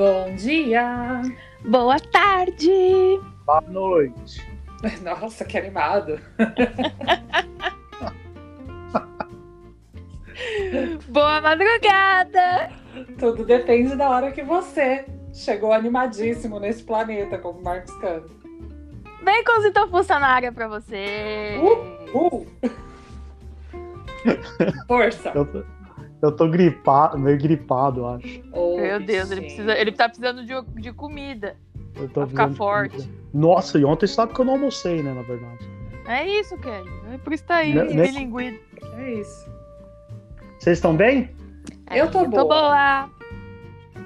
[0.00, 1.20] Bom dia!
[1.62, 3.20] Boa tarde!
[3.44, 4.40] Boa noite!
[5.04, 6.18] Nossa, que animado!
[11.06, 12.70] Boa madrugada!
[13.18, 18.30] Tudo depende da hora que você chegou animadíssimo nesse planeta, como Marcos Cano.
[19.22, 21.60] Bem consultor funcionária pra você!
[21.60, 22.46] Uh, uh.
[24.88, 25.34] Força!
[26.22, 28.42] Eu tô, gripado, meio gripado, acho.
[28.52, 29.64] Oh, Meu Deus, ele, bichinho.
[29.64, 31.56] precisa, ele tá precisando de, de comida.
[31.96, 33.10] Eu tô Pra ficar forte.
[33.32, 35.58] Nossa, e ontem sabe que eu não almocei, né, na verdade.
[36.06, 36.90] É isso, Kelly.
[37.14, 38.58] É por isso tá aí, Ne- bilinguido.
[38.98, 39.48] É isso.
[40.58, 41.30] Vocês estão bem?
[41.90, 42.44] Eu tô Eu tô boa.
[42.44, 43.10] boa.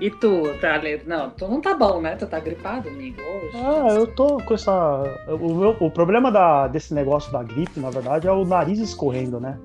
[0.01, 2.17] E tu, tá le- Não, tu não tá bom, né?
[2.17, 3.57] Tu tá gripado, amigo, hoje.
[3.57, 5.03] Ah, eu tô com essa.
[5.41, 9.39] O, meu- o problema da, desse negócio da gripe, na verdade, é o nariz escorrendo,
[9.41, 9.59] né?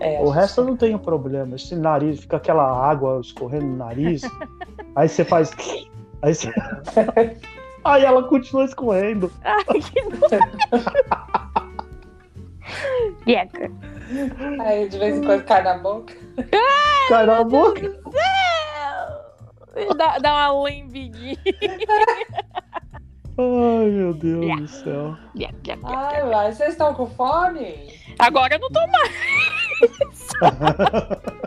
[0.00, 1.54] É, O resto eu não tenho problema.
[1.56, 4.22] Esse nariz, fica aquela água escorrendo no nariz.
[4.96, 5.50] aí você faz.
[6.22, 6.52] Aí você.
[7.82, 9.32] Aí ela continua escorrendo.
[9.42, 10.02] Ai, que
[13.24, 13.72] Gueca.
[14.60, 16.14] Aí de vez em quando cai na boca.
[17.08, 17.80] Cai na boca.
[19.96, 21.38] Dá, dá uma lembidinha.
[23.40, 25.16] Ai, meu Deus do céu.
[25.84, 27.74] Ai, mas vocês estão com fome?
[28.18, 29.10] Agora eu não tô mais.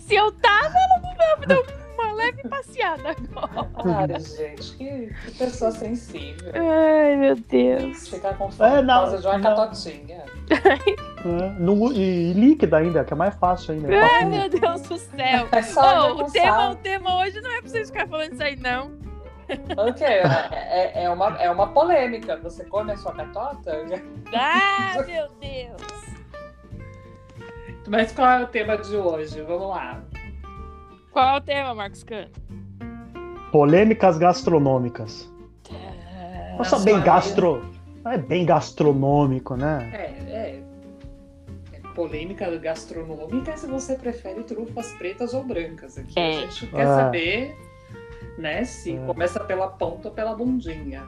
[0.00, 1.62] Se eu tava, ela não dar
[1.94, 4.14] uma leve passeada agora.
[4.16, 6.52] Ai, gente, que, que pessoa sensível.
[6.54, 8.08] Ai, meu Deus.
[8.08, 9.56] Ficar com fome É, por não, causa de uma não.
[9.56, 10.22] catotinha.
[11.24, 13.88] É, no- e, e líquida ainda, que é mais fácil ainda.
[14.04, 15.48] Ai, meu Deus do céu.
[15.52, 18.42] É só oh, o, tema, o tema hoje não é pra vocês ficarem falando isso
[18.42, 18.90] aí, não.
[19.76, 20.04] O quê?
[20.04, 22.36] É, é, é uma, é uma polêmica.
[22.38, 23.84] Você come a sua catota?
[24.34, 25.82] Ah, meu Deus.
[27.88, 29.40] Mas qual é o tema de hoje?
[29.42, 30.02] Vamos lá.
[31.10, 32.30] Qual é o tema, Marcos Cano?
[33.50, 35.30] Polêmicas gastronômicas.
[36.56, 37.62] Nossa, sua bem gastro.
[38.04, 39.90] É bem gastronômico, né?
[39.92, 40.62] É, é.
[41.72, 45.98] é polêmica gastronômica se você prefere trufas pretas ou brancas.
[45.98, 46.28] Aqui É.
[46.28, 46.86] a gente quer É.
[46.86, 47.56] saber
[48.38, 49.06] né, se É.
[49.06, 51.04] começa pela ponta ou pela bundinha.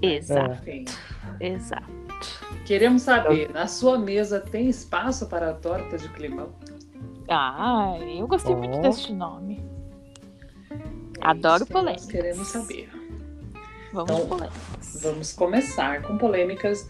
[0.00, 0.84] Exato, Enfim.
[1.40, 1.86] exato.
[2.64, 6.50] Queremos saber, na sua mesa tem espaço para a torta de climão?
[7.28, 8.80] Ah, eu gostei muito Oh.
[8.82, 9.64] desse nome.
[10.70, 10.76] É
[11.20, 12.06] Adoro isso polêmicas.
[12.06, 12.90] Queremos saber.
[13.92, 15.00] Vamos Então, polêmicas.
[15.02, 16.88] Vamos começar com polêmicas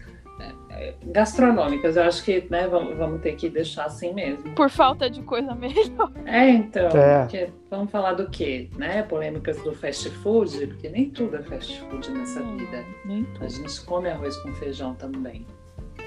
[1.05, 1.95] gastronômicas.
[1.97, 4.53] Eu acho que né, vamos, vamos ter que deixar assim mesmo.
[4.55, 6.11] Por falta de coisa melhor.
[6.25, 7.19] É, então, É.
[7.21, 8.69] porque vamos falar do quê?
[8.77, 9.03] Né?
[9.03, 12.83] Polêmicas do fast food, porque nem tudo é fast food nessa vida.
[13.05, 15.45] Nem A gente come arroz com feijão também.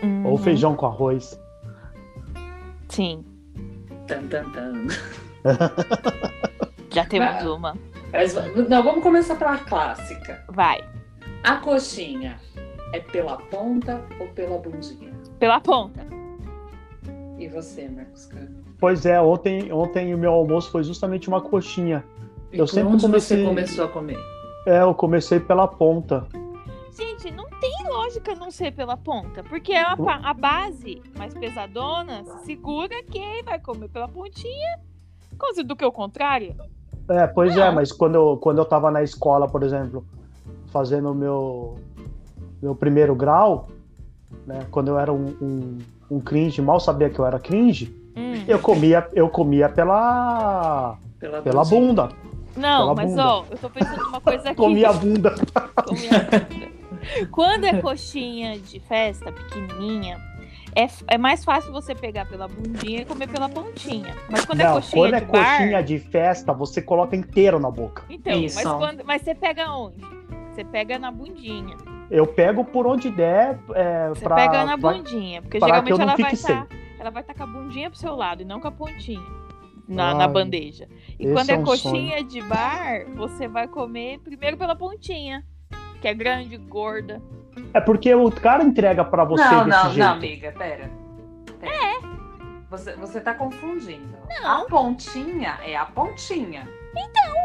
[0.03, 0.27] Uhum.
[0.27, 1.41] Ou feijão com arroz.
[2.89, 3.25] Sim,
[4.07, 4.87] Tan, tan, tan.
[6.91, 7.53] já temos Ah.
[7.55, 7.77] uma.
[8.13, 8.35] Mas,
[8.69, 10.45] não, vamos começar pela clássica.
[10.49, 10.81] Vai.
[11.43, 12.39] A coxinha
[12.93, 15.13] é pela ponta ou pela bundinha?
[15.39, 16.07] Pela ponta.
[17.39, 18.65] E você, Marcos Cano?
[18.79, 22.05] Pois é, ontem, ontem o meu almoço foi justamente uma coxinha.
[22.53, 24.19] E Eu por sempre onde comecei- você começou a comer?
[24.67, 26.27] É, eu comecei pela ponta.
[26.97, 29.43] Gente, não tem lógica não ser pela ponta.
[29.45, 29.93] Porque é a,
[30.25, 34.79] a base mais pesadona segura quem vai comer pela pontinha.
[35.39, 36.55] Coisa do que o contrário.
[37.09, 37.75] É, pois é, Não.
[37.75, 40.05] mas quando eu, quando eu tava na escola, por exemplo,
[40.69, 41.79] fazendo o meu,
[42.63, 43.69] meu primeiro grau,
[44.47, 45.79] né, quando eu era um, um,
[46.11, 48.45] um cringe, mal sabia que eu era cringe, Hum.
[48.49, 52.09] eu comia, eu comia pela, Pela, pela bunda.
[52.57, 53.27] Não, pela mas bunda.
[53.27, 54.55] ó, eu tô pensando numa coisa aqui.
[54.57, 55.35] Comia a bunda.
[55.85, 56.77] Comia a bunda.
[57.31, 60.19] Quando é coxinha de festa pequenininha,
[60.75, 64.15] é, é mais fácil você pegar pela bundinha e comer pela pontinha.
[64.31, 67.61] Mas quando é Não, coxinha quando é de bar, coxinha de festa, você coloca inteiro
[67.61, 68.03] na boca.
[68.09, 68.57] então, Isso.
[68.57, 70.01] mas, quando, mas você pega onde?
[70.55, 71.77] Você pega na bundinha.
[72.11, 73.59] Eu pego por onde der.
[73.75, 76.67] É, Você pra, pega na pra- bundinha, porque geralmente não ela vai estar,
[76.99, 79.21] ela vai estar com a bundinha pro seu lado e não com a pontinha
[79.89, 80.89] na, Ai, na bandeja.
[81.19, 85.45] E quando é, é um coxinha de bar, você vai comer primeiro pela pontinha,
[86.01, 87.21] que é grande, gorda.
[87.75, 89.99] É porque o cara entrega pra você não, desse não, jeito.
[89.99, 90.91] não, amiga, pera.
[91.63, 92.07] É.
[92.71, 94.17] Você, você tá confundindo.
[94.43, 94.63] Não.
[94.63, 96.69] A pontinha é a pontinha.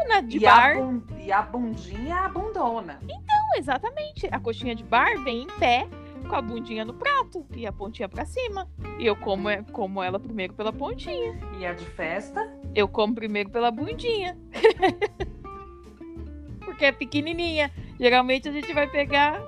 [0.07, 3.00] Na de e, bar, A bun- e a bundinha é a bundona.
[3.02, 4.27] não, exatamente.
[4.31, 5.88] A coxinha de bar vem em pé,
[6.27, 8.68] com a bundinha no prato e a pontinha pra cima.
[9.00, 11.38] E eu como, é- como ela primeiro pela pontinha.
[11.59, 12.48] E a de festa?
[12.75, 14.38] Eu como primeiro pela bundinha.
[16.63, 17.71] Porque é pequenininha.
[18.00, 19.42] Geralmente a gente vai pegar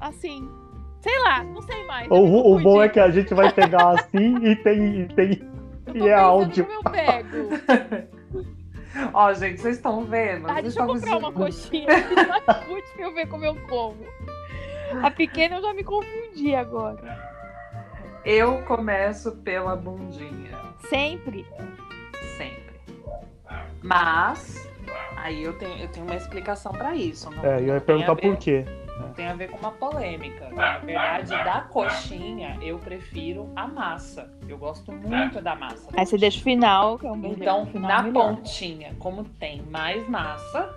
[0.00, 0.48] assim.
[1.00, 2.08] Sei lá, não sei mais.
[2.10, 5.40] O, o bom é que a gente vai pegar assim e tem, e tem
[5.94, 6.66] e é áudio.
[6.66, 8.08] como eu pego.
[9.12, 10.48] Ó, gente, vocês estão vendo?
[10.50, 11.86] Ah, deixa eu comprar uma coxinha
[12.66, 13.96] Curte pra eu ver como eu como.
[15.02, 17.28] A pequena eu já me confundi agora.
[18.24, 20.56] Eu começo pela bundinha.
[20.88, 21.46] Sempre.
[22.36, 22.80] Sempre.
[23.82, 24.68] Mas,
[25.16, 27.30] aí eu tenho, eu tenho uma explicação pra isso.
[27.30, 28.64] Não, É, eu ia perguntar por quê.
[28.98, 30.48] Não tem a ver com uma polêmica.
[30.50, 34.30] Na verdade, da coxinha, eu prefiro a massa.
[34.48, 35.88] Eu gosto muito da massa.
[35.96, 38.34] Aí você deixa o final, que é um Então, final na melhor.
[38.36, 40.74] pontinha, como tem mais massa,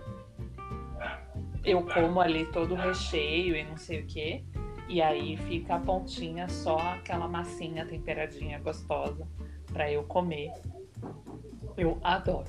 [1.63, 4.43] eu como ali todo o recheio e não sei o quê.
[4.87, 9.27] E aí fica a pontinha só aquela massinha temperadinha gostosa
[9.71, 10.51] pra eu comer.
[11.77, 12.47] Eu adoro.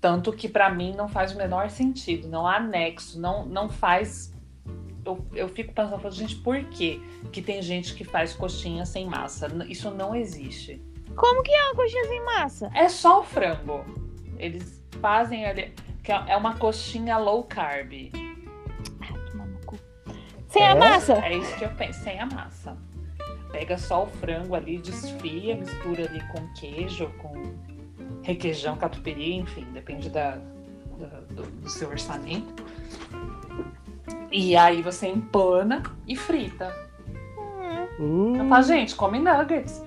[0.00, 4.31] Tanto que pra mim não faz o menor sentido, não há nexo, não, não faz.
[5.04, 7.02] Eu, eu fico pensando, gente, por que
[7.32, 9.48] que tem gente que faz coxinha sem massa?
[9.68, 10.80] Isso não existe.
[11.16, 12.70] Como que é uma coxinha sem massa?
[12.74, 13.84] É só o frango.
[14.38, 15.72] Eles fazem ali.
[16.04, 17.92] Que é uma coxinha low carb.
[19.30, 19.78] Toma no cu.
[20.48, 20.74] Sem a É?
[20.74, 21.14] massa?
[21.14, 22.76] É isso que eu penso, sem a massa.
[23.50, 27.54] Pega só o frango ali, desfia, mistura ali com queijo, com
[28.22, 30.36] requeijão, catupiry, enfim, depende da,
[30.98, 32.64] da- do, do seu orçamento.
[34.30, 36.74] E aí você empana e frita.
[38.00, 39.84] Hum, Eu falo, gente, come nuggets.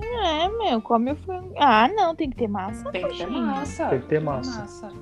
[0.00, 1.52] é, meu, come o frango.
[1.58, 2.90] Ah, não, tem que ter massa.
[2.90, 3.88] Tem que ter massa.
[3.88, 4.60] Tem que ter massa.
[4.60, 4.92] massa.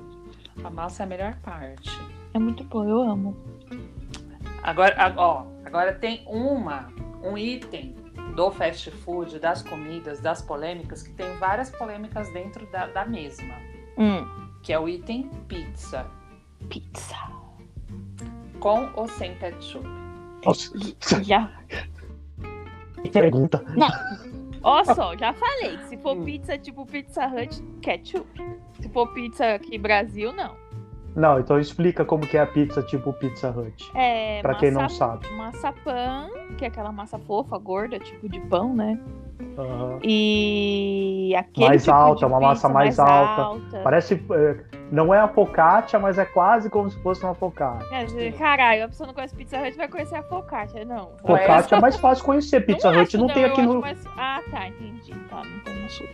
[0.63, 1.89] A massa é a melhor parte.
[2.33, 3.35] É muito bom, eu amo.
[4.61, 6.87] Agora, ó, agora tem uma,
[7.21, 7.95] um item
[8.35, 13.53] do fast food, das comidas, das polêmicas, que tem várias polêmicas dentro da, da mesma,
[13.97, 14.25] Hum,
[14.63, 16.05] que é o item pizza,
[16.69, 17.15] pizza.
[18.63, 19.85] Com ou sem ketchup.
[20.45, 20.71] nossa,
[21.21, 21.51] Já.
[23.03, 23.61] que pergunta.
[24.63, 25.77] Ó só, já falei.
[25.89, 26.23] Se for Hum.
[26.23, 28.25] pizza tipo Pizza Hut, ketchup.
[28.79, 30.55] Se for pizza aqui Brasil, não.
[31.15, 33.91] Não, então explica como que é a pizza tipo Pizza Hut.
[33.93, 35.29] É Pra quem não massa- sabe.
[35.35, 38.97] Massa pan, que é aquela massa fofa, gorda, tipo de pão, né?
[39.57, 39.99] Aham.
[40.03, 43.79] E aquele Mais tipo alta, de uma massa pizza mais alta.
[43.83, 44.13] Parece.
[44.31, 44.63] é,
[44.93, 48.05] não é a focaccia, mas é quase como se fosse uma focaccia.
[48.05, 51.11] Dizer, Caralho, a pessoa não conhece Pizza Hut, vai conhecer a focaccia, não.
[51.25, 52.61] Focaccia é mais fácil conhecer.
[52.61, 53.81] Pizza Não Hut acho, não, tem eu aqui no.
[53.81, 55.11] mais- Ah, tá, entendi.
[55.29, 56.07] Tá, não tem no sul.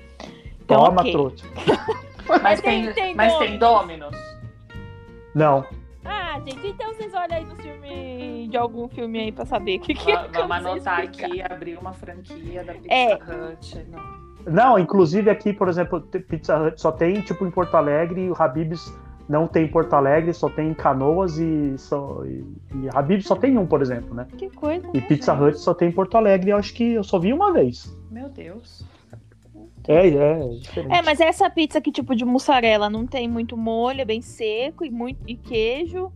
[0.63, 1.11] Então, Toma, ok.
[1.11, 1.45] trouxa.
[2.27, 4.15] Mas, Mas tem, tem- tem mas tem Domino's.
[5.35, 5.65] Não.
[6.05, 9.81] Ah, gente, então vocês olham aí no filme de algum filme aí pra saber o
[9.81, 10.27] que, que é.
[10.27, 11.25] Vamos anotar explicar.
[11.27, 13.13] aqui, abrir uma franquia da Pizza É.
[13.15, 13.85] Hut.
[13.89, 14.18] Não.
[14.51, 18.93] Não, inclusive aqui, por exemplo, Pizza Hut só tem tipo em Porto Alegre o Habib's
[19.29, 22.43] não tem em Porto Alegre, só tem em Canoas e, só, e,
[22.73, 24.25] e Habib's só tem um, por exemplo, né?
[24.35, 24.89] Que coisa.
[24.91, 25.43] E né, Pizza gente?
[25.43, 27.95] Hut só tem em Porto Alegre, eu acho que eu só vi uma vez.
[28.09, 28.83] Meu Deus.
[29.87, 30.93] É, é, é diferente.
[30.95, 34.83] É, mas essa pizza aqui, tipo de mussarela, não tem muito molho, é bem seco
[34.83, 36.11] e, muito, e queijo.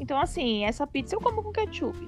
[0.00, 1.98] Então, assim, essa pizza eu como com ketchup.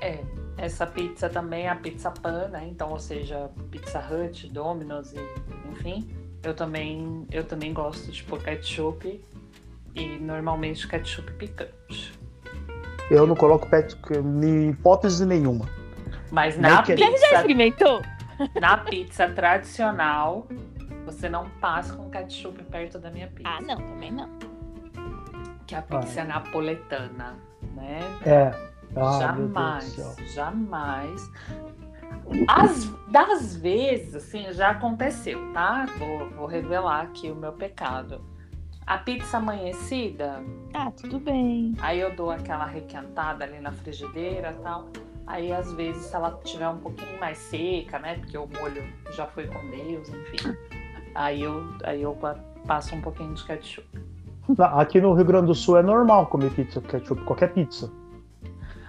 [0.00, 0.20] É,
[0.58, 2.66] essa pizza também é a pizza pan, né?
[2.68, 5.18] Então, ou seja, Pizza Hut, Domino's e
[5.70, 6.10] enfim.
[6.42, 9.20] Eu também, eu também gosto de pôr ketchup
[9.94, 12.12] e normalmente ketchup picante.
[13.10, 13.96] Eu não coloco pet
[14.42, 15.66] em hipótese nenhuma.
[16.30, 18.02] Mas Nem na Já pizza, experimentou?
[18.60, 20.46] na pizza tradicional,
[21.04, 23.48] você não passa com ketchup perto da minha pizza.
[23.48, 24.28] Ah, não, também não.
[25.66, 27.36] Que é a pizza napoletana,
[27.74, 28.00] né?
[28.26, 28.68] É.
[28.96, 29.96] Ah, jamais,
[30.34, 31.30] jamais.
[32.46, 35.86] As, das vezes, assim, já aconteceu, tá?
[35.98, 38.20] Vou, vou revelar aqui o meu pecado.
[38.86, 40.42] A pizza amanhecida,
[40.74, 41.74] Ah, tudo bem.
[41.80, 44.86] aí eu dou aquela requentada ali na frigideira e tal.
[45.26, 48.16] Aí, às vezes, se ela tiver um pouquinho mais seca, né?
[48.18, 50.56] Porque o molho já foi com Deus, enfim.
[51.14, 53.86] Aí eu, aí eu pa- passo um pouquinho de ketchup.
[54.56, 57.92] Na- Aqui no Rio Grande do Sul é normal comer pizza com ketchup, qualquer pizza.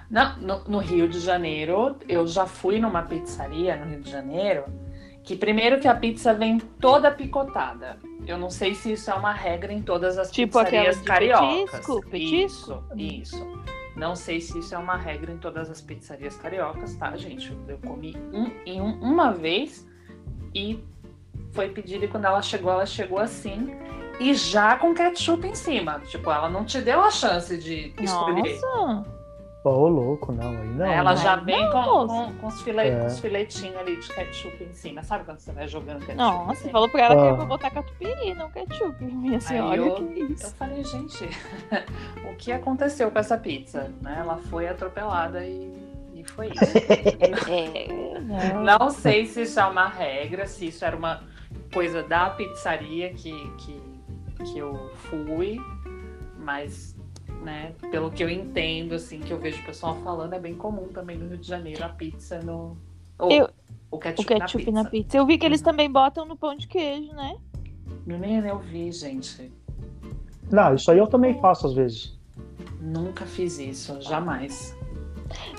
[0.09, 4.63] Não, no, no Rio de Janeiro, eu já fui numa pizzaria no Rio de Janeiro,
[5.23, 7.97] que primeiro que a pizza vem toda picotada.
[8.25, 11.69] Eu não sei se isso é uma regra em todas as Tipo pizzarias cariocas.
[11.71, 12.01] petisco?
[12.09, 12.83] Petisco?
[12.97, 13.59] Isso, isso.
[13.95, 17.55] Não sei se isso é uma regra em todas as pizzarias cariocas, tá, gente?
[17.67, 19.85] Eu comi um, em um- uma vez
[20.55, 20.83] e
[21.51, 23.75] foi pedido e quando ela chegou, ela chegou assim
[24.19, 25.99] e já com ketchup em cima.
[26.07, 28.59] Tipo, ela não te deu a chance de escolher.
[28.61, 29.18] Nossa!
[29.61, 30.85] Ô, louco, não, aí não.
[30.85, 31.17] Ela né?
[31.17, 32.13] já Não, vem com, moça.
[32.13, 32.99] com, com os, file, É.
[32.99, 35.03] com os filetinhos ali de ketchup em cima.
[35.03, 36.15] Sabe quando você vai jogando ketchup?
[36.15, 36.63] Nossa, assim?
[36.63, 37.25] você falou pra ela que Ah.
[37.25, 39.75] era pra botar catupiry, não ketchup, minha senhora.
[39.75, 40.55] eu- que Eu isso?
[40.55, 41.27] falei, gente,
[42.31, 43.91] o que aconteceu com essa pizza?
[44.01, 44.17] Né?
[44.19, 45.73] Ela foi atropelada e,
[46.15, 46.59] e foi isso.
[48.31, 48.63] É, não.
[48.79, 51.23] Não sei se isso é uma regra, se isso era uma
[51.73, 53.89] coisa da pizzaria que, que
[54.45, 55.59] que eu fui,
[56.37, 56.95] mas,
[57.43, 60.87] né, pelo que eu entendo, assim, que eu vejo o pessoal falando, é bem comum
[60.89, 62.77] também no Rio de Janeiro a pizza no.
[63.17, 63.49] ou Eu-
[63.91, 65.03] o O ketchup, ketchup na, na pizza.
[65.05, 65.17] pizza.
[65.17, 67.35] Eu vi que eles também botam no pão de queijo, né?
[68.05, 69.51] Menina, eu vi, gente.
[70.51, 72.17] Não, isso aí eu também faço às vezes.
[72.81, 74.75] Nunca fiz isso, jamais.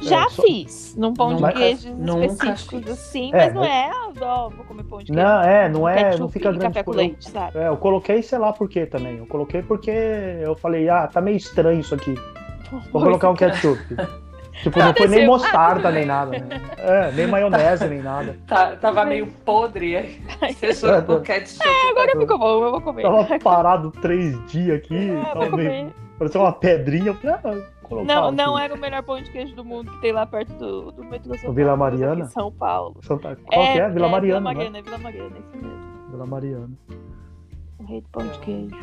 [0.03, 2.91] Já só- fiz, num pão Nunca- de queijo nunca específicos, fiz.
[2.91, 5.21] assim, É, mas não é, ah, ó, vou comer pão de queijo.
[5.21, 7.59] Não, é, não é, ketchup não fica grande café com leite, sabe?
[7.59, 9.19] É, eu coloquei, sei lá por quê também.
[9.19, 12.15] Eu coloquei porque eu falei, ah, tá meio estranho isso aqui.
[12.93, 13.81] Vou colocar um ketchup.
[14.63, 16.61] tipo, não foi nem mostarda nem nada, né?
[16.77, 18.37] É, nem maionese nem nada.
[18.47, 20.23] Tá- tava meio podre aí.
[20.55, 21.65] Você jogou o ketchup.
[21.91, 23.03] Agora ficou bom, eu vou comer.
[23.03, 27.07] Tava parado três dias aqui, Ah, tava meio, parecia uma pedrinha.
[27.09, 28.65] Eu falei, ah, colocar Não, não aqui.
[28.65, 31.37] era o melhor pão de queijo do mundo que tem lá perto do, do metrô
[31.37, 32.25] São Vila Paulo, Mariana?
[32.27, 32.97] São Paulo.
[33.03, 33.37] Santa...
[33.37, 33.89] Qual que é?
[33.91, 34.41] Vila Mariana, Vila né?
[34.41, 36.09] Mariana, é Vila Mariana, é isso mesmo.
[36.11, 36.71] Vila Mariana.
[37.79, 38.77] O rei do pão de queijo.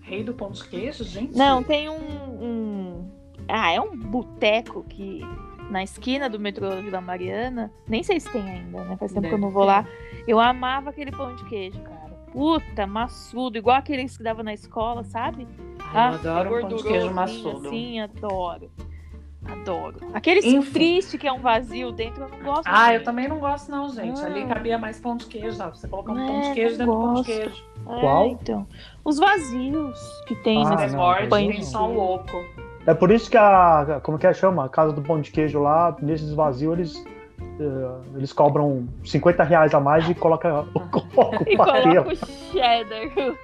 [0.00, 1.36] Rei do pão de queijo, gente?
[1.36, 3.10] Não, tem um, um-
[3.48, 5.20] Ah, é um boteco que
[5.70, 7.70] na esquina do metrô Vila Mariana.
[7.88, 8.96] Nem sei se tem ainda, né?
[8.96, 9.68] Faz tempo que eu Deve não vou ter.
[9.68, 9.86] lá.
[10.26, 12.02] Eu amava aquele pão de queijo, cara.
[12.32, 15.46] Puta, maçudo, igual aqueles que dava na escola, sabe?
[15.94, 17.68] Eu adoro um pão de queijo maçudo.
[17.68, 18.70] Assim, adoro.
[19.44, 19.96] Adoro.
[20.14, 20.70] Aquele Enfim.
[20.72, 22.62] triste que é um vazio dentro, eu não gosto.
[22.66, 23.04] Ah, eu muito.
[23.04, 24.20] também não gosto não, gente.
[24.22, 24.26] Ah.
[24.26, 25.56] Ali cabia mais pão de queijo?
[25.58, 27.26] Você colocar um É, pão de queijo dentro do pão de gosto.
[27.26, 27.64] queijo.
[27.88, 28.26] É, Qual?
[28.28, 28.66] então.
[29.04, 32.44] Os vazios que tem Ah, não, morde, pão de tem só um louco.
[32.86, 34.00] É por isso que a.
[34.02, 34.64] Como que é chama?
[34.64, 37.04] A casa do pão de queijo lá, nesses vazios, eles.
[37.60, 42.14] eh, eles cobram 50 reais a mais e colocam o, o E coloca o
[42.52, 43.36] cheddar.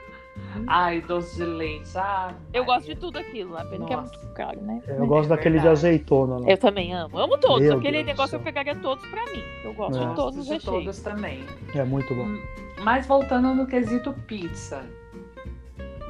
[0.67, 1.88] Ai, doce de leite.
[1.97, 4.83] Ah, Eu gosto de tudo aquilo lá, pena que é muito caro, né?
[4.87, 6.49] Eu gosto É daquele de azeitona lá.
[6.49, 7.19] Eu também amo.
[7.19, 7.61] Amo todos.
[7.62, 9.43] Meu Aquele Deus negócio eu pegaria todos pra mim.
[9.65, 10.07] Eu gosto É.
[10.07, 10.85] de todos Gosto os de recheios.
[10.85, 11.45] todos também.
[11.75, 12.23] É muito bom.
[12.25, 12.43] Hum,
[12.83, 14.83] Mas voltando no quesito pizza.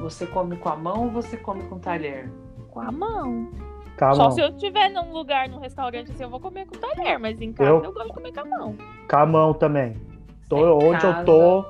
[0.01, 2.29] Você come com a mão ou você come com talher?
[2.71, 3.49] Com a mão.
[3.97, 7.19] Tá Só se eu estiver num lugar, num restaurante assim, eu vou comer com talher.
[7.19, 8.75] Mas em casa Eu- eu, gosto de comer com a mão.
[9.09, 9.95] Com a mão também.
[10.47, 11.65] Tô, onde eu casa- tô,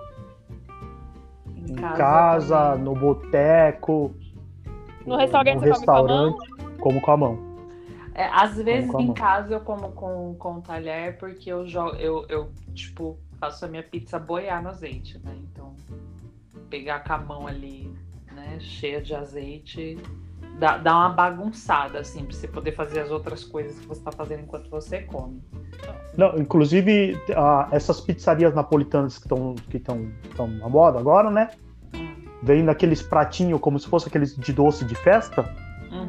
[1.67, 4.13] Em casa, casa, no boteco.
[5.05, 6.49] No restaurante no restaurante,
[6.79, 7.49] como com a mão.
[8.13, 12.51] É, às vezes em casa eu como com, com talher porque eu jogo, eu, eu,
[12.73, 15.33] tipo, faço a minha pizza boiar no azeite, né?
[15.37, 15.73] Então,
[16.69, 17.93] pegar com a mão ali,
[18.33, 19.97] né, cheia de azeite,
[20.59, 24.11] dá, dá uma bagunçada, assim, pra você poder fazer as outras coisas que você tá
[24.11, 25.41] fazendo enquanto você come.
[26.17, 27.17] Não, inclusive,
[27.71, 31.49] essas pizzarias napolitanas que estão que estão tão na moda agora, né?
[31.95, 32.13] Hum,
[32.43, 35.41] Vem naqueles pratinhos como se fosse aqueles de doce de festa,
[35.91, 36.07] uhum.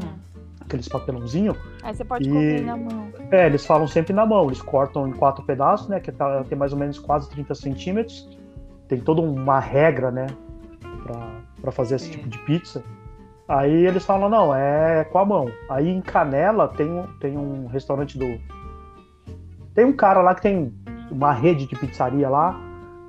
[0.61, 1.57] aqueles papelãozinhos.
[1.83, 3.11] Aí você pode E- comer na mão.
[3.31, 6.01] É, eles falam sempre na mão, eles cortam em quatro pedaços, né?
[6.01, 8.29] Que tá- tem mais ou menos quase 30 centímetros.
[8.89, 10.27] Tem toda uma regra, né?
[11.05, 11.31] Pra,
[11.63, 12.11] pra fazer esse Sim.
[12.13, 12.83] tipo de pizza.
[13.51, 15.51] Aí eles falam, não, é com a mão.
[15.69, 18.41] Aí em Canela tem, tem um restaurante do.
[19.75, 20.73] Tem um cara lá que tem
[21.11, 22.57] uma rede de pizzaria lá.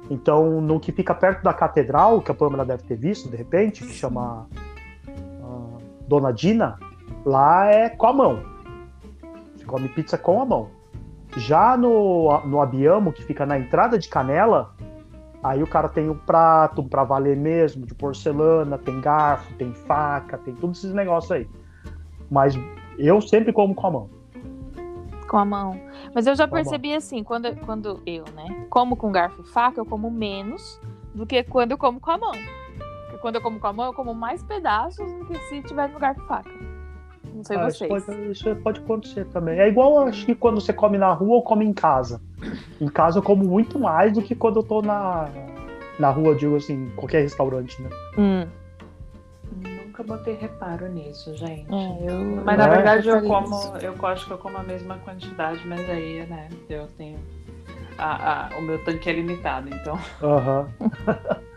[0.10, 3.86] Então, no que fica perto da catedral, que a Pâmela deve ter visto, de repente,
[3.86, 4.48] que chama
[5.08, 6.80] ah, Dona Dina,
[7.24, 8.44] lá é com a mão.
[9.56, 10.70] Você come pizza com a mão.
[11.38, 14.74] Já no, no Abiamo, que fica na entrada de Canela,
[15.44, 20.38] aí o cara tem um prato pra valer mesmo, de porcelana, tem garfo, tem faca,
[20.38, 21.50] tem todos esses negócios aí.
[22.30, 22.54] Mas
[22.98, 24.10] eu sempre como com a mão.
[25.28, 25.80] Com a mão.
[26.14, 29.80] Mas eu já Com percebi assim, quando, quando eu, né, como com garfo e faca,
[29.80, 30.80] eu como menos
[31.16, 32.34] do que quando eu como com a mão.
[33.06, 35.90] Porque quando eu como com a mão, eu como mais pedaços do que se tiver
[35.90, 36.71] no garfo e faca.
[37.34, 38.06] Não sei Ah, isso, vocês.
[38.06, 39.60] pode, isso pode acontecer também.
[39.60, 42.22] É igual, eu acho que quando você come na rua ou come em casa.
[42.80, 45.30] Em casa eu como muito mais do que quando eu tô na,
[46.00, 47.90] na rua, digo assim, qualquer restaurante, né?
[48.18, 48.48] Hum,
[49.86, 51.72] Nunca botei reparo nisso, gente.
[51.74, 52.70] é, eu, Mas na É?
[52.70, 53.74] verdade eu como, isso.
[53.78, 57.20] eu acho que eu como a mesma quantidade, mas aí, né, eu tenho.
[57.98, 60.68] a- a- o meu tanque é limitado, então, Aham.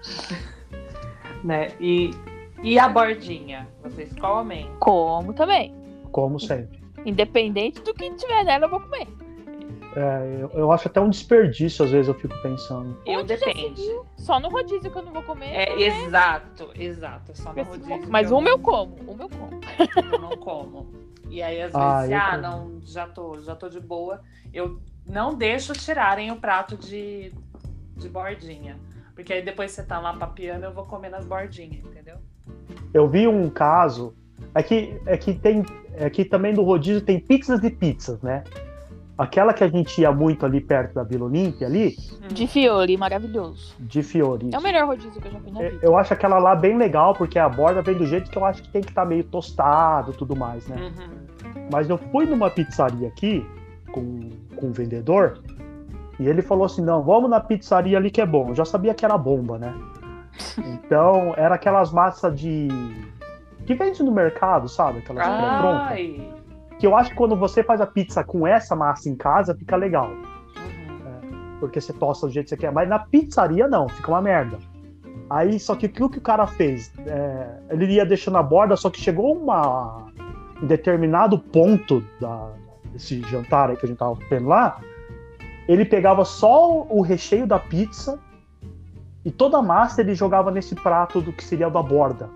[1.43, 1.69] né?
[1.81, 2.11] E,
[2.65, 3.69] e a bordinha?
[3.83, 4.71] Vocês comem?
[4.81, 5.75] Como também.
[6.11, 6.83] Como sempre.
[7.05, 9.07] Independente do que tiver nela, eu vou comer.
[9.97, 12.99] É, eu, eu acho até um desperdício, às vezes eu fico pensando.
[13.07, 13.83] Eu Onde depende.
[14.17, 15.47] Só no rodízio que eu não vou comer.
[15.47, 17.31] É, exato, exato.
[17.31, 18.03] é Só no rodízio.
[18.09, 19.61] Mas uma eu como, uma eu como.
[20.13, 20.91] eu não como.
[21.31, 22.43] E aí, às Ah, vezes, ah, como.
[22.43, 24.21] não, já tô, já tô de boa.
[24.53, 27.33] Eu não deixo tirarem o prato de,
[27.97, 28.77] de bordinha.
[29.15, 32.17] Porque aí depois você tá lá papiando, eu vou comer nas bordinhas, entendeu?
[32.93, 34.15] Eu vi um caso.
[34.55, 35.65] É que, é que tem.
[35.97, 38.43] É que também do rodízio tem pizzas e pizzas, né?
[39.17, 41.95] Aquela que a gente ia muito ali perto da Vila Olímpia, ali,
[42.33, 43.77] De Fiore, maravilhoso.
[43.79, 44.51] de Fiori.
[44.53, 45.87] É o melhor rodízio que eu já vi na É, vida.
[45.87, 48.61] Eu acho aquela lá bem legal, porque a borda vem do jeito que eu acho
[48.63, 50.77] que tem que estar meio tostado e tudo mais, né?
[50.77, 51.69] Uhum.
[51.71, 53.47] Mas eu fui numa pizzaria aqui
[53.93, 55.39] com, com o vendedor
[56.19, 58.49] e ele falou assim: não, vamos na pizzaria ali que é bom.
[58.49, 59.73] Eu já sabia que era bomba, né?
[60.59, 62.69] Então, era aquelas massas de.
[63.67, 64.99] que vende no mercado, sabe?
[64.99, 66.79] Aquelas pré-prontas.
[66.79, 69.77] Que eu acho que quando você faz a pizza com essa massa em casa, fica
[69.77, 70.09] legal.
[70.09, 71.57] Uhum.
[71.61, 72.73] Porque você tosta do jeito que você quer.
[72.73, 74.59] Mas na pizzaria, não, fica uma merda.
[75.31, 76.93] Aí, só que o que o cara fez?
[77.07, 80.07] É, ele ia deixando a borda, só que chegou uma,
[80.63, 82.51] um determinado ponto da,
[82.93, 84.81] desse jantar aí que a gente tava tendo lá.
[85.67, 88.21] Ele pegava só o recheio da pizza
[89.25, 92.29] e toda a massa ele jogava nesse prato do que seria o da borda.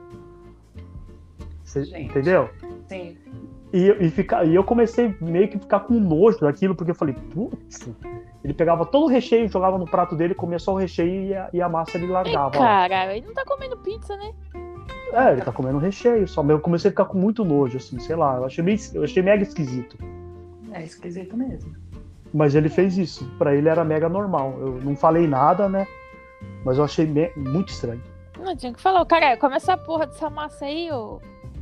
[1.65, 2.03] Gente.
[2.03, 2.49] entendeu?
[2.89, 3.17] Sim.
[3.73, 7.15] E, e, fica, e eu comecei meio que ficar com nojo daquilo, porque eu falei,
[7.35, 7.87] putz,
[8.43, 11.51] ele pegava todo o recheio, jogava no prato dele, comia só o recheio e a,
[11.53, 12.59] e a massa ele Ei, largava.
[12.59, 12.89] lá.
[12.89, 14.33] cara, ele não tá comendo pizza, né?
[15.13, 17.99] É, ele tá comendo recheio só, mas eu comecei a ficar com muito nojo, assim,
[17.99, 19.99] sei lá, eu achei, meio, eu achei mega esquisito.
[20.73, 21.75] É esquisito mesmo.
[22.33, 24.55] Mas ele fez isso, pra ele era mega normal.
[24.59, 25.87] Eu não falei nada, né?
[26.65, 28.03] Mas eu achei me- muito estranho.
[28.39, 31.21] Não tinha que falar, cara, come essa porra dessa massa aí, ô.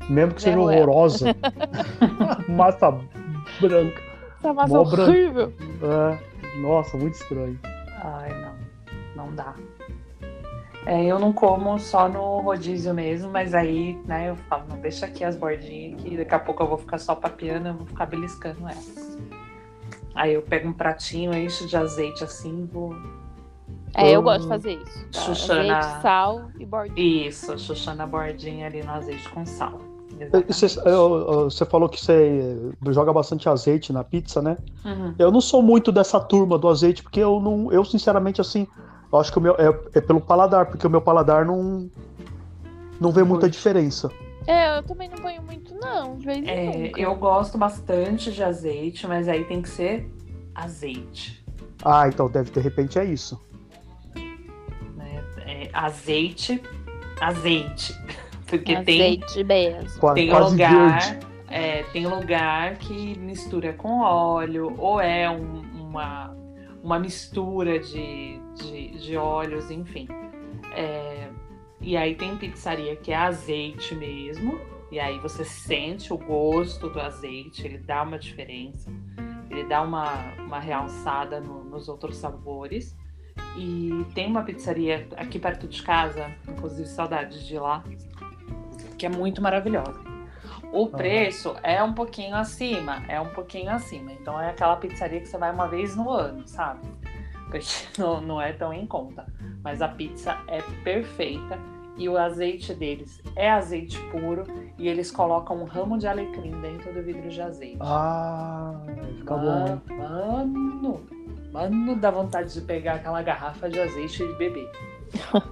[0.09, 0.83] Mesmo que seja Ruela.
[0.83, 1.35] horrorosa.
[2.49, 2.91] massa
[3.61, 4.03] branca.
[4.39, 5.53] Essa massa Mó horrível.
[5.83, 7.59] É, nossa, muito estranho.
[8.03, 8.57] Ai, não.
[9.27, 9.55] Não dá.
[10.85, 15.07] É, eu não como só no rodízio mesmo, mas aí, né, eu falo, não, deixa
[15.07, 18.07] aqui as bordinhas que daqui a pouco eu vou ficar só papiando, eu vou ficar
[18.07, 19.19] beliscando elas.
[20.15, 22.95] Aí eu pego um pratinho, encho de azeite assim, vou.
[23.97, 25.07] É, eu gosto de fazer isso.
[25.11, 25.21] Tá?
[25.21, 25.79] Xuxana.
[25.79, 27.29] Azeite, sal e bordinha.
[27.29, 29.81] Isso, chuchando a bordinha ali no azeite com sal.
[30.49, 34.57] Você, falou que você joga bastante azeite na pizza, né?
[34.85, 35.15] Uhum.
[35.19, 37.71] Eu não sou muito dessa turma do azeite, porque eu não.
[37.71, 38.67] Eu, sinceramente, assim,
[39.13, 39.55] eu acho que o meu.
[39.55, 41.91] É, é pelo paladar, porque o meu paladar não.
[42.99, 44.11] Não vê muita diferença.
[44.47, 46.17] É, eu também não ponho muito, não.
[46.17, 47.01] De vez em É, nunca.
[47.01, 50.11] eu gosto bastante de azeite, mas aí tem que ser
[50.55, 51.45] azeite.
[51.85, 53.39] Ah, então deve de repente é isso.
[55.85, 56.63] Azeite,
[57.21, 57.95] azeite.
[58.47, 59.99] Porque tem, Azeite mesmo.
[60.01, 61.19] Qua- tem quase lugar.
[61.49, 66.37] é, tem lugar que mistura com óleo, ou é um- uma,
[66.83, 70.07] uma mistura de, de, de óleos, enfim.
[70.75, 71.29] É,
[71.81, 74.61] e aí tem pizzaria que é azeite mesmo,
[74.93, 78.93] e aí você sente o gosto do azeite, ele dá uma diferença,
[79.51, 82.97] ele dá uma, uma realçada no- nos outros sabores.
[83.57, 87.83] E tem uma pizzaria aqui perto de casa, inclusive saudades de lá,
[88.99, 89.99] que é muito maravilhosa.
[90.73, 94.13] O preço é um pouquinho acima, é um pouquinho acima.
[94.13, 96.81] Então é aquela pizzaria que você vai uma vez no ano, sabe?
[97.51, 97.61] Porque
[97.99, 99.27] não, não é tão em conta.
[99.63, 101.59] Mas a pizza é perfeita
[101.97, 104.45] e o azeite deles é azeite puro
[104.79, 107.79] e eles colocam um ramo de alecrim dentro do vidro de azeite.
[107.81, 108.75] Ah,
[109.17, 109.67] fica bom.
[109.67, 109.99] hein?
[109.99, 111.07] Mano,
[111.57, 114.71] mano, dá vontade de pegar aquela garrafa de azeite e beber.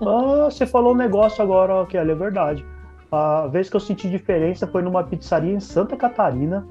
[0.07, 2.65] Ah, você falou um negócio agora, Kelly, é verdade.
[3.11, 6.67] A vez que eu senti diferença foi numa pizzaria em Santa Catarina.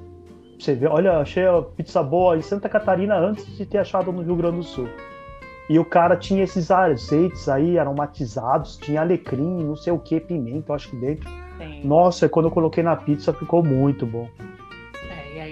[0.60, 4.22] Você vê, olha, achei a pizza boa em Santa Catarina antes de ter achado no
[4.22, 4.88] Rio Grande do Sul.
[5.70, 10.72] E o cara tinha esses azeites aí aromatizados, tinha alecrim, não sei o que, pimenta,
[10.72, 11.30] eu acho que dentro.
[11.58, 14.28] Tem- Nossa, quando eu coloquei na pizza ficou muito bom.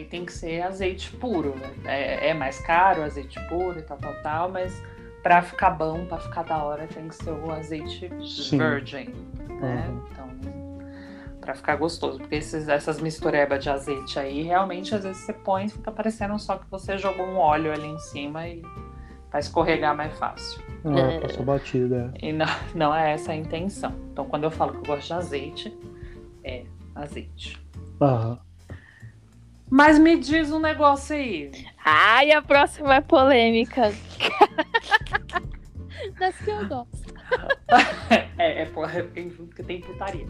[0.01, 1.71] Aí tem que ser azeite puro, né?
[1.85, 4.73] É, é mais caro, azeite puro e tal, tal, tal, mas
[5.21, 8.57] pra ficar bom, pra ficar da hora, tem que ser o azeite Sim.
[8.57, 9.13] virgin,
[9.61, 9.87] né?
[9.87, 10.03] Uhum.
[10.11, 10.27] Então,
[11.39, 15.65] pra ficar gostoso, porque esses, essas misturebas de azeite aí, realmente, às vezes você põe
[15.65, 18.63] e fica parecendo só que você jogou um óleo ali em cima e
[19.31, 20.63] vai escorregar mais fácil.
[20.83, 22.11] É, passou batida.
[22.15, 22.29] é.
[22.29, 23.93] E não, não é essa a intenção.
[24.11, 25.77] Então, quando eu falo que eu gosto de azeite,
[26.43, 26.63] é
[26.95, 27.63] azeite.
[28.01, 28.39] Aham.
[29.71, 31.49] Mas me diz um negócio aí.
[31.83, 33.93] Ai, a próxima é polêmica.
[36.19, 37.11] Das que eu gosto.
[38.37, 40.25] É, é porra, tem tem putaria.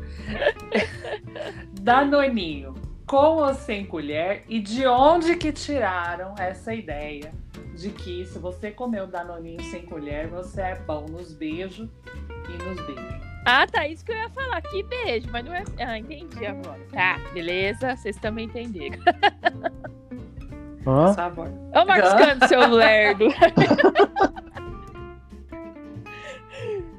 [1.82, 2.76] Danoninho,
[3.08, 4.44] com ou sem colher?
[4.48, 7.32] E de onde que tiraram essa ideia
[7.74, 12.64] de que se você comer o Danoninho sem colher, você é bom nos beijos e
[12.64, 13.31] nos beijos?
[13.46, 13.88] Ah, tá.
[13.88, 14.62] Isso que eu ia falar.
[14.62, 15.64] Que beijo, mas não é.
[15.80, 16.80] Ah, entendi agora.
[16.92, 17.96] Tá, beleza.
[17.96, 19.00] Vocês também entenderam.
[20.86, 21.06] Hã?
[21.08, 21.48] Por favor.
[21.76, 23.26] Ô, Marcos Canto, seu lerdo.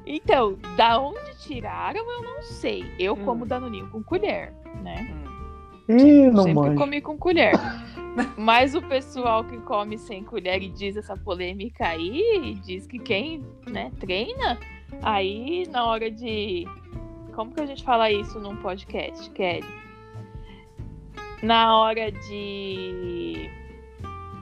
[0.05, 2.83] então, da onde tiraram, eu não sei.
[2.99, 3.25] Eu Hum.
[3.25, 5.07] como danoninho com colher, né?
[5.89, 5.97] Hum.
[5.97, 6.75] Ih, não Sempre manjo.
[6.77, 7.53] comi com colher.
[8.37, 13.43] Mas o pessoal que come sem colher e diz essa polêmica aí, diz que quem
[13.67, 14.57] né, treina,
[15.01, 16.65] aí na hora de.
[17.33, 19.65] Como que a gente fala isso num podcast, Kelly?
[21.41, 23.49] Na hora de.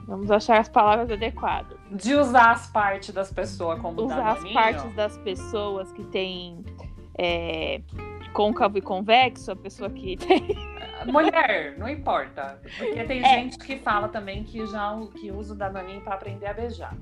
[0.06, 1.78] Vamos achar as palavras adequadas.
[1.90, 6.62] De usar as partes das pessoas como Usar as partes das pessoas que tem
[7.18, 7.80] é,
[8.32, 10.46] côncavo e convexo, a pessoa que tem.
[11.06, 12.60] Mulher, não importa.
[12.78, 13.28] Porque tem É.
[13.40, 16.94] gente que fala também que já que usa o danoninho pra aprender a beijar.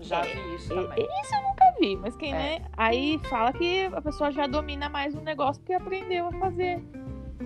[0.00, 1.08] Já É, vi isso também.
[1.22, 2.36] Isso eu nunca vi, mas quem, É.
[2.36, 2.64] né?
[2.76, 6.80] Aí fala que a pessoa já domina mais o negócio porque aprendeu a fazer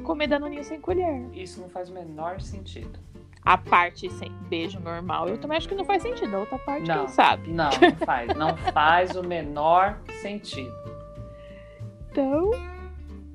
[0.04, 1.22] comer danoninho sem colher.
[1.32, 2.98] Isso não faz o menor sentido.
[3.44, 6.36] A parte sem beijo normal, eu também acho que não faz sentido.
[6.36, 6.98] A outra parte, Não.
[7.00, 7.50] quem sabe?
[7.50, 8.34] Não, não faz.
[8.36, 10.72] Não faz o menor sentido.
[12.10, 12.50] Então,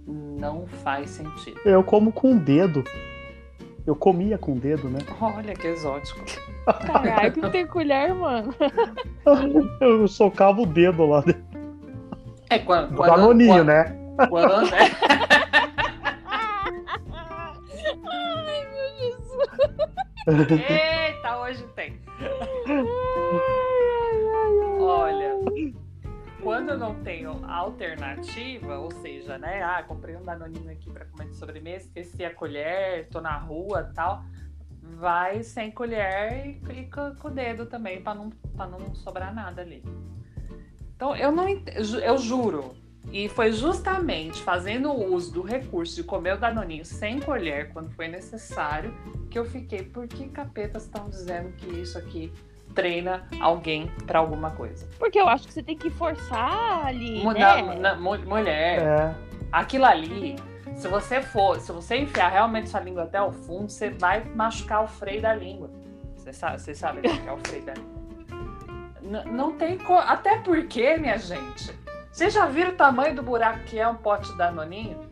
[0.06, 1.60] Não faz sentido.
[1.66, 2.84] Eu como com o dedo.
[3.86, 5.00] Eu comia com o dedo, né?
[5.20, 6.20] Olha que exótico.
[6.74, 8.54] Caralho, que não tem colher, mano.
[9.82, 11.24] Eu socava o dedo lá.
[12.50, 12.90] É quando.
[12.90, 13.98] Do quando Danoninho, quando, né?
[14.30, 14.80] Quando, é,
[18.10, 19.38] Ai, meu Jesus.
[20.70, 22.00] Eita, hoje tem.
[24.80, 25.36] Olha,
[26.42, 29.62] quando eu não tenho alternativa, ou seja, né?
[29.62, 33.92] Ah, comprei um danoninho aqui para comer de sobremesa, esqueci a colher, tô na rua
[33.94, 34.24] tal.
[34.96, 39.34] Vai sem colher e, e com, com o dedo também, para não, pra não sobrar
[39.34, 39.84] nada ali.
[40.96, 41.46] Então, eu não
[42.04, 42.76] eu juro.
[43.12, 47.90] E foi justamente fazendo o uso do recurso de comer o danoninho sem colher, quando
[47.92, 48.94] foi necessário,
[49.30, 52.34] que eu fiquei, por que capetas estão dizendo que isso aqui
[52.76, 54.86] treina alguém para alguma coisa?
[55.00, 57.40] Porque eu acho que você tem que forçar ali, Mu- né?
[57.62, 59.16] na- na- mu- mulher, É.
[59.54, 60.36] aquilo ali,
[60.78, 64.84] se você for, se você enfiar realmente sua língua até o fundo, você vai machucar
[64.84, 65.70] o freio da língua.
[66.16, 67.98] Você sabe, você sabe o que é o freio da língua.
[69.02, 69.94] N- não tem co...
[69.94, 71.74] Até porque, minha gente,
[72.12, 75.07] vocês já viram o tamanho do buraco que é um pote de danoninho?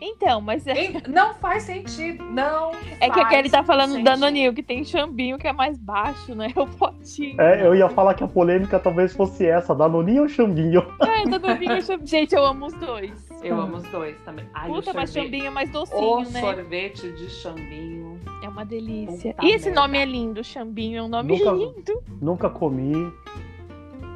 [0.00, 0.92] Então, mas é?
[1.08, 2.24] Não faz sentido.
[2.24, 2.72] Não.
[3.00, 6.34] é que aqui ele tá falando do danoninho, que tem chambinho que é mais baixo,
[6.34, 6.48] né?
[6.56, 7.40] O potinho.
[7.40, 10.84] É, eu ia falar que a polêmica talvez fosse essa, Danoninho ou Xambinho?
[11.00, 12.06] É, danoninho e chambinho.
[12.06, 13.28] Gente, eu amo os dois.
[13.42, 14.44] Eu amo os dois também.
[14.54, 16.40] Ai, Puta, o mas chambinho é mais o docinho, né?
[16.40, 18.18] sorvete de chambinho.
[18.42, 19.32] É uma delícia.
[19.34, 19.80] Puta e esse merda.
[19.80, 22.02] nome é lindo, chambinho é um nome Nunca- lindo.
[22.20, 23.12] Nunca comi.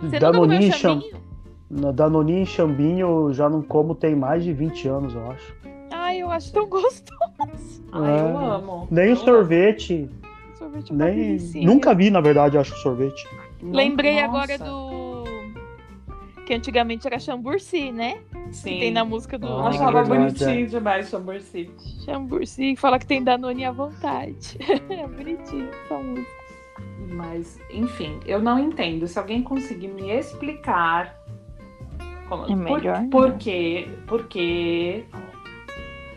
[0.02, 1.22] Você Danoninho, e chambinho?
[1.70, 5.54] no Danoninho e Xambinho eu já não como tem mais de 20 anos, eu acho.
[6.12, 7.82] Ai, eu acho tão gostoso.
[7.92, 8.44] Ai, eu É.
[8.56, 8.86] amo.
[8.90, 10.08] Nem Eu o sorvete,
[10.58, 11.38] Sorvete é nem.
[11.64, 13.26] Nunca vi, na verdade, acho, sorvete.
[13.62, 14.24] Lembrei Nossa.
[14.26, 15.22] agora do.
[16.46, 18.18] Que antigamente era chamburci, né?
[18.50, 18.70] Sim.
[18.74, 19.46] Que tem na música do.
[19.46, 21.70] Ah, achava verdade, bonitinho demais chamburci.
[22.04, 24.58] Chamburci, fala que tem Danone à vontade.
[24.90, 26.42] é bonitinho essa música.
[27.14, 29.06] Mas, enfim, eu não entendo.
[29.06, 31.16] Se alguém conseguir me explicar.
[32.28, 33.00] Como, É melhor.
[33.10, 33.88] Por, por quê?
[34.06, 35.04] Por quê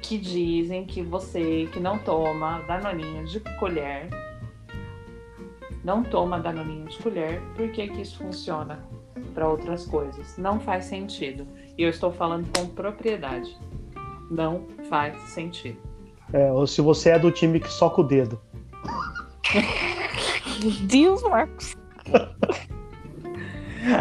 [0.07, 4.07] que dizem que você que não toma danoninho de colher.
[5.83, 8.83] Não toma danoninho de colher, por que, que isso funciona
[9.33, 10.37] para outras coisas?
[10.37, 11.47] Não faz sentido.
[11.77, 13.55] E eu estou falando com propriedade.
[14.29, 15.77] Não faz sentido.
[16.33, 18.39] É, ou se você é do time que soca o dedo.
[20.61, 21.75] Meu Deus, Marcos.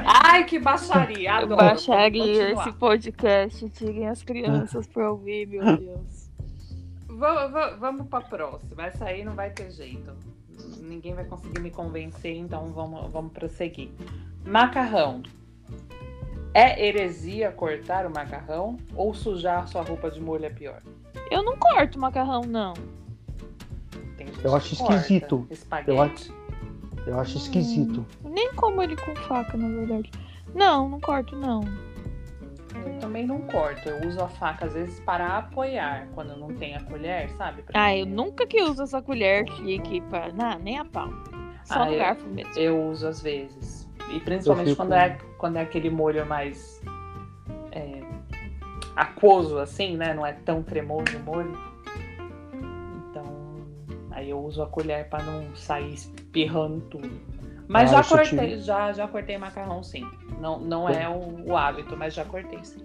[0.04, 1.34] Ai, que baixaria!
[1.34, 1.56] Adoro.
[1.56, 3.68] Baixaria esse podcast.
[3.70, 6.30] Tirem as crianças pra ouvir, meu Deus.
[7.08, 8.86] Vamos, vamos, vamos pra próxima.
[8.86, 10.12] Essa aí não vai ter jeito.
[10.80, 13.90] Ninguém vai conseguir me convencer, então vamos, vamos prosseguir.
[14.44, 15.22] Macarrão.
[16.52, 20.80] É heresia cortar o macarrão ou sujar sua roupa de molho é pior?
[21.30, 22.74] Eu não corto macarrão, não.
[24.16, 25.46] Tem gente Eu acho que corta esquisito.
[25.50, 25.90] Espaguete.
[25.90, 26.43] Eu acho-
[27.06, 28.04] Eu acho esquisito.
[28.24, 30.10] Eu nem como ele com faca, na verdade.
[30.54, 31.62] Não, não corto, não.
[32.86, 33.88] Eu também não corto.
[33.88, 37.62] Eu uso a faca às vezes para apoiar quando não tem a colher, sabe?
[37.62, 38.16] Pra Ah, eu comer.
[38.16, 40.32] nunca que uso essa colher chique pra.
[40.32, 41.08] Não, nem a pau.
[41.64, 42.52] Só Ah, no eu- garfo mesmo.
[42.56, 43.88] Eu uso às vezes.
[44.10, 46.80] E principalmente fico- quando, é, quando é aquele molho mais
[47.72, 48.00] é,
[48.96, 50.12] aquoso, assim, né?
[50.14, 51.58] Não é tão cremoso o molho.
[54.14, 57.10] Aí eu uso a colher para não sair espirrando tudo.
[57.66, 60.06] Mas Ah, já cortei, já, já cortei macarrão, sim.
[60.40, 62.84] Não, não é o, o hábito, mas já cortei, sim.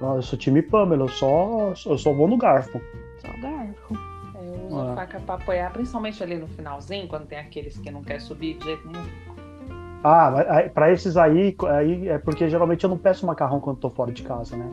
[0.00, 2.80] Não, eu sou time Pamela, eu só, eu só vou no garfo.
[3.18, 3.94] Só garfo.
[4.34, 4.92] Eu uso Ah.
[4.92, 8.58] a faca para apoiar, principalmente ali no finalzinho, quando tem aqueles que não quer subir
[8.58, 9.04] de jeito nenhum.
[10.04, 14.12] Ah, pra esses aí, aí é porque geralmente eu não peço macarrão quando tô fora
[14.12, 14.70] de casa, né?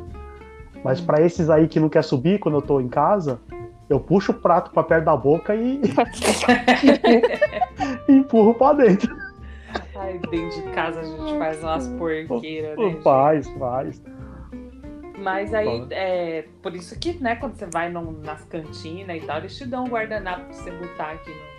[0.84, 1.06] Mas Hum.
[1.06, 3.40] pra esses aí que não quer subir quando eu tô em casa,
[3.90, 5.80] Eu puxo o prato pra perto da boca e,
[8.08, 9.16] e empurro pra dentro.
[9.96, 12.90] Ai, dentro de casa a gente faz umas porqueiras, né?
[12.90, 13.04] gente?
[13.04, 14.02] Faz, faz.
[15.18, 19.58] Mas aí, é por isso que, né, quando você vai nas cantinas e tal, eles
[19.58, 21.55] te dão um guardanapo pra você botar aqui no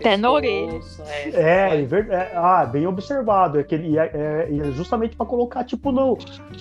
[0.00, 0.72] Até na orelha.
[0.74, 3.58] pescoço, É, É, é ver- é, ah, bem observado.
[3.58, 6.16] É, que ele, é, é- é justamente pra colocar, tipo, no,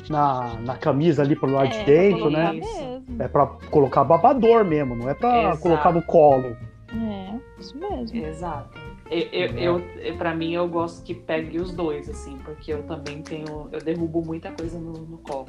[0.10, 2.52] na, na camisa ali pro lado É, de dentro, né?
[2.54, 3.04] mesmo.
[3.19, 5.60] É pra colocar babador mesmo, não é pra Exato.
[5.60, 6.56] colocar no colo.
[6.93, 8.17] É, isso mesmo.
[8.17, 8.78] Exato.
[9.10, 13.21] Eu, eu, eu, pra mim, eu gosto que pegue os dois, assim, porque eu também
[13.21, 13.69] tenho.
[13.71, 15.47] Eu derrubo muita coisa no, no colo.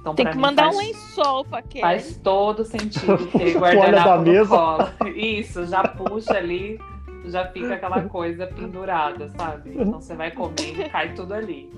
[0.00, 1.80] Então, Tem que mandar faz, um lençol pra Kelly.
[1.82, 4.48] Faz todo sentido ter Toalha da guardanapo no mesa.
[4.48, 5.08] colo.
[5.16, 6.80] Isso, já puxa ali,
[7.26, 9.70] já fica aquela coisa pendurada, sabe?
[9.74, 11.70] Então você vai comer e cai tudo ali.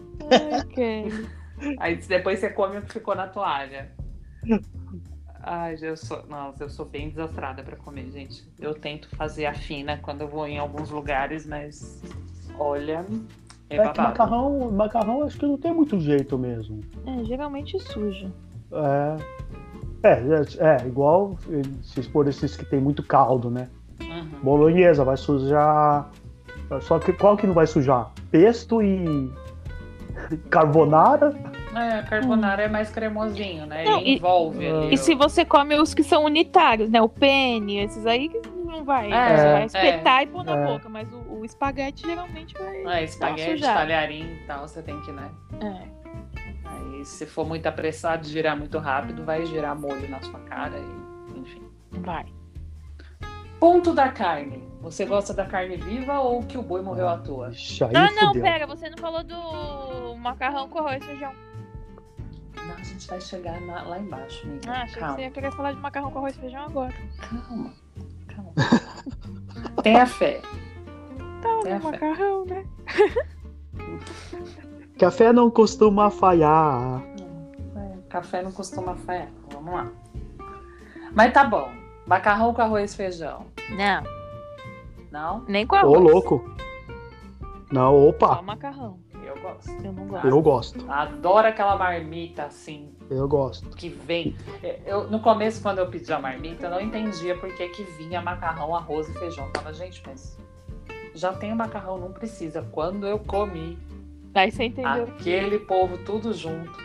[0.74, 1.28] Kelly.
[1.78, 3.90] Aí depois você come o que ficou na toalha.
[5.42, 6.24] Ai, eu sou.
[6.26, 8.44] Nossa, eu sou bem desastrada pra comer, gente.
[8.58, 12.02] Eu tento fazer a fina quando eu vou em alguns lugares, mas
[12.58, 13.04] olha,
[13.70, 16.80] é, É, que macarrão, macarrão acho que não tem muito jeito mesmo.
[17.06, 18.30] É, geralmente suja.
[18.72, 19.16] É,
[20.02, 21.36] é, é, é igual
[21.82, 23.68] se for esses que tem muito caldo, né?
[24.00, 24.40] Uhum.
[24.42, 26.10] Bolonhesa vai sujar.
[26.82, 28.12] Só que qual que não vai sujar?
[28.30, 29.30] Pesto e
[30.50, 31.34] carbonara.
[31.74, 33.84] É, carbonara é mais cremosinho, né?
[33.84, 34.90] Não, Ele e- envolve ali.
[34.90, 37.00] E o- se você come os que são unitários, né?
[37.00, 38.30] O penne, esses aí
[38.64, 39.12] não vai.
[39.12, 39.66] É, você vai é.
[39.66, 40.66] espetar e pôr na É.
[40.66, 43.00] boca, mas o, o espaguete geralmente vai.
[43.00, 45.30] É, espaguete, talharim e tal, você tem que, né?
[45.60, 46.00] É.
[46.68, 51.38] Aí, se for muito apressado, girar muito rápido, vai girar molho na sua cara e,
[51.38, 51.62] enfim.
[51.92, 52.24] Vai.
[53.58, 54.64] Ponto da carne.
[54.80, 57.50] Você gosta da carne viva ou que o boi morreu à toa?
[57.50, 58.42] Ixi, Ah, não, fudeu.
[58.42, 61.32] pera, você não falou do macarrão com arroz e feijão.
[62.70, 64.70] Não, a gente vai chegar na- lá embaixo, amiga.
[64.70, 66.94] Ah, achei que calma, você ia querer falar de macarrão com arroz e feijão agora.
[67.18, 67.72] calma,
[68.28, 68.52] calma.
[69.82, 70.40] Tenha fé.
[71.42, 71.90] Tá, É, no fé.
[71.90, 72.64] macarrão, né?
[74.98, 77.02] Café não costuma falhar.
[77.76, 79.28] É, café não costuma falhar.
[79.52, 79.88] Vamos lá.
[81.12, 81.70] Mas tá bom.
[82.06, 83.46] Macarrão com arroz e feijão.
[83.70, 84.02] Não,
[85.10, 85.44] Não?
[85.48, 86.00] nem com Ô, arroz.
[86.00, 86.44] louco.
[87.72, 88.98] Não, Só opa, macarrão.
[89.34, 89.70] Eu gosto.
[89.84, 90.26] Eu não gosto.
[90.26, 90.90] eu gosto.
[90.90, 93.68] Adoro aquela marmita assim, Eu gosto.
[93.76, 94.36] que vem.
[94.84, 98.20] Eu, no começo, quando eu pedi a marmita, eu não entendia por que, que vinha
[98.20, 99.44] macarrão, arroz e feijão.
[99.46, 100.36] Eu Falava, gente, mas
[101.14, 102.62] já tem o macarrão, não precisa.
[102.72, 103.78] Quando eu comi
[104.34, 105.04] Aí você entendeu.
[105.04, 106.78] aquele povo tudo junto.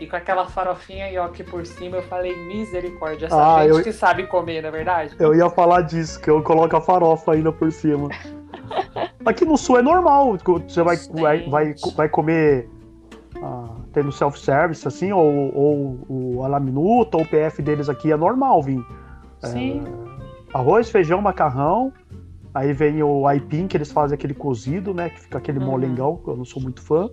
[0.00, 3.82] E com aquela farofinha e aqui por cima, eu falei, misericórdia, essa Ah, gente eu-
[3.84, 5.14] que sabe comer, não é verdade?
[5.18, 8.08] Eu ia falar disso, que eu coloco a farofa ainda por cima.
[9.26, 10.36] Aqui no sul é normal.
[10.36, 12.68] Você vai, vai, vai, vai comer.
[13.42, 17.88] Ah, tem no self-service, assim, ou, ou o a la minuta, ou o PF deles
[17.88, 18.80] aqui é normal vir.
[19.42, 19.82] Sim.
[20.52, 21.92] Arroz, feijão, macarrão.
[22.54, 25.10] Aí vem o aipim, que eles fazem aquele cozido, né?
[25.10, 25.66] Que fica aquele Uhum.
[25.66, 27.08] molengão, que eu não sou muito fã.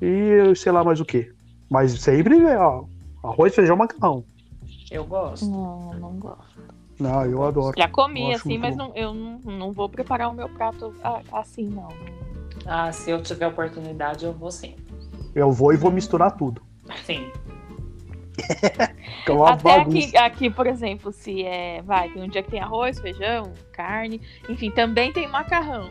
[0.00, 1.30] E sei lá mais o que.
[1.70, 2.84] Mas sempre é ó,
[3.22, 4.24] arroz, feijão, macarrão.
[4.90, 5.44] Eu gosto.
[5.46, 6.62] Não, não gosto.
[6.98, 7.74] Não, eu adoro.
[7.78, 10.94] Já comi Eu assim, mas não, eu não, não vou preparar o meu prato
[11.32, 11.88] assim, não.
[12.66, 14.74] Ah, se eu tiver oportunidade, eu vou sim.
[15.34, 16.62] Eu vou e vou misturar tudo.
[17.04, 17.30] Sim.
[19.28, 21.82] Uma Até aqui, aqui, por exemplo, se é.
[21.82, 25.90] Vai, tem um dia que tem arroz, feijão, carne, enfim, também tem macarrão.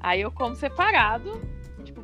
[0.00, 1.40] Aí eu como separado.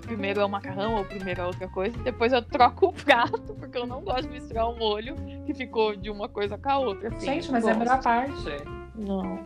[0.03, 1.97] Primeiro é o macarrão ou primeiro é outra coisa.
[1.99, 5.15] Depois eu troco o prato, porque eu não gosto de misturar o molho
[5.47, 7.09] que ficou de uma coisa com a outra.
[7.09, 7.79] Assim, Gente, eu mas é a gosto.
[7.89, 8.65] melhor parte.
[8.97, 9.39] Não.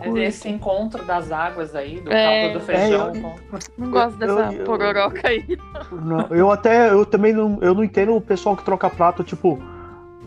[0.00, 0.18] É curto.
[0.20, 2.44] esse encontro das águas aí, do É.
[2.48, 3.08] caldo do feijão.
[3.14, 3.34] É, eu-
[3.76, 5.44] Não gosto Eu- dessa eu- pororoca aí.
[5.92, 9.58] Não, eu até, eu também não, eu não entendo o pessoal que troca prato, tipo,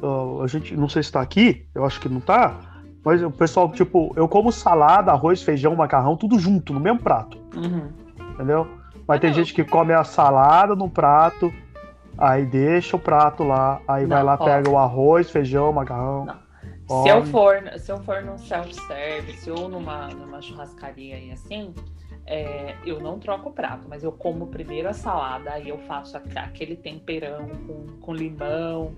[0.03, 2.59] ah, a gente, não sei se tá aqui, eu acho que não tá,
[3.03, 7.39] mas o pessoal, tipo, eu como salada, arroz, feijão, macarrão, tudo junto, no mesmo prato,
[7.55, 7.89] Uhum.
[8.35, 8.67] entendeu?
[9.09, 9.37] Mas tem não.
[9.37, 11.51] gente que come a salada no prato,
[12.15, 14.45] aí deixa o prato lá, aí vai Não, lá, ó.
[14.45, 16.25] pega o arroz, feijão, macarrão.
[16.25, 16.49] Não.
[16.87, 21.73] Se eu for, se eu for num self-service ou numa, numa churrascaria aí assim,
[22.27, 26.15] é, eu não troco o prato, mas eu como primeiro a salada, aí eu faço
[26.35, 28.93] aquele temperão com, com limão,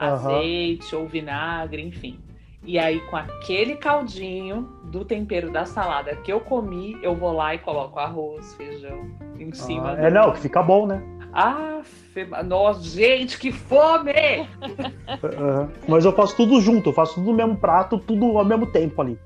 [0.00, 0.28] Aham.
[0.28, 2.20] azeite ou vinagre, enfim.
[2.66, 7.54] E aí, com aquele caldinho do tempero da salada que eu comi, eu vou lá
[7.54, 9.92] e coloco arroz, feijão em cima.
[9.96, 11.00] Ah, é, não, que fica bom, né?
[11.32, 11.80] Ah,
[12.12, 14.12] fe- nossa, gente, que fome!
[15.86, 19.00] Mas eu faço tudo junto, eu faço tudo no mesmo prato, tudo ao mesmo tempo
[19.00, 19.18] ali.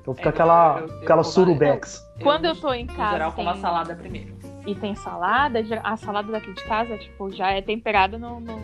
[0.00, 2.02] Então fica É, aquela, eu- eu- aquela eu- surubex.
[2.22, 3.12] Quando eu tô em Em casa.
[3.12, 4.34] geral, como a tem- salada primeiro.
[4.66, 8.60] e tem salada, a salada daqui de casa, tipo, já é temperada no, no-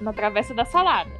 [0.00, 1.10] na travessa da salada.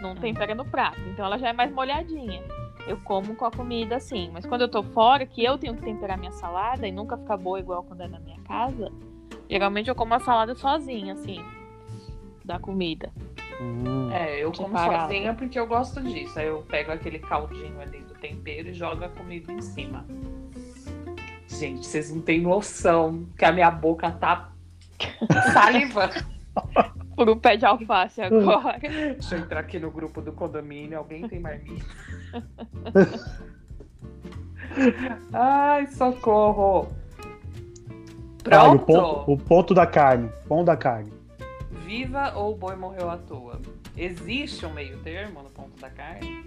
[0.00, 1.00] Não tempera no prato.
[1.08, 2.42] Então ela já é mais molhadinha.
[2.86, 4.30] Eu como com a comida assim.
[4.32, 7.36] Mas quando eu tô fora, que eu tenho que temperar minha salada e nunca fica
[7.36, 8.92] boa igual quando é na minha casa,
[9.50, 11.44] geralmente eu como a salada sozinha, assim,
[12.44, 13.12] da comida.
[13.60, 14.10] Hum.
[14.12, 15.02] É, eu como Separado.
[15.02, 16.38] sozinha porque eu gosto disso.
[16.38, 20.04] Aí eu pego aquele caldinho ali do tempero e jogo a comida em cima.
[21.48, 24.52] Gente, vocês não têm noção que a minha boca tá
[25.52, 26.14] salivando.
[27.16, 28.78] Por um pé de alface agora.
[28.78, 30.98] Deixa eu entrar aqui no grupo do condomínio.
[30.98, 31.84] Alguém tem marmita?
[35.32, 36.88] Ai, socorro!
[38.50, 38.84] Ah, e o Pronto!
[38.84, 40.30] ponto, o ponto da carne.
[40.46, 41.10] Pão da carne.
[41.86, 43.60] Viva ou o boi morreu à toa?
[43.96, 46.44] Existe um meio termo no ponto da carne?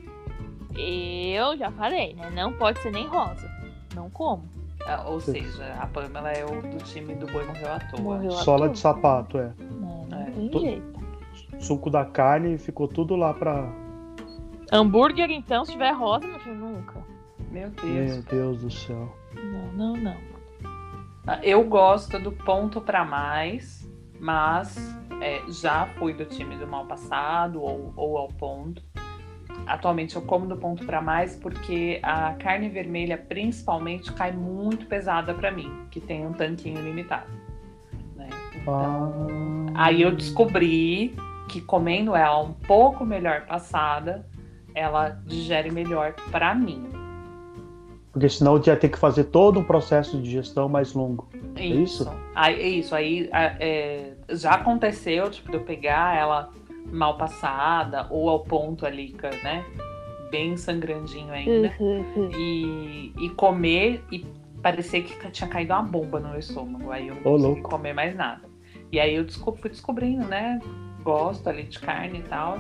[0.78, 2.30] Eu já falei, né?
[2.30, 3.50] Não pode ser nem rosa.
[3.96, 4.48] Não como.
[4.86, 8.02] Ah, ou seja, a Pamela é o do time do boi morreu à toa.
[8.02, 8.70] Morreu à Sola toa.
[8.70, 9.54] de sapato, é.
[9.60, 11.00] Não, não É, tem tô- jeito.
[11.60, 13.70] Suco da carne ficou tudo lá pra.
[14.72, 17.04] Hambúrguer, então, se tiver rosa, meu filho, nunca.
[17.52, 18.14] Meu Deus.
[18.14, 19.14] Meu Deus do céu.
[19.36, 20.18] Não, não, não.
[21.28, 23.88] Ah, Eu gosto do ponto pra mais,
[24.20, 24.78] mas
[25.22, 28.82] é, já fui do time do mal passado ou, ou ao ponto.
[29.68, 35.34] Atualmente eu como do ponto pra mais porque a carne vermelha, principalmente, cai muito pesada
[35.34, 37.28] pra mim, que tem um tanquinho limitado.
[38.16, 38.28] né?
[38.56, 39.28] Então,
[39.76, 39.86] Ah.
[39.86, 41.16] Aí eu descobri
[41.48, 44.26] que comendo ela um pouco melhor passada,
[44.76, 46.84] ela digere melhor pra mim.
[48.12, 51.28] Porque senão eu ia ter que fazer todo um processo de digestão mais longo.
[51.56, 52.10] isso?
[52.36, 52.96] Aí, é isso.
[52.96, 56.50] Aí a- é, já aconteceu, tipo, de eu pegar ela
[56.92, 59.66] mal passada ou ao ponto ali, né?
[60.32, 61.74] Bem sangrandinho ainda.
[62.38, 64.26] E, e comer e
[64.62, 66.92] parecer que tinha caído uma bomba no meu estômago.
[66.92, 67.70] Aí eu não Ô, consegui louco.
[67.70, 68.42] comer mais nada.
[68.92, 69.26] E aí eu
[69.58, 70.60] fui descobrindo, né?
[71.04, 72.58] Gosto ali de carne e tal.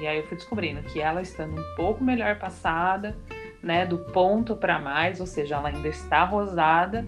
[0.00, 3.16] E aí eu fui descobrindo que ela estando um pouco melhor passada,
[3.62, 3.84] né?
[3.84, 7.06] Do ponto pra mais, ou seja, ela ainda está rosada.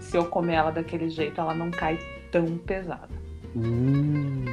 [0.00, 1.98] Se eu comer ela daquele jeito, ela não cai
[2.30, 3.08] tão pesada.
[3.54, 4.44] Hum.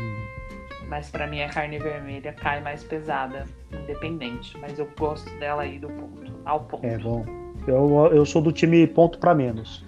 [0.88, 4.58] Mas pra mim a carne vermelha cai mais pesada, independente.
[4.60, 6.86] Mas eu gosto dela aí do ponto, ao ponto.
[6.86, 7.26] É bom.
[7.68, 9.84] Eu, eu sou do time ponto pra menos.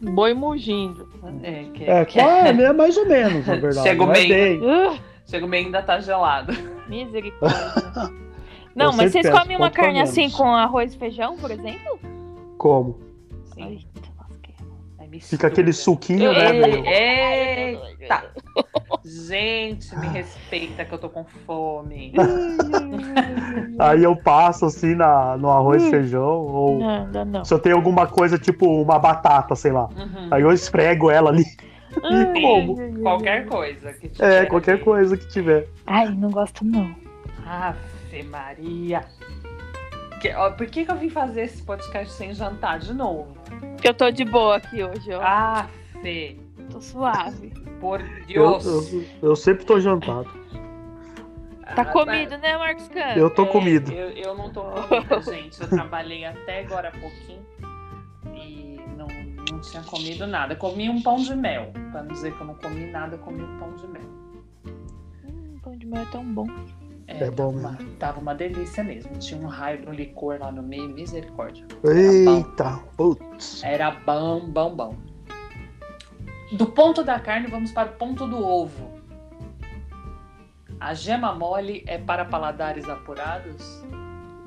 [0.00, 1.08] Boi mugindo.
[1.42, 3.88] É, que, É, que- qual é, é mais ou menos, na verdade.
[3.88, 4.60] Chega o não é meio.
[4.60, 4.60] bem.
[4.90, 4.98] Uh,
[5.30, 6.52] Chega o meio e ainda tá gelado.
[6.88, 7.58] misericórdia.
[8.74, 11.98] Não, Eu mas vocês peço comem uma carne assim com arroz e feijão, por exemplo?
[12.56, 12.98] Como?
[13.54, 13.84] Sim.
[15.10, 15.30] Mistura.
[15.30, 16.50] Fica aquele suquinho, né?
[16.54, 18.24] Ei, meio- Eita!
[19.04, 22.12] Gente, me respeita que eu tô com fome.
[23.78, 26.22] Aí eu passo assim na, no arroz e feijão.
[26.46, 27.44] Ou Não, não, não.
[27.44, 29.84] se eu tenho alguma coisa, tipo uma batata, sei lá.
[29.96, 30.28] Uhum.
[30.30, 31.44] Aí eu esfrego ela ali.
[31.96, 32.76] E como?
[33.02, 34.84] Qualquer coisa que É, tiver qualquer ali.
[34.84, 35.66] coisa que tiver.
[35.86, 36.94] Ai, não gosto não.
[37.46, 39.04] Ave Maria.
[40.20, 43.34] Que- ó, por que, que eu vim fazer esse podcast sem jantar de novo?
[43.72, 45.20] Porque eu tô de boa aqui hoje, ó.
[45.22, 46.38] Afe,
[46.70, 47.50] Tô suave.
[47.80, 48.92] por Eu, Deus.
[48.92, 50.28] eu, eu sempre tô jantado.
[51.74, 53.12] Tá Ah, comido, né, Marcos Cano?
[53.16, 53.92] Eu tô É, comido.
[53.92, 55.60] Eu, eu não tô comida, gente.
[55.60, 57.40] Eu trabalhei até agora há pouquinho
[58.34, 59.06] e não,
[59.52, 60.54] não tinha comido nada.
[60.56, 61.70] Comi um pão de mel.
[61.92, 64.02] Pra não dizer que eu não comi nada, eu comi um pão de mel.
[65.24, 66.46] Hum, pão de mel é tão bom.
[67.18, 69.16] É bom tava uma, tava uma delícia mesmo.
[69.18, 71.66] Tinha um raio de um licor lá no meio, misericórdia.
[71.84, 73.62] Eita, putz.
[73.64, 74.94] Era bom, bom, bom.
[76.52, 78.90] Do ponto da carne, vamos para o ponto do ovo.
[80.80, 83.84] A gema mole é para paladares apurados?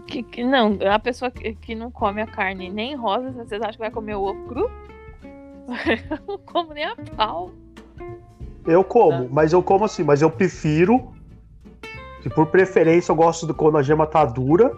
[0.08, 3.73] Que, que- não, a pessoa que, que não come a carne nem rosa, vocês acham
[3.73, 4.69] que vai comer o ovo cru?
[6.12, 7.52] Eu não como nem a pau.
[8.65, 9.30] Eu como, Tá.
[9.32, 11.13] mas eu como assim, mas eu prefiro.
[12.24, 14.72] Que por preferência eu gosto de quando a gema tá dura.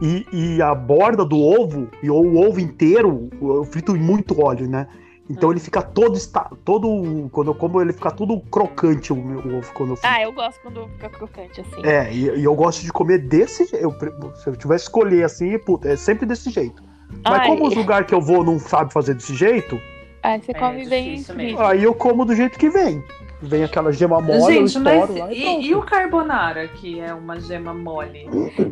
[0.00, 4.40] E, e a borda do ovo, e ou o ovo inteiro, eu frito em muito
[4.40, 4.88] óleo, né?
[5.28, 5.52] Então Hum.
[5.52, 6.18] ele fica todo,
[6.64, 7.28] todo.
[7.32, 10.14] Quando eu como, ele fica todo crocante o, meu, ovo quando eu frito.
[10.14, 11.82] Ah, eu gosto quando fica crocante assim.
[11.84, 13.94] É, e, e eu gosto de comer desse jeito.
[14.36, 16.82] Se eu tivesse que escolher assim, é sempre desse jeito.
[17.24, 19.80] Mas Ai, como os lugares que eu vou não sabe fazer desse jeito,
[20.24, 21.52] ai, você É come bem difícil frito.
[21.52, 21.66] mesmo.
[21.66, 23.04] aí eu como do jeito que vem.
[23.40, 27.12] Vem aquela gema mole, eu Gente, mas lá e, e, e o carbonara, que é
[27.12, 28.26] uma gema mole,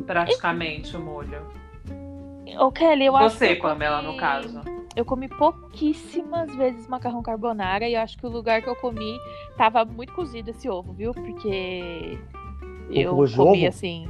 [0.06, 1.42] praticamente o molho?
[2.58, 4.60] Ô, Kelly, eu acho que Você, Pamela, no caso.
[4.94, 9.18] Eu comi pouquíssimas vezes macarrão carbonara e eu acho que o lugar que eu comi
[9.56, 11.12] tava muito cozido esse ovo, viu?
[11.12, 12.18] Porque
[12.90, 13.66] eu comi ovo?
[13.66, 14.06] assim.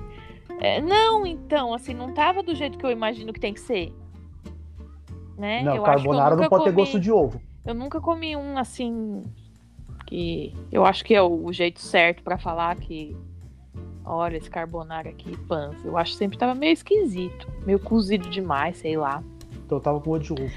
[0.61, 3.93] É, não, então, assim, não tava do jeito que eu imagino que tem que ser.
[5.37, 5.62] Né?
[5.62, 7.41] Não, eu acho que eu carbonara não nunca pode ter comi- gosto de ovo.
[7.64, 9.24] Eu nunca comi um assim
[10.07, 13.16] que eu acho que é o jeito certo pra falar que
[14.05, 15.87] Olha, esse carbonara aqui, pança.
[15.87, 17.47] Eu acho que sempre tava meio esquisito.
[17.64, 19.22] Meio cozido demais, sei lá.
[19.64, 20.53] Então eu tava com outro de ovo.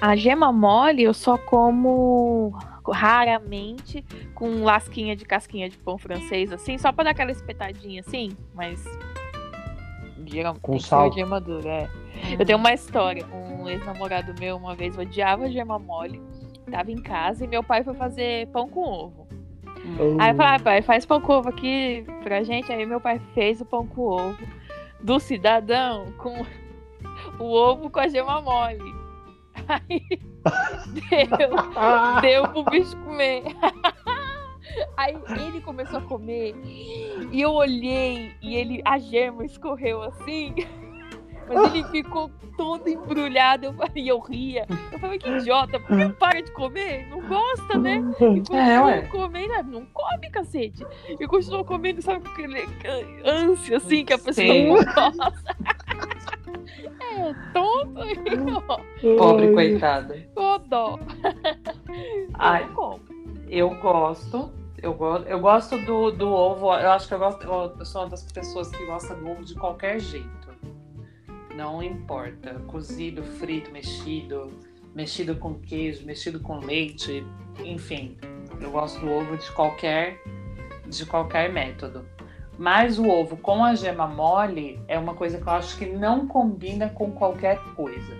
[0.00, 2.56] A, a gema mole eu só como
[2.88, 4.04] raramente
[4.34, 8.82] com lasquinha de casquinha de pão francês, assim, só pra dar aquela espetadinha assim, mas.
[10.24, 11.12] Geralmente Com sal.
[11.12, 11.88] gema dura, é.
[12.38, 13.26] Eu tenho uma história.
[13.64, 16.20] Um ex-namorado meu uma vez odiava gema mole.
[16.70, 19.26] Tava em casa e meu pai foi fazer pão com ovo.
[19.84, 20.18] Hum.
[20.20, 22.70] Aí eu falei, ah, pai, faz pão com ovo aqui pra gente.
[22.70, 24.46] Aí meu pai fez o pão com ovo
[25.00, 26.44] do cidadão com
[27.38, 28.94] o ovo com a gema mole.
[29.66, 30.02] Aí
[31.38, 33.44] deu, deu pro bicho comer.
[34.96, 36.54] Aí ele começou a comer
[37.30, 40.54] e eu olhei e ele a gema escorreu assim.
[41.48, 43.66] Mas ele ficou todo embrulhado.
[43.66, 44.66] Eu falei, eu ria.
[44.92, 47.06] Eu falei, que idiota, por que para de comer?
[47.08, 48.02] Não gosta, né?
[48.20, 49.02] E continuou ué.
[49.02, 50.86] comendo, ah, não come, cacete.
[51.08, 52.66] E continuou comendo, sabe, com aquele
[53.24, 54.68] ânsia, assim, que a pessoa Sei.
[54.68, 55.32] não gosta.
[57.00, 59.18] é, tonto.
[59.18, 60.26] Pobre coitada.
[60.36, 60.98] Ô, dó.
[62.34, 62.68] Ai.
[62.76, 63.00] Eu.
[63.48, 64.50] Eu gosto.
[64.82, 66.66] Eu, go eu gosto do, do ovo.
[66.74, 67.42] Eu acho que eu gosto.
[67.44, 70.43] Eu sou uma das pessoas que gosta do ovo de qualquer jeito.
[71.54, 72.54] Não importa.
[72.66, 74.52] Cozido, frito, mexido,
[74.94, 77.24] mexido com queijo, mexido com leite,
[77.64, 78.16] enfim.
[78.60, 80.20] Eu gosto do ovo de qualquer
[80.86, 82.04] de qualquer método.
[82.58, 86.26] Mas o ovo com a gema mole é uma coisa que eu acho que não
[86.26, 88.14] combina com qualquer coisa.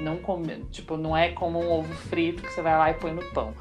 [0.00, 3.12] Não combina, tipo, não é como um ovo frito que você vai lá e põe
[3.12, 3.54] no pão.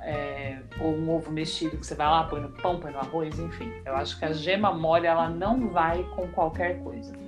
[0.00, 3.38] É, ou um ovo mexido que você vai lá, põe no pão, põe no arroz,
[3.38, 3.72] enfim.
[3.84, 7.21] Eu acho que a gema mole ela não vai com qualquer coisa.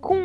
[0.00, 0.16] Com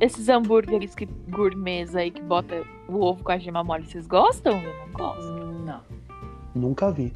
[0.00, 4.60] esses hambúrgueres que, gourmets aí que bota o ovo com a gema mole, vocês gostam?
[4.60, 5.32] Eu não gosto.
[5.64, 5.80] Não,
[6.54, 7.12] Nunca vi.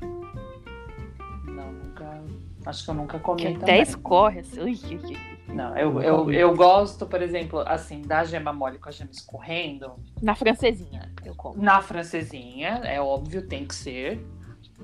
[1.45, 2.23] não, nunca.
[2.67, 3.83] Acho que eu nunca comi Que até também.
[3.83, 4.61] escorre assim.
[4.61, 5.17] Ui, ui, ui.
[5.55, 9.93] Não, eu, eu, eu gosto, por exemplo, assim, da gema mole com a gema escorrendo.
[10.23, 11.61] Na francesinha, eu como.
[11.61, 14.25] Na francesinha, é óbvio, tem que ser.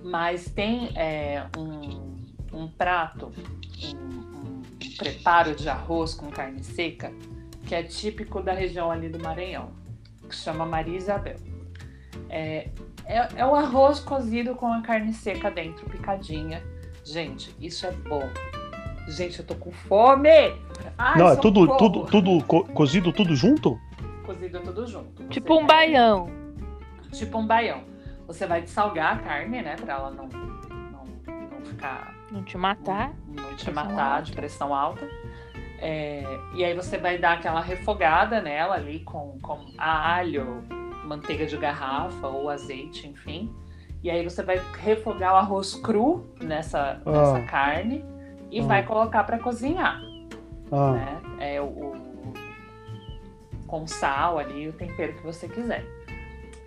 [0.03, 2.17] Mas tem é, um,
[2.53, 3.31] um prato,
[3.95, 4.36] um,
[4.85, 7.13] um preparo de arroz com carne seca,
[7.65, 9.71] que é típico da região ali do Maranhão,
[10.29, 11.37] que se chama Maria Isabel.
[12.29, 12.69] É,
[13.05, 16.63] é, é o arroz cozido com a carne seca dentro, picadinha.
[17.05, 18.23] Gente, isso é bom.
[19.09, 20.29] Gente, eu tô com fome!
[20.99, 23.79] Ai, Não, é tudo, tudo, tudo co- cozido tudo junto?
[24.25, 25.25] Cozido tudo junto.
[25.29, 26.29] Tipo um baião.
[27.13, 27.85] Tipo um baião.
[28.27, 29.77] Você vai dessalgar a carne, né?
[29.77, 32.16] Pra ela não, não, não ficar.
[32.31, 33.13] Não te matar.
[33.29, 34.23] Não te matar alta.
[34.23, 35.09] de pressão alta.
[35.79, 36.25] É,
[36.55, 40.65] e aí você vai dar aquela refogada nela ali com, com alho,
[41.05, 43.55] manteiga de garrafa ou azeite, enfim.
[44.03, 47.11] E aí você vai refogar o arroz cru nessa, Ah.
[47.11, 48.05] nessa carne
[48.51, 48.65] e Ah.
[48.65, 50.01] vai colocar para cozinhar
[50.73, 51.21] Ah, né?
[51.39, 52.33] É o, o-
[53.67, 55.85] com sal ali, o tempero que você quiser.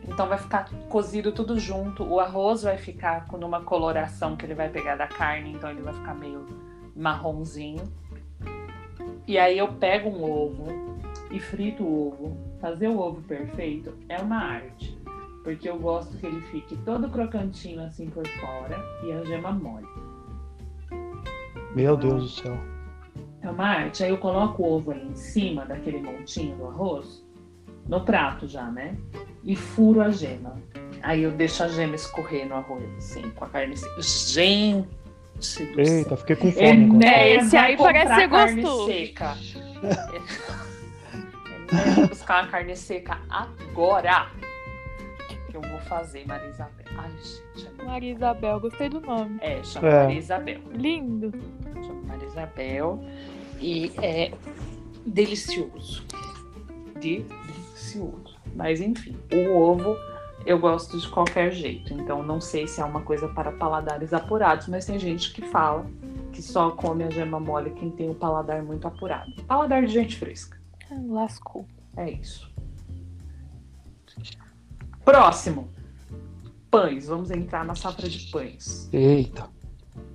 [0.07, 2.03] Então vai ficar cozido tudo junto.
[2.03, 5.81] O arroz vai ficar com uma coloração que ele vai pegar da carne, então ele
[5.81, 6.45] vai ficar meio
[6.95, 7.83] marronzinho.
[9.27, 10.65] E aí eu pego um ovo
[11.31, 12.37] e frito o ovo.
[12.59, 14.97] Fazer o ovo perfeito é uma arte.
[15.43, 19.87] Porque eu gosto que ele fique todo crocantinho assim por fora e a gema mole.
[21.75, 22.57] meu Deus do céu.
[23.41, 24.03] É uma arte.
[24.03, 27.18] Aí eu coloco o ovo aí em cima daquele montinho do arroz,
[27.89, 28.95] no prato já, né?
[29.43, 30.55] E furo a gema.
[31.01, 34.01] Aí eu deixo a gema escorrer no arroz, assim, com a carne seca.
[34.01, 34.87] Gente
[35.35, 35.67] do céu.
[35.77, 36.65] Eita, fiquei com fome.
[36.67, 38.87] Enéas Esse aí parece ser carne gostoso.
[38.87, 39.37] seca.
[41.71, 44.27] Vai buscar uma carne seca agora.
[45.49, 46.85] Que eu vou fazer, Maria Isabel.
[46.97, 47.65] Ai, gente.
[47.65, 49.37] É, muito- Maria Isabel, gostei do nome.
[49.41, 50.03] é chama É.
[50.03, 50.59] Maria Isabel.
[50.73, 51.31] Lindo.
[51.81, 53.03] Chama Maria Isabel.
[53.59, 54.31] E é
[55.05, 56.03] delicioso.
[57.79, 58.37] Delicioso.
[58.55, 59.95] Mas enfim, o ovo
[60.45, 61.93] eu gosto de qualquer jeito.
[61.93, 65.85] Então não sei se é uma coisa para paladares apurados, mas tem gente que fala
[66.31, 69.31] que só come a gema mole quem tem o paladar muito apurado.
[69.43, 70.59] Paladar de gente fresca.
[71.07, 71.65] Lascou.
[71.95, 72.51] É isso.
[75.03, 75.69] Próximo.
[76.69, 77.07] Pães.
[77.07, 78.89] Vamos entrar na safra de pães.
[78.91, 79.47] Eita.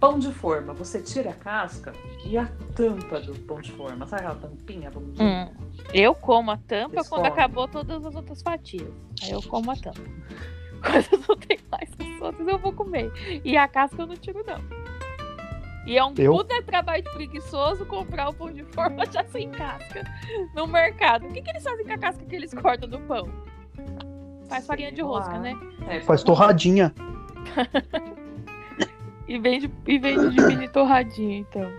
[0.01, 1.93] Pão de forma, você tira a casca
[2.25, 4.07] e a tampa do pão de forma.
[4.07, 4.91] Sabe aquela tampinha?
[4.91, 5.25] Vamos dizer?
[5.25, 5.51] Hum.
[5.93, 7.33] Eu como a tampa Vocês quando comem.
[7.33, 8.93] acabou todas as outras fatias.
[9.23, 10.01] Aí eu como a tampa.
[10.85, 13.11] Quando eu não tenho mais as outras, eu vou comer.
[13.43, 14.61] E a casca eu não tiro, não.
[15.87, 16.33] E é um Eu?
[16.33, 20.05] puta trabalho preguiçoso comprar o pão de forma já sem casca
[20.55, 21.27] no mercado.
[21.27, 23.29] O que, que eles fazem com a casca que eles cortam do pão?
[24.49, 25.55] Faz farinha de rosca, né?
[25.89, 26.93] É, Faz torradinha.
[29.27, 31.71] E vende, e vende de mini torradinha, então.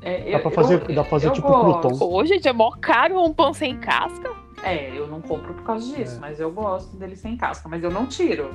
[0.00, 1.80] É, Dá pra fazer, dá pra fazer tipo gosto.
[1.88, 1.98] crouton.
[1.98, 4.30] Pô, gente, é mó caro um pão sem casca.
[4.62, 6.20] É, eu não compro por causa disso, É.
[6.20, 8.50] mas eu gosto dele sem casca, mas eu não tiro.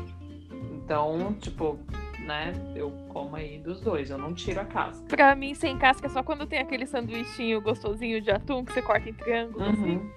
[0.73, 1.77] Então, tipo,
[2.25, 5.03] né, eu como aí dos dois, eu não tiro a casca.
[5.07, 8.81] Pra mim, sem casca é só quando tem aquele sanduichinho gostosinho de atum que você
[8.81, 9.97] corta em triângulo, assim.
[9.97, 10.09] Uhum.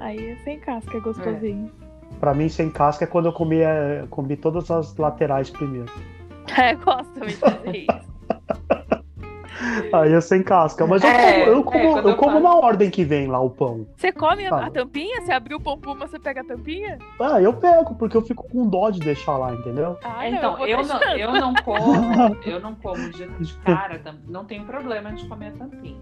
[0.00, 1.72] Aí é sem casca, é gostosinho.
[2.20, 5.90] Pra mim, sem casca é quando eu comi, é, comi todas as laterais primeiro.
[6.56, 8.08] É, eu gosto também de fazer isso.
[9.92, 10.86] Aí é sem casca.
[10.86, 13.26] Mas eu É, como, eu é, como, quando eu eu como na ordem que vem
[13.26, 13.86] lá o pão.
[13.96, 15.20] Você come a, a tampinha?
[15.20, 16.98] Você abriu o pão puma, você pega a tampinha?
[17.20, 19.98] Ah, eu pego, porque eu fico com dó de deixar lá, entendeu?
[20.04, 24.44] Ah, É, então, eu não, eu não como, eu não como de, de cara, não
[24.44, 26.00] tenho problema de comer a tampinha.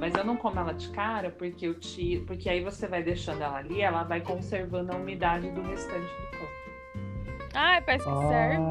[0.00, 3.42] Mas eu não como ela de cara porque eu tiro, porque aí você vai deixando
[3.42, 6.48] ela ali, ela vai conservando a umidade do restante do pão.
[7.54, 8.62] Ah, parece que serve.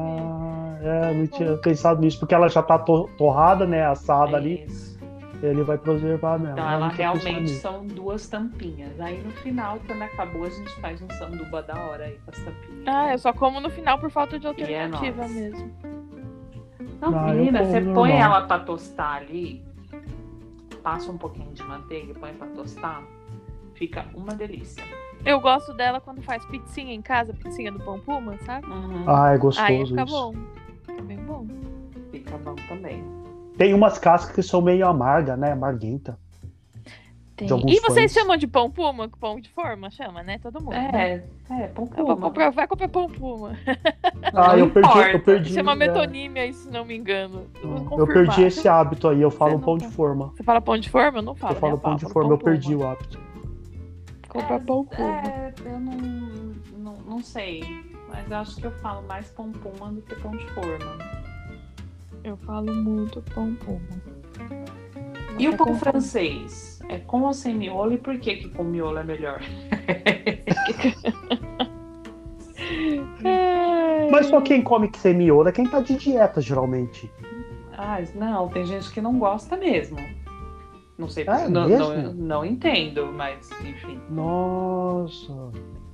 [0.82, 4.98] É, não tinha pensado nisso, porque ela já tá to- torrada, né, assada ali, Isso.
[5.42, 6.52] ele vai preservar mesmo.
[6.52, 8.98] Então ela realmente são duas tampinhas.
[9.00, 12.38] Aí no final, quando acabou, a gente faz um sanduba da hora aí com as
[12.38, 12.84] tampinhas.
[12.86, 15.32] Ah, eu só como no final por falta de é alternativa nóis.
[15.34, 15.70] mesmo.
[17.00, 17.94] Não, Ah, menina, você normal.
[17.94, 19.64] põe ela pra tostar ali,
[20.82, 23.02] passa um pouquinho de manteiga e põe pra tostar,
[23.74, 24.82] fica uma delícia.
[25.24, 28.66] Eu gosto dela quando faz pizzinha em casa, pizzinha do pão puma, sabe?
[28.68, 30.12] Uhum, Ah, é gostoso Aí fica isso.
[30.12, 30.32] bom.
[30.98, 31.46] Fica bem bom.
[32.10, 33.04] Fica bom também.
[33.56, 36.18] Tem umas cascas que são meio amarga, né, amarguenta.
[37.36, 37.46] Tem.
[37.46, 38.12] E vocês pães.
[38.12, 39.08] chamam de pão puma?
[39.20, 39.88] Pão de forma?
[39.90, 40.38] Chama, né?
[40.38, 40.72] Todo mundo.
[40.72, 41.22] né?
[41.48, 42.28] É, é, pão Eu vou puma.
[42.28, 43.52] comprar, vai comprar pão puma.
[44.34, 45.54] Ah, eu perdi, eu perdi.
[45.54, 47.46] Chama é, metonímia, se não me engano.
[47.62, 49.86] Eu, eu perdi esse hábito aí, eu falo pão tá.
[49.86, 50.32] de forma.
[50.36, 51.18] Você fala pão de forma?
[51.18, 51.54] Eu não falo.
[51.54, 51.80] Eu falo né?
[51.80, 52.50] pão de forma, eu puma.
[52.50, 53.20] perdi o hábito.
[54.28, 55.20] Comprar pão puma.
[55.20, 55.96] É, eu não,
[56.76, 57.62] não, não sei.
[58.08, 60.98] Mas acho que eu falo mais pão puma do que pão de forma.
[62.24, 63.80] Eu falo muito pão puma.
[65.38, 66.80] E o pão francês?
[66.88, 67.92] É com ou sem miolo?
[67.92, 69.40] E por que, que com miolo é melhor?
[74.10, 77.10] Mas só quem come sem miolo é quem tá de dieta, geralmente.
[77.76, 79.98] Ah, não, tem gente que não gosta mesmo.
[80.98, 84.00] Não sei, Ah, é não, não, não entendo, mas enfim.
[84.10, 85.32] Nossa.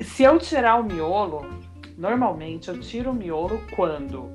[0.00, 1.44] Se eu tirar o miolo,
[1.96, 4.30] normalmente eu tiro o miolo quando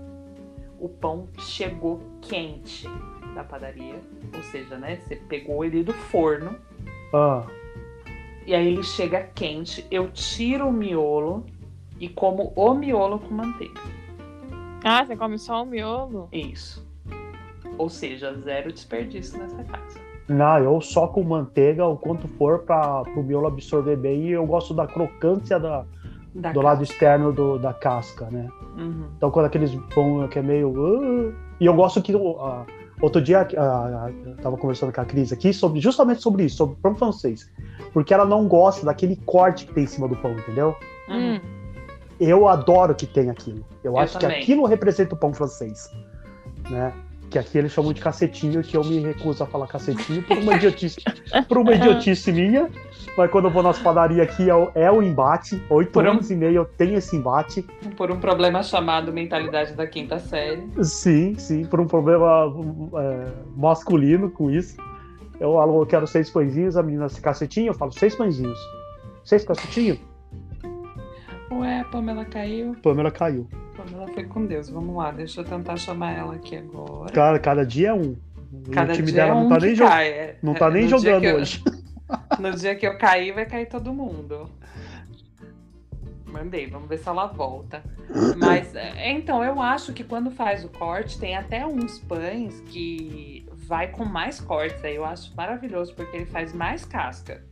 [0.79, 2.87] o pão chegou quente
[3.35, 3.95] da padaria.
[4.35, 4.97] Ou seja, né?
[4.97, 6.55] Você pegou ele do forno
[7.13, 7.45] Ah,
[8.45, 9.85] e aí ele chega quente.
[9.91, 11.45] Eu tiro o miolo
[11.99, 13.79] e como o miolo com manteiga.
[14.83, 16.29] Ah, você come só o miolo?
[16.31, 16.87] Isso.
[17.77, 19.99] Ou seja, zero desperdício nessa casa.
[20.27, 24.27] não, eu só com manteiga, o quanto for para o miolo absorver bem.
[24.27, 25.85] E eu gosto da crocância da,
[26.35, 28.47] Da do lado externo do- da casca, né?
[28.77, 29.07] Uhum.
[29.17, 30.73] Então, quando aqueles pão que é meio.
[30.77, 32.13] "Ah", e eu gosto que.
[32.15, 32.65] ah,
[33.01, 36.75] outro dia ah, eu tava conversando com a Cris aqui sobre, justamente sobre isso, sobre
[36.75, 37.49] pão francês.
[37.93, 40.75] Porque ela não gosta daquele corte que tem em cima do pão, entendeu?
[41.09, 41.35] Uhum.
[41.35, 41.39] Hum.
[42.19, 43.65] Eu adoro que tem aquilo.
[43.83, 44.37] Eu, Eu acho também.
[44.37, 45.89] que aquilo representa o pão francês.
[46.69, 46.93] Né?
[47.29, 50.55] Que aqui eles chamam de cacetinho, que eu me recuso a falar cacetinho por uma
[50.55, 50.99] idiotice,
[51.47, 52.69] por uma idiotice minha.
[53.15, 55.61] Mas quando eu vou nas padarias aqui é o, é o embate.
[55.69, 57.61] Oito Por um- anos e meio eu tenho esse embate.
[57.95, 60.63] Por um problema chamado mentalidade da quinta série.
[60.81, 62.51] Sim, sim, por um problema
[62.97, 64.77] é, masculino com isso.
[65.39, 68.57] Eu falo, eu quero seis pãezinhos, a menina se cacetinho, eu falo seis pãezinhos.
[69.23, 69.99] Seis cacetinhos?
[71.59, 72.75] Ué, a Pamela caiu.
[72.81, 73.47] Pamela caiu.
[73.75, 74.69] Pamela foi com Deus.
[74.69, 77.11] Vamos lá, deixa eu tentar chamar ela aqui agora.
[77.11, 78.15] Cara, cada dia é um.
[78.71, 80.07] Cada o time dia dela é um não tá nem, jo- cai.
[80.09, 80.37] é.
[80.41, 81.63] não tá É, nem jogando eu- hoje.
[82.39, 84.49] No dia que eu cair, vai cair todo mundo.
[86.25, 87.83] Mandei, vamos ver se ela volta.
[88.37, 93.47] Mas, é, então, eu acho que quando faz o corte, tem até uns pães que
[93.53, 94.83] vai com mais cortes.
[94.83, 97.43] Aí eu acho maravilhoso, porque ele faz mais casca.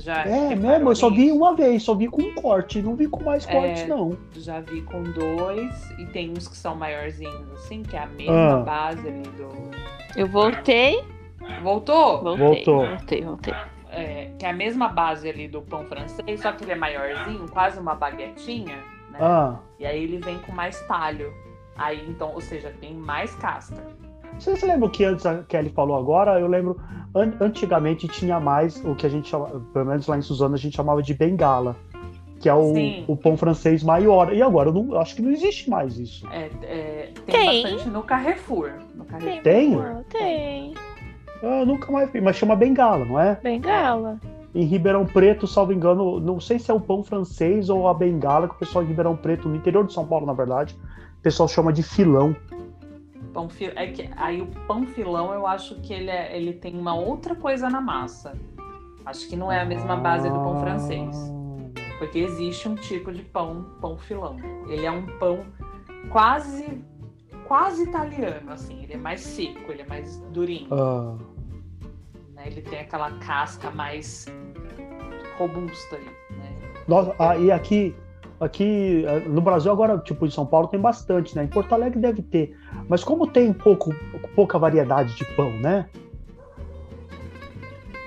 [0.00, 3.06] Já É mesmo, eu só vi uma vez, só vi com um corte, não vi
[3.08, 3.52] com mais É.
[3.52, 4.16] cortes, não.
[4.34, 8.60] Já vi com dois, e tem uns que são maiorzinhos, assim, que é a mesma
[8.60, 8.62] Ah.
[8.64, 9.48] base ali do.
[10.16, 11.02] Eu voltei.
[11.62, 12.22] Voltou?
[12.22, 12.46] Voltei.
[12.64, 12.86] Voltou.
[12.86, 13.54] Voltei, voltei.
[13.90, 17.48] É, que é a mesma base ali do pão francês, só que ele é maiorzinho,
[17.48, 18.76] quase uma baguetinha,
[19.10, 19.18] né?
[19.20, 21.32] Ah, E aí ele vem com mais talho.
[21.76, 23.82] Aí então, ou seja, tem mais casca.
[24.38, 26.38] Vocês lembram que antes a Kelly falou agora?
[26.40, 26.76] Eu lembro,
[27.14, 30.58] an- antigamente tinha mais o que a gente chama, pelo menos lá em Suzano a
[30.58, 31.76] gente chamava de bengala,
[32.40, 33.04] que é o, Sim.
[33.08, 34.32] o pão francês maior.
[34.32, 36.26] E agora eu, não, eu acho que não existe mais isso.
[36.30, 37.62] É, é, tem, Tem.
[37.62, 38.70] bastante no Carrefour.
[38.94, 39.42] No Carrefour.
[39.42, 39.70] Tem?
[39.76, 39.84] Tem.
[40.10, 40.74] Tem.
[41.42, 43.36] Eu nunca mais vi, mas chama bengala, não é?
[43.42, 44.18] Bengala.
[44.54, 48.48] em Ribeirão Preto, salvo engano, não sei se é o pão francês ou a bengala,
[48.48, 50.76] que o pessoal de Ribeirão Preto, no interior de São Paulo, na verdade,
[51.18, 52.34] o pessoal chama de filão.
[53.38, 53.70] Pão fil...
[53.76, 57.36] é que, aí o pão filão eu acho que ele, é, ele tem uma outra
[57.36, 58.32] coisa na massa.
[59.06, 61.16] Acho que não é a mesma base do pão francês.
[62.00, 64.36] Porque existe um tipo de pão, pão filão.
[64.68, 65.46] Ele é um pão
[66.10, 66.82] quase
[67.46, 68.82] quase italiano, assim.
[68.82, 70.66] Ele é mais seco, ele é mais durinho.
[70.74, 71.16] Ah,
[72.34, 72.42] né?
[72.44, 74.26] Ele tem aquela casca mais
[75.38, 76.56] robusta aí, né?
[76.88, 77.94] nossa, ah, e aqui,
[78.40, 81.44] aqui eh, no Brasil agora, tipo, em São Paulo tem bastante, né?
[81.44, 82.56] Em Porto Alegre deve ter.
[82.88, 83.94] Mas como tem pouco,
[84.34, 85.86] pouca variedade de pão, né?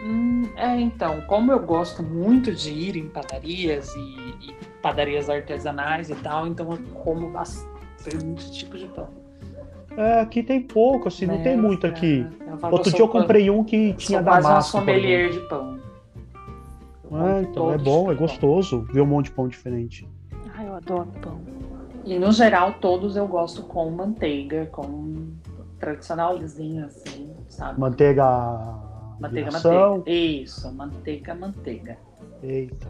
[0.03, 3.99] Hum, é, então, como eu gosto muito de ir em padarias e,
[4.49, 9.07] e padarias artesanais e tal, então eu como bastante tipo de pão.
[9.95, 12.25] É, aqui tem pouco, assim, não É, tem muito é, aqui.
[12.47, 14.71] eu falo, Outro eu dia eu comprei um que tinha uma damasco.
[14.71, 15.79] por sommelier de pão.
[17.13, 18.25] Ah, então é bom, é pão.
[18.25, 20.07] gostoso ver um monte de pão diferente.
[20.71, 21.41] Eu adoro pão.
[22.05, 25.33] E no geral, todos eu gosto com manteiga, com
[25.77, 27.79] tradicionalzinho, assim, sabe?
[27.79, 28.23] Manteiga.
[29.19, 29.97] Manteiga, de ação.
[29.97, 30.19] manteiga.
[30.19, 31.97] Isso, manteiga, manteiga.
[32.41, 32.87] Eita,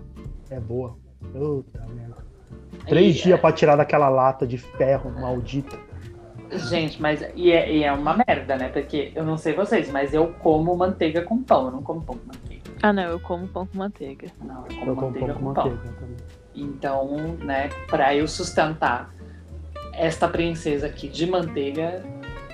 [0.52, 0.96] é boa.
[1.34, 2.18] Puta merda.
[2.88, 5.78] Três E, dias pra tirar daquela lata de ferro maldita.
[6.52, 8.70] Gente, mas e é, e é uma merda, né?
[8.70, 12.16] Porque eu não sei vocês, mas eu como manteiga com pão, eu não como pão
[12.18, 12.62] com manteiga.
[12.84, 14.28] Ah, não, eu como pão com manteiga.
[14.44, 15.66] Não, eu como Eu como manteiga pão com com pão.
[15.72, 16.18] manteiga também.
[16.62, 19.10] Então, né, pra eu sustentar
[19.94, 22.04] esta princesa aqui de manteiga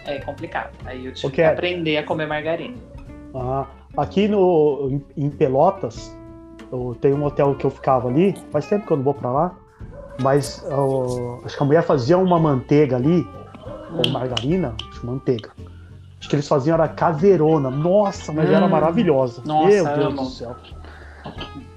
[0.06, 0.72] é complicado.
[0.86, 2.78] Aí eu tive Porque que aprender a comer margarina.
[3.36, 6.16] Ah, aqui no, em, Pelotas,
[6.72, 9.32] eu, tem um hotel que eu ficava ali, faz tempo que eu não vou pra
[9.32, 9.56] lá,
[10.22, 13.28] mas ó, acho que a mulher fazia uma manteiga ali,
[13.92, 14.12] ou Hum.
[14.12, 15.52] margarina, acho manteiga.
[16.20, 17.70] Acho que eles faziam era caseirona.
[17.70, 18.70] Nossa, mas era Hum.
[18.70, 19.44] maravilhosa.
[19.46, 20.24] Nossa, Meu Deus amo.
[20.24, 20.56] do céu.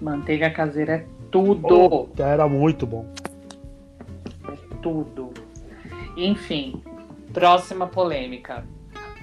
[0.01, 2.09] Manteiga caseira é tudo.
[2.19, 3.07] Oh, era muito bom.
[4.83, 5.31] tudo.
[6.17, 6.83] Enfim,
[7.33, 8.65] próxima polêmica.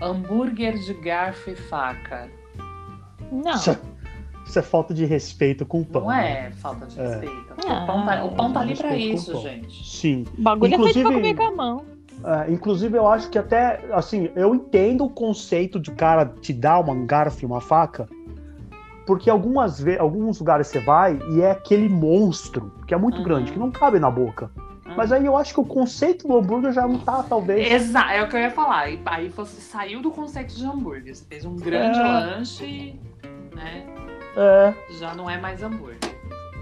[0.02, 2.30] Hambúrguer de garfo e faca.
[3.32, 3.52] Não.
[3.56, 3.78] Isso, é,
[4.46, 6.04] isso é falta de respeito com o pão.
[6.04, 7.04] Não é falta de É.
[7.08, 7.54] respeito.
[7.68, 9.84] Ah, o, pão tá, o pão tá ali pra isso, gente.
[9.84, 10.26] Sim.
[10.38, 11.86] O bagulho é feito pra Inclusive- comer com a mão.
[12.24, 16.80] É, inclusive, eu acho que até, assim, eu entendo o conceito de cara te dar
[16.80, 18.08] uma um garfo e uma faca,
[19.08, 23.24] porque algumas alguns lugares você vai e é aquele monstro, que é muito Uhum.
[23.24, 24.52] grande, que não cabe na boca.
[24.96, 27.72] Mas aí eu acho que o conceito do hambúrguer já não tá, talvez.
[27.72, 28.90] Exato, é o que eu ia falar.
[28.90, 31.14] E aí você saiu do conceito de hambúrguer.
[31.16, 32.04] Você fez um grande É.
[32.04, 33.00] lanche,
[33.54, 33.86] né?
[34.36, 35.98] É, Já não é mais hambúrguer.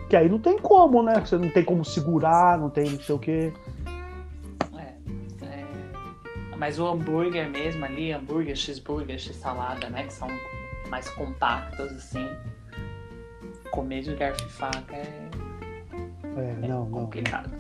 [0.09, 1.13] que aí não tem como, né?
[1.19, 3.53] Você não tem como segurar, não tem não sei o quê.
[4.75, 5.65] É, é.
[6.57, 10.03] Mas o hambúrguer mesmo ali, hambúrguer, cheeseburger, x-salada, né?
[10.03, 10.27] Que são
[10.89, 12.27] mais compactos, assim.
[13.71, 15.29] Comer de garfo e faca é,
[16.38, 16.91] É, é não, não.
[16.91, 17.51] complicado.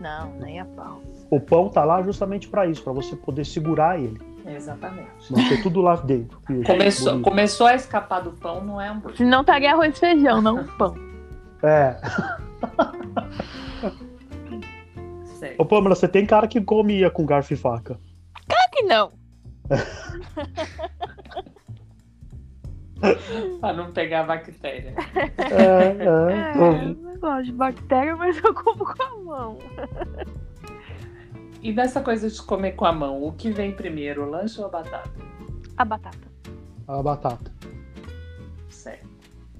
[0.00, 1.02] Não, nem a pau.
[1.30, 5.30] O pão tá lá justamente pra isso, pra você poder segurar ele, Exatamente.
[5.30, 6.40] manter tudo lá dentro.
[6.66, 7.24] Começou, Bonito.
[7.28, 9.16] começou a escapar do pão, não é hambúrguer.
[9.18, 10.94] Se não estaria arroz e feijão, não pão.
[11.62, 11.96] É.
[15.58, 17.98] Ô, Pâmela, você tem cara que comia com garfo e faca.
[18.48, 19.12] Claro que não.
[23.60, 24.94] Pra não pegar bactéria.
[25.38, 26.56] É, É, é.
[26.56, 29.58] eu não gosto de bactéria, mas eu como com a mão.
[31.62, 34.66] E dessa coisa de comer com a mão, o que vem primeiro, o lanche ou
[34.66, 35.10] a batata?
[35.76, 36.18] A batata.
[36.88, 37.52] A batata.
[38.68, 39.08] Certo.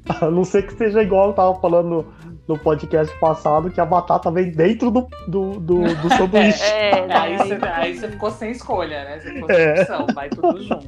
[0.20, 2.06] A não ser que seja igual eu tava falando
[2.54, 6.62] no, podcast passado, que a batata vem dentro do, do, do, do sanduíche.
[6.64, 9.18] É, Aí daí- você, aí você ficou sem escolha, né?
[9.20, 9.76] Você ficou É.
[9.76, 10.86] sem opção, vai tudo junto.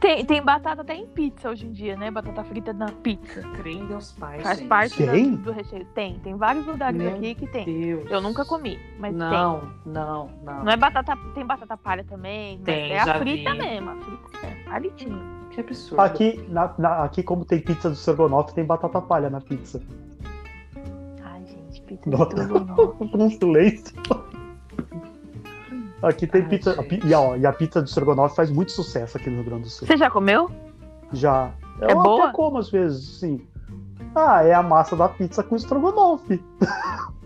[0.00, 2.10] Tem, tem batata até em pizza hoje em dia, né?
[2.10, 3.42] Batata frita na pizza.
[3.56, 4.68] Crê em Deus Pai, Faz gente.
[4.68, 5.84] parte da- do recheio.
[5.94, 7.64] Tem, tem vários lugares Meu aqui que tem.
[7.64, 8.10] Deus.
[8.10, 9.18] Eu nunca comi, mas tem.
[9.18, 10.64] Não, não, não.
[10.64, 11.16] Não é batata.
[11.34, 13.58] Tem batata palha também, mas Tem, é já a frita vi.
[13.58, 13.90] mesmo.
[13.90, 15.38] A frita é palitinho.
[15.50, 16.00] Que absurdo.
[16.00, 19.80] Aqui, na, na- aqui, como tem pizza do Sergonoff, tem batata palha na pizza.
[21.88, 22.28] Pizza Não.
[22.28, 23.08] de estrogonofe.
[23.08, 23.96] Com silêncio.
[26.02, 26.78] Aqui tem Ai, pizza.
[26.78, 29.44] a pi- e, ó, e a pizza do Sergonoff faz muito sucesso aqui no Rio
[29.46, 29.88] Grande do Sul.
[29.88, 30.48] Você já comeu?
[31.12, 31.50] Já.
[31.80, 32.24] Eu É boa?
[32.24, 33.40] até como às vezes, sim.
[34.14, 36.40] Ah, é a massa da pizza com estrogonofe.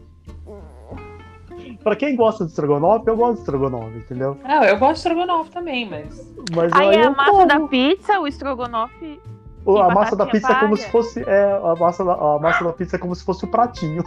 [1.82, 4.36] pra quem gosta de estrogonofe, eu gosto de estrogonofe, entendeu?
[4.42, 6.32] Não, eu gosto de estrogonofe também, mas.
[6.54, 7.46] Mas Aí é eu a massa como.
[7.46, 9.20] da pizza, o estrogonofe.
[9.64, 11.22] O- e a massa da pizza é como se fosse.
[11.28, 14.02] É, a, massa da, a massa da pizza é como se fosse o pratinho.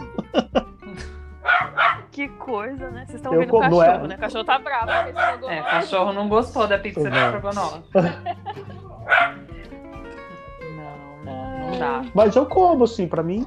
[2.10, 3.04] Que coisa, né?
[3.06, 4.14] Vocês estão vendo o cachorro, é- né?
[4.14, 4.90] O cachorro tá bravo.
[5.08, 5.52] estrogonofe.
[5.54, 7.26] É, cachorro não gostou da pizza de Não.
[7.26, 7.82] estrogonofe.
[10.76, 12.04] Não, não, não dá.
[12.14, 13.46] Mas eu como, assim, pra mim.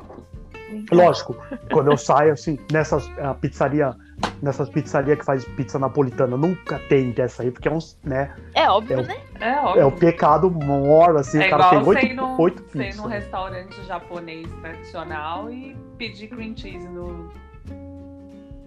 [0.91, 1.35] Lógico,
[1.71, 3.95] quando eu saio, assim, nessas a pizzaria,
[4.41, 8.33] nessas pizzarias que faz pizza napolitana, nunca tem dessa aí, porque é uns, né?
[8.53, 9.17] É óbvio, É o- né?
[9.41, 9.87] É É óbvio.
[9.87, 13.01] o pecado maior, assim, É o cara igual tem oito, num, oito você ir pizzas.
[13.01, 17.29] num restaurante japonês tradicional e pedir cream cheese no.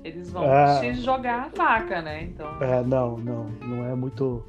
[0.04, 0.80] Eles vão É.
[0.80, 2.24] te jogar a faca, né?
[2.24, 2.48] Então.
[2.60, 4.44] É, não, não, não é muito.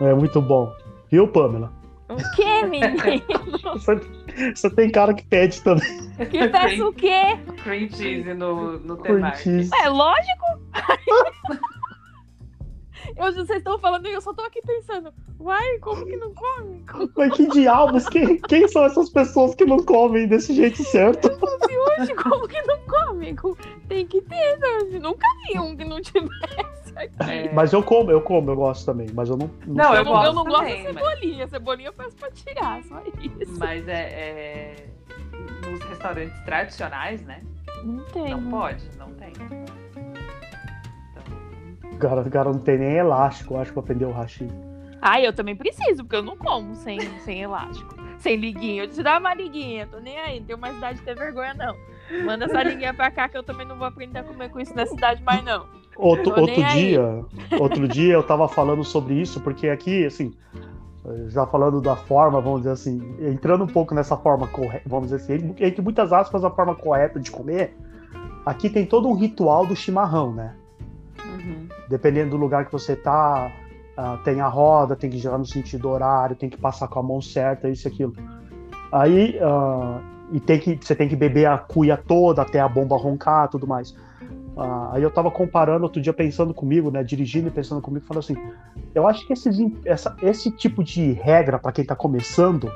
[0.00, 0.72] Não é muito bom.
[1.10, 1.72] Viu, Pamela?
[2.08, 2.96] O quê, menino?
[4.36, 6.08] Você, você tem cara que pede também.
[6.30, 7.38] Que peça o quê?
[7.62, 9.68] cream cheese no, no temaki.
[9.82, 10.44] É lógico.
[13.16, 16.84] Eu, vocês estão falando e eu só tô aqui pensando, uai, como que não come?
[16.90, 18.08] Como Mas que diabos?
[18.08, 21.28] Quem, quem são essas pessoas que não comem desse jeito certo?
[21.28, 22.14] hoje?
[22.14, 23.34] Como que não come?
[23.36, 23.56] Com-
[23.88, 24.98] Tem que ter, né?
[25.00, 26.77] Nunca vi um que não tivesse.
[27.20, 27.50] É.
[27.54, 29.06] Mas eu como, eu como, eu gosto também.
[29.14, 29.50] Mas eu não.
[29.66, 31.48] Não, eu, eu não, gosto eu não gosto também, de mas- cebolinha.
[31.48, 33.58] Cebolinha eu peço pra tirar, só isso.
[33.58, 34.86] Mas é, é-
[35.70, 37.40] Nos restaurantes tradicionais, né?
[37.84, 38.30] Não tem.
[38.30, 39.32] Não pode, não tem.
[41.12, 44.48] Então, Cara, o cara não tem nem elástico, eu acho, pra prender o hashi.
[45.00, 47.94] Ah, eu também preciso, porque eu não como sem, sem elástico.
[48.18, 48.82] Sem liguinha.
[48.82, 51.54] Eu te dá uma liguinha, tô nem aí, não tenho mais idade de ter vergonha,
[51.54, 51.76] não.
[52.24, 54.74] Manda essa liguinha pra cá que eu também não vou aprender a comer com isso
[54.74, 55.66] na cidade mais, não.
[55.96, 56.90] Outro, Tô outro aí.
[56.90, 57.24] dia,
[57.58, 60.32] outro dia eu tava falando sobre isso, porque aqui, assim,
[61.28, 65.16] já falando da forma, vamos dizer assim, entrando um pouco nessa forma correta, vamos dizer
[65.16, 67.76] assim, entre muitas aspas, a forma correta de comer,
[68.46, 70.54] aqui tem todo um ritual do chimarrão, né?
[71.24, 71.68] uhum.
[71.88, 73.50] Dependendo do lugar que você tá,
[73.96, 77.02] ah, tem a roda, tem que girar no sentido horário, tem que passar com a
[77.02, 78.12] mão certa, isso e aquilo.
[78.92, 80.00] Aí, ah,
[80.32, 83.66] e tem que, você tem que beber a cuia toda até a bomba roncar tudo
[83.66, 83.94] mais.
[84.56, 88.24] Ah, aí eu tava comparando outro dia, pensando comigo, né, dirigindo e pensando comigo, falando
[88.24, 88.36] assim,
[88.92, 92.70] eu acho que esses, essa, esse tipo de regra para quem tá começando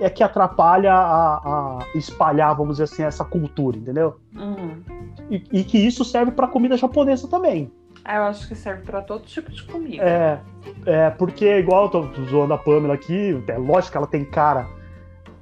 [0.00, 4.20] é que atrapalha a, a espalhar, vamos dizer assim, essa cultura, entendeu?
[4.36, 4.80] Uhum.
[5.28, 7.70] E, e que isso serve para comida japonesa também.
[8.04, 10.04] Ah, eu acho que serve pra todo tipo de comida.
[10.04, 10.40] É,
[10.86, 14.77] é, porque igual eu tô zoando a Pamela aqui, é lógico que ela tem cara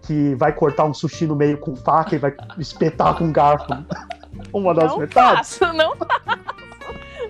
[0.07, 3.67] que vai cortar um sushi no meio com faca e vai espetar com garfo
[4.53, 5.59] uma das não metades.
[5.59, 6.47] faço, não faço.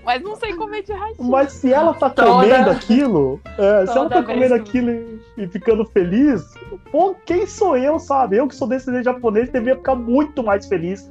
[0.05, 1.17] Mas não sei comer de raiz.
[1.19, 5.21] Mas se ela tá Toda- comendo aquilo, é, se ela tá comendo que- aquilo e,
[5.37, 6.55] e ficando feliz,
[6.93, 8.37] pô, quem sou eu, sabe?
[8.37, 11.11] Eu que sou descendente japonês deveria ficar muito mais feliz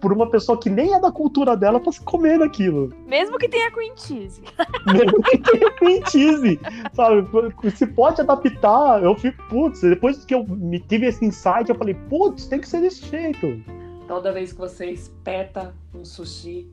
[0.00, 2.92] por uma pessoa que nem é da cultura dela tá comendo aquilo.
[3.06, 4.42] Mesmo que tenha cream cheese.
[4.86, 6.60] Mesmo que tenha cream cheese,
[6.92, 7.26] sabe?
[7.74, 11.94] Se pode adaptar, eu fico, putz, depois que eu me tive esse insight, eu falei,
[12.08, 13.62] putz, tem que ser desse jeito.
[14.06, 16.70] Toda vez que você espeta um sushi,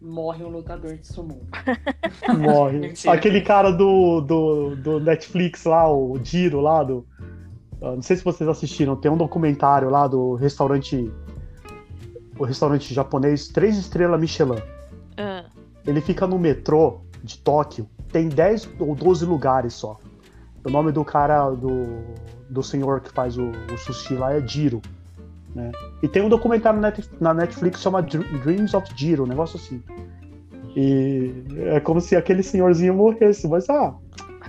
[0.00, 1.40] morre um lutador de sumo.
[2.38, 2.78] Morre.
[2.78, 3.14] Mentira.
[3.14, 7.06] Aquele cara do, do, do Netflix lá, o Diro lá do.
[7.80, 11.10] ah, Não sei se vocês assistiram, tem um documentário lá do restaurante.
[12.38, 14.60] O restaurante japonês, três estrelas Michelin.
[15.16, 15.44] Ah,
[15.86, 19.98] Ele fica no metrô de Tóquio, tem 10 ou 12 lugares só.
[20.64, 22.02] O nome do cara, do,
[22.50, 24.82] do senhor que faz o, o sushi lá é Jiro.
[25.54, 25.70] Né?
[26.02, 29.26] E tem um documentário na Net- na Netflix que chama Dr- Dreams of Jiro, um
[29.26, 29.82] negócio assim.
[30.76, 31.32] E
[31.68, 33.94] é como se aquele senhorzinho morresse, mas ah,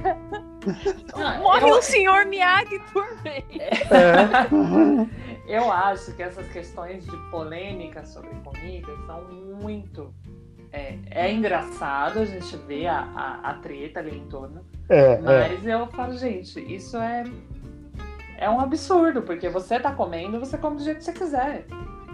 [1.41, 3.45] Morre eu- o senhor Miyagi por vez.
[3.91, 5.07] é.
[5.47, 9.23] Eu acho que essas questões de polêmica sobre comida são
[9.61, 10.13] muito.
[10.73, 15.17] É, é engraçado a gente ver a, a, a treta ali em torno, É, é.
[15.21, 17.23] mas eu falo, gente, isso é.
[18.37, 21.65] É um absurdo, porque você tá comendo, você come do jeito que você quiser,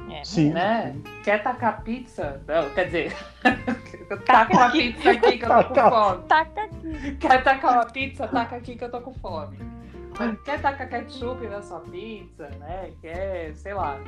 [0.10, 0.54] É, Sim.
[0.54, 0.96] né?
[1.24, 2.40] Quer tacar pizza?
[2.48, 3.14] Não, quer dizer,
[4.26, 6.24] taca uma pizza aqui que eu tô com fome.
[6.28, 7.16] Taca aqui.
[7.20, 8.28] Quer tacar uma pizza?
[8.28, 9.58] Taca aqui que eu tô com fome.
[10.46, 12.92] Quer tacar ketchup na sua pizza, né?
[13.02, 14.00] Quer, sei lá,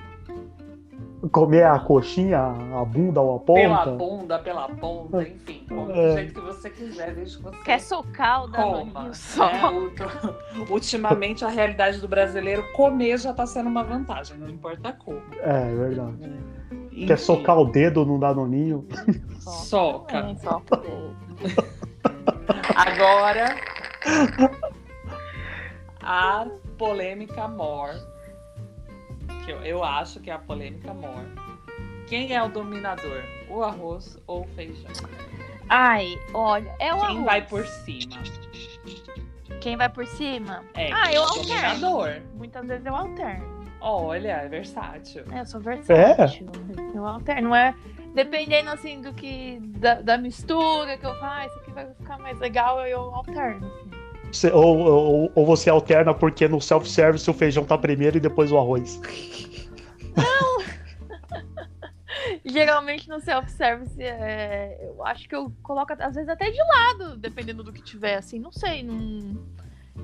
[1.32, 3.92] Comer a coxinha, a bunda ou a pela ponta.
[3.98, 5.66] bunda, pela ponta, enfim.
[5.68, 6.14] Come do É.
[6.14, 9.04] jeito que você quiser, desde que você Quer socar o coma.
[9.04, 9.12] Né?
[10.70, 15.22] O- Ultimamente, a realidade do brasileiro, comer já tá sendo uma vantagem, não importa como.
[15.42, 16.16] É, é verdade.
[16.92, 18.88] Enfim, Quer socar o dedo no danoninho?
[19.40, 20.18] Soca.
[20.18, 20.82] É, soca.
[22.76, 23.56] Agora,
[26.06, 26.48] a
[26.78, 27.90] polêmica mor,
[29.44, 31.26] que eu, eu acho que é a polêmica mor.
[32.08, 33.24] Quem é o dominador?
[33.50, 34.92] O arroz ou o feijão?
[35.68, 37.26] Ai, olha, é o Quem arroz.
[37.26, 38.22] vai por cima?
[39.62, 40.62] Quem vai por cima?
[40.76, 41.44] É, Ah, eu é o alterno.
[41.80, 42.22] dominador.
[42.36, 43.56] Muitas vezes eu alterno.
[43.82, 45.24] Olha, é versátil.
[45.32, 46.48] É, eu sou versátil.
[46.94, 47.50] Eu alterno.
[47.50, 47.74] Não é.
[48.14, 49.60] Dependendo assim do que.
[49.80, 53.70] Da, da mistura que eu faço, ah, isso aqui vai ficar mais legal, eu alterno.
[54.54, 58.58] Ou, ou, ou você alterna porque no self-service o feijão tá primeiro e depois o
[58.58, 59.00] arroz.
[62.46, 67.64] Geralmente no self-service, é, eu acho que eu coloco às vezes até de lado, dependendo
[67.64, 68.84] do que tiver, assim, não sei.
[68.84, 69.56] Não...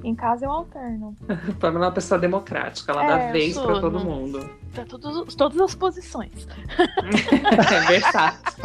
[0.03, 1.15] Em casa eu alterno.
[1.59, 4.49] Pamela é uma pessoa democrática, ela É, dá vez sou, pra todo não- mundo.
[4.73, 6.47] Pra todos, todas as posições.
[7.71, 8.63] É versátil.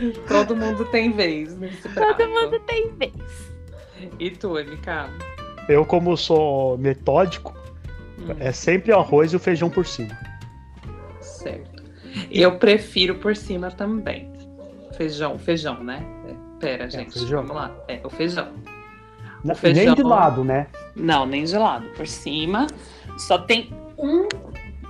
[0.28, 2.16] Todo mundo tem vez nesse prato.
[2.18, 3.12] Todo mundo tem vez.
[4.18, 5.10] E tu, MK?
[5.68, 7.54] Eu, como sou metódico,
[8.18, 10.16] Hum, é sempre o arroz e o feijão por cima.
[11.20, 11.82] certo.
[12.30, 14.30] Eu prefiro por cima também.
[14.96, 16.04] Feijão, feijão, né?
[16.28, 17.12] É, Pera, gente.
[17.18, 17.42] feijão.
[17.42, 17.74] Vamos lá.
[17.88, 18.48] É, o feijão.
[19.42, 20.66] Nem feijão- de lado, né?
[20.94, 21.86] Não, nem gelado.
[21.96, 22.66] Por cima.
[23.16, 24.28] Só tem um,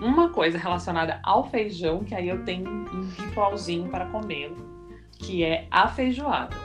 [0.00, 4.56] uma coisa relacionada ao feijão, que aí eu tenho um ritualzinho para comê-lo,
[5.22, 6.56] que é a feijoada.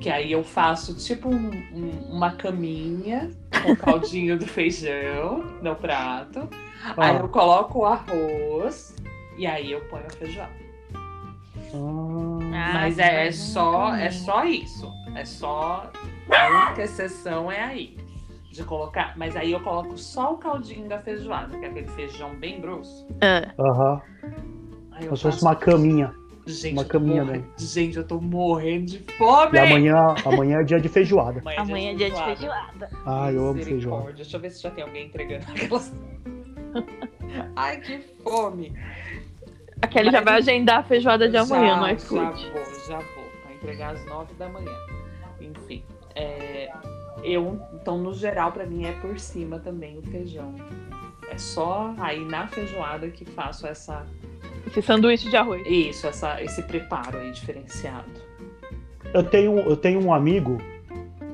[0.00, 3.30] Que aí eu faço tipo um- um- uma caminha
[3.62, 6.48] com o caldinho do feijão no prato.
[6.96, 7.20] Aí Ah.
[7.20, 8.96] eu coloco o arroz
[9.36, 10.62] e aí eu ponho a feijoada.
[11.74, 14.90] Ah, Mas é, é só é só isso.
[15.14, 15.90] É só
[16.30, 17.96] a única exceção é aí
[18.50, 19.14] de colocar.
[19.16, 23.06] Mas aí eu coloco só o caldinho da feijoada, que é aquele feijão bem grosso.
[23.20, 23.50] É.
[23.58, 24.00] Aham.
[24.92, 26.12] Aí eu Como se fosse faço- uma caminha.
[26.46, 27.54] Gente, uma eu tô caminha, morrendo- né?
[27.58, 29.56] Gente, eu tô morrendo de fome.
[29.56, 31.40] E amanhã, amanhã é dia de feijoada.
[31.56, 32.90] Amanhã é dia de feijoada.
[33.06, 33.74] Ah, eu amo feijão.
[33.76, 34.14] Misericórdia.
[34.14, 35.92] Deixa eu ver se já tem alguém entregando aquelas.
[37.56, 38.72] Ai, que fome.
[39.80, 42.50] A Kelly já Mas- vai agendar a feijoada de amanhã já, no Já iFood.
[42.52, 43.24] vou, já vou.
[43.44, 44.72] Vai entregar às nove da manhã.
[45.40, 45.84] Enfim.
[46.14, 46.70] é,
[47.24, 50.54] eu, então, no geral, pra mim é por cima também o feijão.
[51.30, 54.04] É só aí na feijoada que faço essa,
[54.66, 55.62] Esse sanduíche de arroz.
[55.66, 58.04] isso, essa, esse preparo aí diferenciado.
[59.12, 60.58] Eu tenho, eu tenho um amigo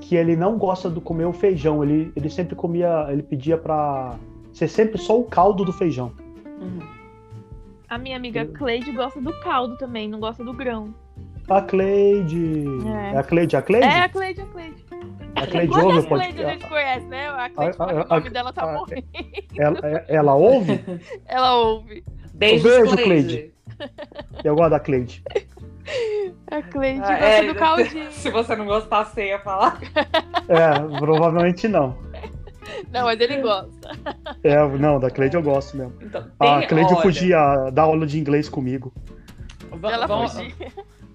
[0.01, 1.83] que ele não gosta de comer o feijão.
[1.85, 4.17] Ele, ele sempre comia, ele pedia pra
[4.53, 6.13] ser sempre só o caldo do feijão.
[6.61, 6.81] Uhum.
[7.89, 10.93] A minha amiga Cleide gosta do caldo também, não gosta do grão.
[11.49, 12.65] A Cleide.
[12.87, 13.15] É.
[13.15, 13.87] É, a Cleide, a Cleide?
[13.87, 14.85] É, a Cleide, a Cleide.
[15.37, 17.29] a Cleide Quantas ouve o Cleide a gente conhece, né?
[17.29, 19.07] A Cleide A- fala que a- o nome a- dela tá a- morrendo.
[19.57, 20.81] Ela, é- ela ouve?
[21.27, 22.05] Ela ouve.
[22.39, 23.53] Beijos, beijo, Cleide.
[24.45, 25.23] Eu gosto da Cleide.
[26.51, 28.11] A Cleide Ah, gosta é, do caldinho.
[28.13, 29.79] Se você não gostar, você ia falar.
[30.49, 31.99] É, provavelmente não.
[32.91, 33.91] Não, mas ele gosta.
[34.43, 35.93] É, não, da Cleide eu gosto mesmo.
[36.01, 38.93] Então, A Cleide olha, fugia da aula de inglês comigo.
[39.83, 40.55] Ela vamos- fugia.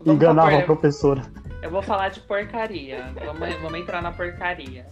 [0.05, 1.23] enganava a professora.
[1.63, 3.05] Eu vou falar de porcaria.
[3.25, 4.85] Vamos, vamos entrar na porcaria.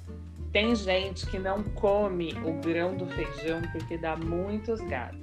[0.51, 5.21] Tem gente que não come o grão do feijão porque dá muitos gases.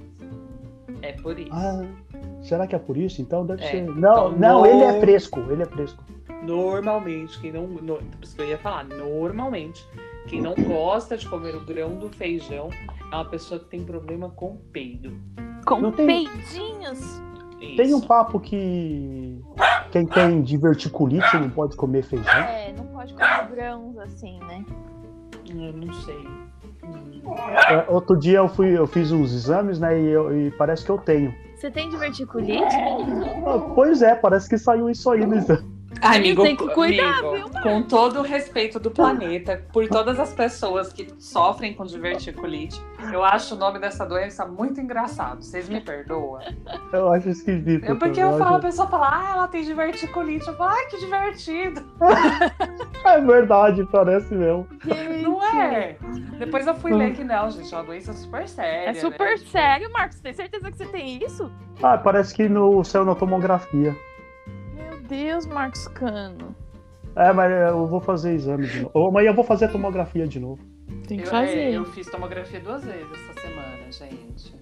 [1.01, 1.49] É por isso.
[1.53, 1.85] Ah,
[2.41, 3.21] será que é por isso?
[3.21, 3.67] Então deve É.
[3.71, 3.81] ser.
[3.83, 6.03] Não, Então, não, no- ele é fresco, ele é fresco.
[6.43, 7.67] Normalmente, quem não.
[7.67, 9.85] No, por isso que eu ia falar, normalmente,
[10.27, 12.69] quem não gosta de comer o grão do feijão
[13.11, 15.11] é uma pessoa que tem problema com peido.
[15.65, 17.21] Com Não tem- peidinhos.
[17.59, 18.07] Tem um Isso.
[18.07, 19.41] papo que
[19.91, 22.33] quem tem diverticulite não pode comer feijão.
[22.33, 24.63] É, não pode comer grãos assim, né?
[25.49, 26.25] Eu não sei.
[27.69, 29.99] É, outro dia eu fui, eu fiz uns exames, né?
[29.99, 31.33] E, eu- e parece que eu tenho.
[31.55, 32.75] Você tem diverticulite?
[33.45, 35.63] Ah, pois é, parece que saiu isso aí no exame.
[36.01, 40.33] Ai, amigo, Tem que cuidar, amigo, com todo o respeito do planeta, por todas as
[40.33, 42.79] pessoas que sofrem com diverticulite,
[43.11, 45.43] eu acho o nome dessa doença muito engraçado.
[45.43, 46.39] Vocês me perdoam?
[46.93, 47.85] Eu acho esquisito.
[47.85, 50.47] Eu, porque eu acho- falo, a pessoa fala, ah, ela tem diverticulite.
[50.47, 51.83] Eu falo, ai, que divertido.
[53.05, 54.67] É verdade, parece mesmo.
[55.23, 55.95] Não é?
[56.37, 58.89] Depois eu fui ler que não, gente, é uma doença super séria.
[58.89, 59.37] É super né?
[59.37, 60.19] sério, Marcos.
[60.19, 61.49] Tem certeza que você tem isso?
[61.81, 63.95] Ah, parece que no céu na tomografia.
[65.09, 66.55] Meu Deus, Marcos Cano.
[67.15, 68.91] É, mas eu vou fazer exame de novo.
[68.93, 70.61] Ou Amanhã eu vou fazer a tomografia de novo.
[71.07, 71.57] Tem Eu, que fazer.
[71.57, 74.55] é, eu fiz tomografia duas vezes essa semana, gente.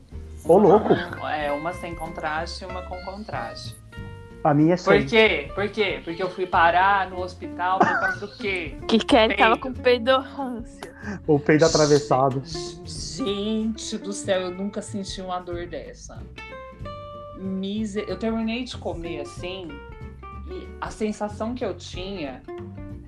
[0.45, 0.93] Ô, louco.
[1.28, 3.76] É, uma sem contraste e uma com contraste.
[4.43, 5.06] A minha é Por sem.
[5.06, 5.52] quê?
[5.54, 6.00] Por quê?
[6.04, 8.78] Porque eu fui parar no hospital por causa do quê?
[8.88, 9.43] Que Kelly Peido.
[9.43, 10.95] tava com peidorrância.
[11.28, 12.41] O peido atravessado.
[12.86, 16.24] Gente do céu, eu nunca senti uma dor dessa.
[17.38, 18.06] Miser...
[18.08, 19.68] Eu terminei de comer assim
[20.50, 22.41] e a sensação que eu tinha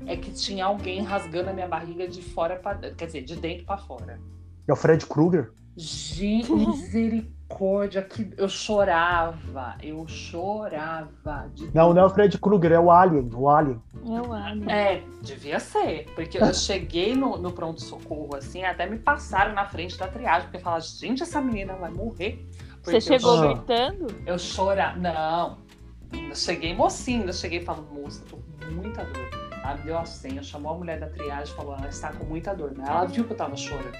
[0.05, 3.65] é que tinha alguém rasgando a minha barriga de fora para quer dizer, de dentro
[3.65, 4.19] para fora.
[4.67, 5.51] É o Fred Krueger?
[5.75, 11.49] Gente, misericórdia, que eu chorava, eu chorava.
[11.53, 13.29] De Não, não é o Fred Krueger, é o Alien.
[13.33, 13.81] O Alien.
[14.05, 14.69] Eu amo.
[14.69, 16.05] É, devia ser.
[16.15, 20.59] Porque eu cheguei no, no pronto-socorro, assim, até me passaram na frente da triagem, porque
[20.59, 22.45] falaram, gente, essa menina vai morrer.
[22.83, 24.07] Porque Você chegou eu, gritando?
[24.25, 24.97] eu chorava.
[24.97, 25.68] Não.
[26.11, 29.29] Eu cheguei mocinho, eu cheguei e falo, moça, tô com muita dor.
[29.63, 32.25] Ela me deu a senha, chamou a mulher da triagem e falou: ela está com
[32.25, 32.71] muita dor.
[32.71, 32.83] Né?
[32.87, 33.97] Ela viu que eu tava chorando.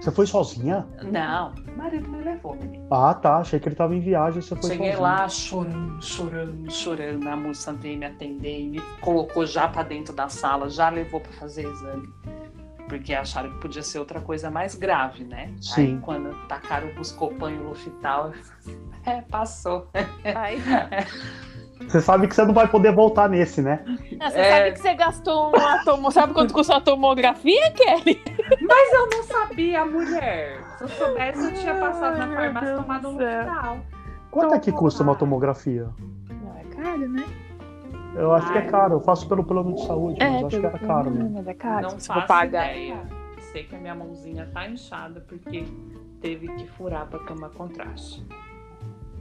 [0.00, 0.86] Você foi sozinha?
[1.02, 2.86] Não, o marido me levou, menino.
[2.90, 3.36] Ah, tá.
[3.36, 4.40] Achei que ele tava em viagem.
[4.40, 5.00] Você foi Cheguei sozinha.
[5.00, 7.28] lá chorando, chorando, chorando.
[7.28, 11.20] A moça veio me atender e me colocou já pra dentro da sala, já levou
[11.20, 12.08] pra fazer exame.
[12.90, 15.50] Porque acharam que podia ser outra coisa mais grave, né?
[15.62, 15.94] Sim.
[15.94, 18.32] Aí quando tacaram o buscopan e o Lufital,
[19.06, 19.88] é, passou.
[20.34, 20.60] Ai,
[21.88, 23.82] Você sabe que você não vai poder voltar nesse, né?
[24.20, 24.50] você É.
[24.50, 26.10] sabe que você gastou uma tomo...
[26.12, 28.22] Sabe quanto custa uma tomografia, Kelly?
[28.60, 30.60] Mas eu não sabia, mulher.
[30.76, 33.12] Se eu soubesse, eu tinha passado na farmácia e tomado um.
[33.12, 33.78] Lufital.
[34.30, 35.16] Quanto é que Então, custa uma ah.
[35.16, 35.88] tomografia?
[36.28, 37.24] Não, é caro, né?
[38.14, 38.68] Eu acho que é Ai.
[38.68, 38.94] caro.
[38.94, 41.30] Eu faço pelo plano de saúde, mas eu acho que era caro mesmo.
[41.30, 41.82] Mas é caro.
[41.82, 42.72] não se for faço pagar.
[42.72, 43.06] ideia.
[43.52, 45.64] Sei que a minha mãozinha tá inchada porque
[46.20, 48.24] teve que furar pra tomar contraste.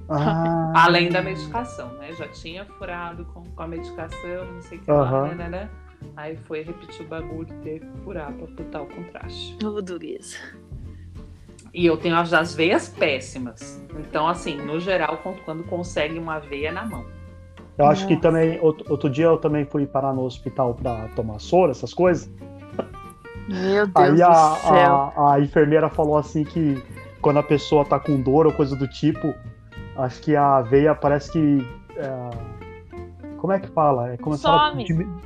[0.09, 2.11] Ah, Além da medicação, né?
[2.13, 5.69] Já tinha furado com, com a medicação, não sei o que lá, né, né, né?
[6.15, 9.57] Aí foi repetir o bagulho e teve que furar pra botar o contraste.
[9.65, 10.37] Ô, dureza.
[11.73, 13.81] E eu tenho as, as veias péssimas.
[13.99, 17.05] Então, assim, no geral, quando, quando consegue uma veia na mão.
[17.79, 21.39] Eu acho que também, outro, outro dia eu também fui parar no hospital pra tomar
[21.39, 22.29] soro, essas coisas.
[23.47, 25.13] Meu Deus Aí do a, céu.
[25.15, 26.83] a, a enfermeira falou assim que
[27.21, 29.33] quando a pessoa tá com dor ou coisa do tipo,
[29.95, 31.67] acho que a veia parece que.
[31.95, 32.29] é,
[33.37, 34.11] como é que fala?
[34.13, 34.73] É como se ela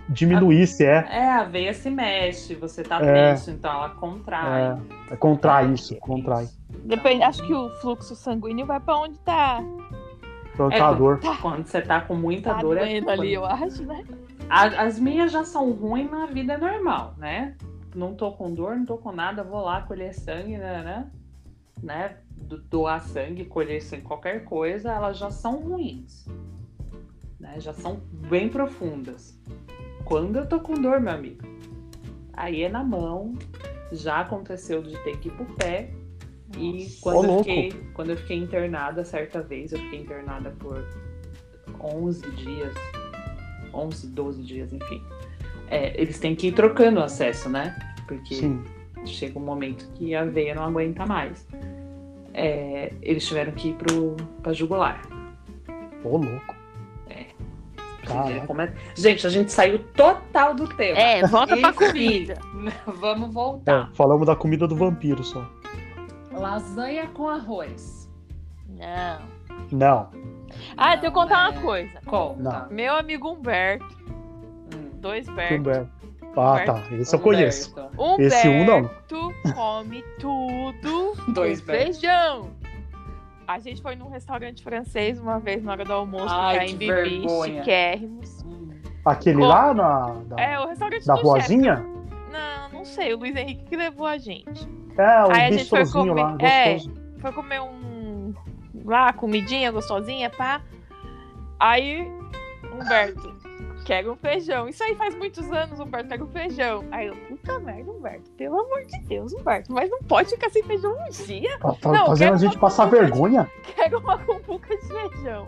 [0.08, 1.08] diminuísse, é.
[1.10, 3.32] É, a veia se mexe, você tá É.
[3.32, 4.78] tenso, então ela contrai.
[5.10, 6.48] É, contrai isso, contrai.
[6.86, 9.64] Depende, acho que o fluxo sanguíneo vai pra onde tá,
[10.72, 11.20] É, a dor.
[11.42, 14.04] Quando você tá com muita tá dor, é ali, eu acho, né?
[14.50, 17.56] A- As minhas já são ruins na vida normal, né?
[17.96, 20.84] Não tô com dor, não tô com nada, vou lá colher sangue, né?
[20.84, 21.12] né?
[21.82, 22.18] né?
[22.36, 26.26] Do- Doar sangue, colher sangue, qualquer coisa, elas já são ruins.
[27.40, 27.60] Né?
[27.60, 29.40] Já são bem profundas.
[30.06, 31.44] Quando eu tô com dor, meu amigo,
[32.34, 33.34] aí é na mão.
[33.92, 35.92] Já aconteceu de ter que ir pro pé.
[36.58, 37.44] E quando, Ô, eu louco.
[37.46, 40.86] fiquei, quando eu fiquei internada, certa vez, eu fiquei internada por
[41.82, 42.74] 11 dias,
[43.74, 45.02] 11, 12 dias, enfim.
[45.70, 47.76] É, eles têm que ir trocando o acesso, né?
[48.08, 48.64] Porque Sim.
[49.06, 51.48] chega um momento que a veia não aguenta mais.
[52.34, 55.02] É, eles tiveram que ir pro, pra jugular.
[56.04, 56.56] Ô, louco.
[58.06, 58.46] Caraca.
[58.48, 61.00] Como é- Gente, a gente saiu total do tema.
[61.00, 61.86] É, volta pra Enfim.
[61.88, 62.38] comida.
[62.86, 63.92] Vamos É, voltar.
[63.94, 65.50] falamos da comida do vampiro só.
[66.34, 68.10] Lasanha com arroz.
[68.68, 69.22] Não.
[69.72, 70.10] Não.
[70.78, 71.50] Ah, deixa eu contar é.
[71.52, 72.00] uma coisa.
[72.06, 72.42] Conta.
[72.42, 72.70] Não.
[72.70, 73.86] Meu amigo Humberto,
[74.76, 74.90] Hum.
[74.96, 75.56] dois Berto.
[75.56, 75.90] Humberto.
[76.36, 76.84] Ah, tá.
[76.94, 77.72] Esse eu conheço.
[77.72, 78.02] Humberto.
[78.02, 78.90] Humberto Esse um não.
[79.54, 81.84] come tudo Dois Berto.
[81.84, 82.50] feijão.
[83.48, 86.78] A gente foi num restaurante francês uma vez na hora do almoço, Ai, que em
[86.78, 88.42] Bibi, chiquérrimos.
[88.44, 88.70] Hum.
[89.06, 91.28] Aquele lá na, da, É, o restaurante da chefe.
[91.28, 91.86] vozinha?
[92.32, 94.68] Não, não sei, o Luiz Henrique que levou a gente.
[94.98, 96.78] É, o Aí a gente foi bistrozinho lá, comer- é.
[97.20, 98.34] Foi comer um.
[98.86, 100.62] lá, comidinha gostosinha, pá.
[101.60, 102.06] Aí,
[102.74, 103.34] Humberto,
[103.86, 104.68] quero um feijão.
[104.68, 106.84] Isso aí faz muitos anos, Humberto, quero um feijão.
[106.92, 110.64] Aí eu, puta merda, Humberto, pelo amor de Deus, Humberto, mas não pode ficar sem
[110.64, 111.58] feijão um dia.
[111.60, 113.50] Tá, tá Não, fazendo quero a gente uma passar de- vergonha.
[113.76, 115.48] Quero uma cumbuca de feijão.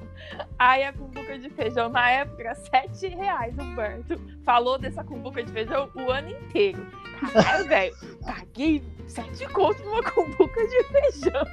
[0.57, 4.19] Aí a cumbuca de feijão, na época, era 7 reais, Humberto.
[4.45, 6.85] Falou dessa cumbuca de feijão o ano inteiro.
[7.33, 7.95] Caralho, velho,
[8.25, 11.45] paguei 7 contos numa cumbuca de feijão.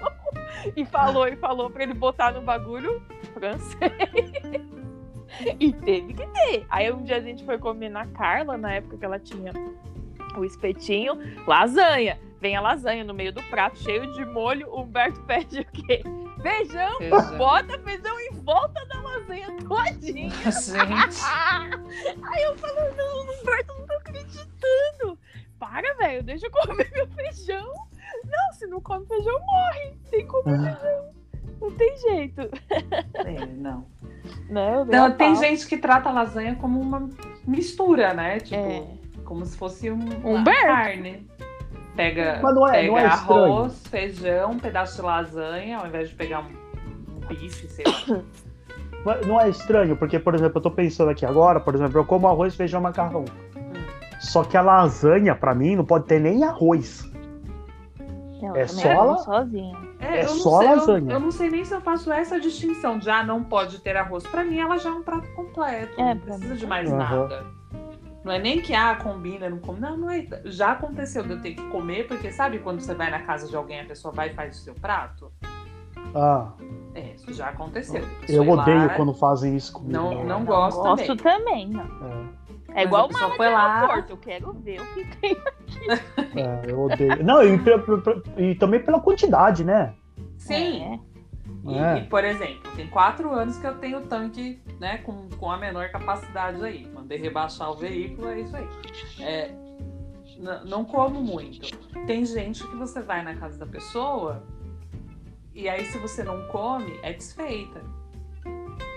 [0.76, 3.02] E falou, e falou pra ele botar no bagulho
[3.34, 3.82] francês.
[5.58, 6.66] E teve que ter.
[6.68, 9.52] Aí um dia a gente foi comer na Carla, na época que ela tinha
[10.36, 12.18] o espetinho, lasanha.
[12.40, 14.68] Vem a lasanha no meio do prato, cheio de molho.
[14.68, 16.02] O Humberto pede o quê?
[16.42, 17.38] Feijão, Feijão.
[17.38, 20.28] bota feijão em volta da lasanha todinha.
[20.30, 21.22] Gente.
[22.34, 25.18] Aí eu falei, não, Humberto, não tô acreditando.
[25.62, 27.72] Para, velho, deixa eu comer meu feijão.
[28.24, 29.92] Não, se não come feijão, morre.
[30.10, 30.76] Tem que comer Ah.
[30.76, 31.12] feijão.
[31.60, 32.40] Não tem jeito.
[33.14, 33.86] É, não.
[34.50, 35.42] Não, eu dei Não, a tem pau.
[35.44, 37.08] gente que trata a lasanha como uma
[37.46, 38.40] mistura, né?
[38.40, 38.84] Tipo, É.
[39.24, 40.62] como se fosse um, Um uma Berto.
[40.66, 41.28] carne.
[41.94, 43.44] Pega, Mas não é- pega não é estranho.
[43.44, 46.50] arroz, feijão, um pedaço de lasanha, ao invés de pegar um,
[47.16, 48.22] um bife, sei lá.
[49.26, 52.28] Não é estranho, porque, por exemplo, eu tô pensando aqui agora, por exemplo, eu como
[52.28, 53.24] arroz, feijão, macarrão.
[54.22, 57.10] Só que a lasanha, pra mim, não pode ter nem arroz.
[58.40, 59.76] Não, É eu só la- sozinha.
[60.00, 61.12] É eu não só sei, eu- lasanha.
[61.12, 63.00] Eu, não sei nem se eu faço essa distinção.
[63.00, 64.24] Já não pode ter arroz.
[64.26, 66.00] Pra mim, ela já é um prato completo.
[66.00, 66.98] É, não precisa mim de mais Aham.
[66.98, 67.46] nada.
[68.24, 69.90] Não é nem que, ah, combina, não combina.
[69.90, 70.24] Não, não é.
[70.44, 73.56] Já aconteceu de eu ter que comer, porque sabe quando você vai na casa de
[73.56, 75.32] alguém, a pessoa vai e faz o seu prato?
[76.14, 76.48] Ah,
[76.94, 78.04] É, isso já aconteceu.
[78.28, 79.92] Eu ir lá, odeio quando fazem isso comigo.
[79.92, 80.24] Não, né?
[80.24, 81.40] não gosto, Gosto também.
[81.40, 81.80] também, não.
[81.82, 82.41] É.
[82.74, 84.12] É igual a pessoa mala foi lá- aeroporto.
[84.12, 85.36] Eu quero ver o que tem.
[86.36, 87.24] É, eu odeio.
[87.24, 87.58] Não, e,
[88.38, 89.94] e também pela quantidade, né?
[90.38, 90.82] Sim.
[90.82, 90.98] É.
[91.64, 91.98] E, É.
[91.98, 95.88] e, por exemplo, tem quatro anos que eu tenho tanque né, com, com a menor
[95.90, 96.88] capacidade aí.
[96.92, 98.68] Mandei rebaixar o veículo, é isso aí.
[99.20, 99.50] É,
[100.66, 101.76] não como muito.
[102.06, 104.42] Tem gente que você vai na casa da pessoa
[105.54, 107.80] e aí se você não come, é desfeita.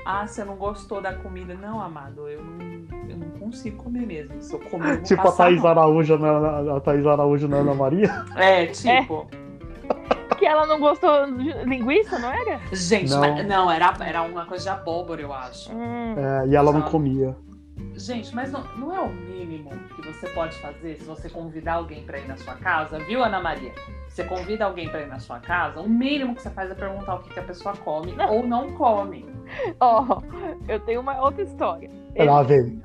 [0.06, 1.54] Ah, você não gostou da comida.
[1.56, 4.42] Não, amado, eu não, eu não consigo comer mesmo.
[4.42, 5.72] Se eu comer, eu Tipo a Thaís mal.
[5.72, 8.26] Araújo na, a Thaís Araújo na Ana Maria.
[8.36, 9.28] É, tipo...
[10.38, 12.60] Que ela não gostou de linguiça, não era?
[12.74, 13.20] Gente, Não.
[13.22, 15.72] mas- não, era, era uma coisa de abóbora, eu acho.
[15.74, 16.16] Hum.
[16.18, 17.36] É, e ela não comia.
[17.96, 22.04] Gente, mas não, não é o mínimo que você pode fazer se você convidar alguém
[22.04, 23.72] pra ir na sua casa, viu, Ana Maria?
[24.08, 27.16] Você convida alguém pra ir na sua casa, o mínimo que você faz é perguntar
[27.16, 28.34] o que, que a pessoa come Não.
[28.34, 29.26] ou não come.
[29.80, 30.22] Ó,
[30.68, 31.90] eu tenho uma outra história.
[32.16, 32.80] Ela veio.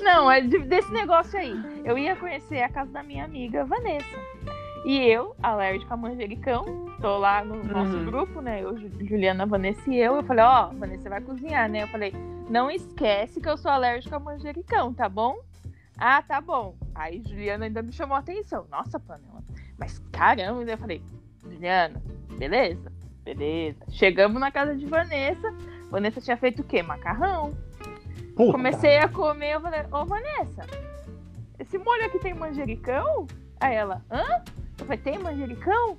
[0.00, 1.54] Não, é de- desse negócio aí.
[1.84, 4.16] Eu ia conhecer a casa da minha amiga Vanessa.
[4.84, 6.64] E eu, alérgica a manjericão,
[7.00, 8.04] tô lá no nosso Uhum.
[8.04, 8.62] grupo, né?
[8.62, 10.14] Eu, Ju- Juliana, Vanessa e eu.
[10.16, 11.82] Eu falei, ó, Vanessa você vai cozinhar, né?
[11.82, 12.12] Eu falei,
[12.48, 15.38] não esquece que eu sou alérgica a manjericão, tá bom?
[15.98, 16.76] Ah, tá bom.
[16.94, 18.66] Aí Juliana ainda me chamou a atenção.
[18.70, 19.42] Nossa, Panela,
[19.78, 21.02] mas caramba, eu falei,
[21.42, 22.02] Juliana,
[22.38, 22.92] beleza?
[23.24, 23.84] Beleza.
[23.90, 25.52] Chegamos na casa de Vanessa.
[25.90, 26.82] Vanessa tinha feito o quê?
[26.82, 27.52] Macarrão.
[28.36, 28.52] Puta.
[28.52, 30.66] Comecei a comer, eu falei, ô Vanessa,
[31.58, 33.26] esse molho aqui tem manjericão?
[33.58, 34.42] Aí ela, hã?
[34.78, 35.98] Eu falei, tem manjericão?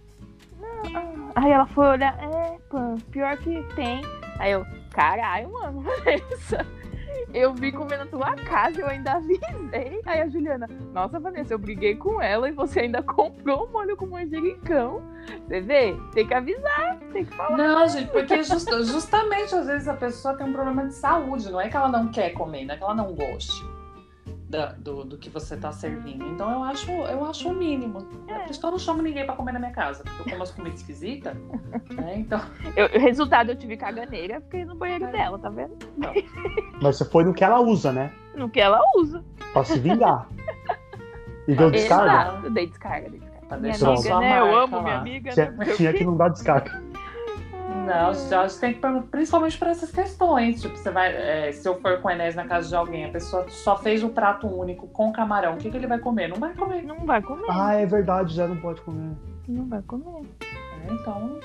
[0.59, 0.95] Não.
[0.95, 1.31] ah.
[1.35, 4.01] Aí ela foi olhar, é, pã, pior que tem.
[4.39, 4.65] Aí eu,
[4.97, 6.65] caralho, mano, Vanessa.
[7.31, 10.01] Eu vim comer na tua casa, eu ainda avisei.
[10.05, 13.95] Aí a Juliana, nossa, Vanessa, eu briguei com ela e você ainda comprou um molho
[13.95, 15.01] com manjericão.
[15.45, 15.95] Você vê?
[16.13, 17.57] Tem que avisar, tem que falar.
[17.57, 21.61] Não, gente, porque justa- justamente às vezes a pessoa tem um problema de saúde, não
[21.61, 23.63] é que ela não quer comer, não é que ela não goste
[24.49, 26.25] da- do, do que você tá servindo.
[26.25, 28.07] Então eu acho, eu acho o mínimo.
[28.27, 28.39] É.
[28.39, 30.43] Por isso que eu não chamo ninguém pra comer na minha casa, porque eu como
[30.43, 31.35] as comidas esquisitas.
[31.91, 32.17] né?
[32.17, 32.39] Então,
[32.75, 35.75] Eu, resultado, eu tive caganeira, fiquei no banheiro dela, tá vendo?
[36.81, 38.11] Mas você foi no que ela usa, né?
[38.35, 39.23] No que ela usa.
[39.51, 40.27] Pra se vingar.
[41.47, 42.11] E deu descarga.
[42.11, 43.37] Exato, eu dei descarga, dei descarga.
[43.57, 44.39] Minha amiga, né?
[44.39, 45.65] Eu amo minha amiga, Tinha, né?
[45.75, 46.83] tinha que não dar descarga.
[47.87, 50.61] Não, já tem que perguntar, principalmente para essas questões.
[50.61, 51.13] Tipo, você vai.
[51.13, 54.03] é, se eu for com o Enéas na casa de alguém, a pessoa só fez
[54.03, 56.27] um prato único com camarão, o que, que ele vai comer?
[56.27, 56.83] Não vai comer.
[56.83, 59.15] Não vai comer, Ah, é verdade, Zé não pode comer.
[59.47, 60.25] não vai comer.
[60.41, 61.39] É, então.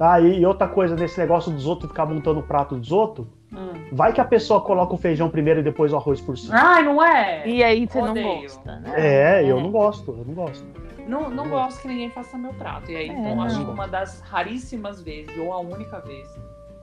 [0.00, 3.26] Ah, e, e outra coisa, nesse negócio dos outros ficar montando o prato dos outros,
[3.52, 3.72] hum.
[3.92, 6.54] vai que a pessoa coloca o feijão primeiro e depois o arroz por cima.
[6.56, 7.46] Ai, não é?
[7.46, 8.42] E aí você não Odeio.
[8.42, 8.94] gosta, né?
[8.96, 10.64] É, eu não gosto, eu não gosto.
[11.06, 12.90] Não, não gosto que ninguém faça meu prato.
[12.90, 13.64] E aí, É, então, acho não.
[13.66, 16.28] que uma das raríssimas vezes, ou a única vez,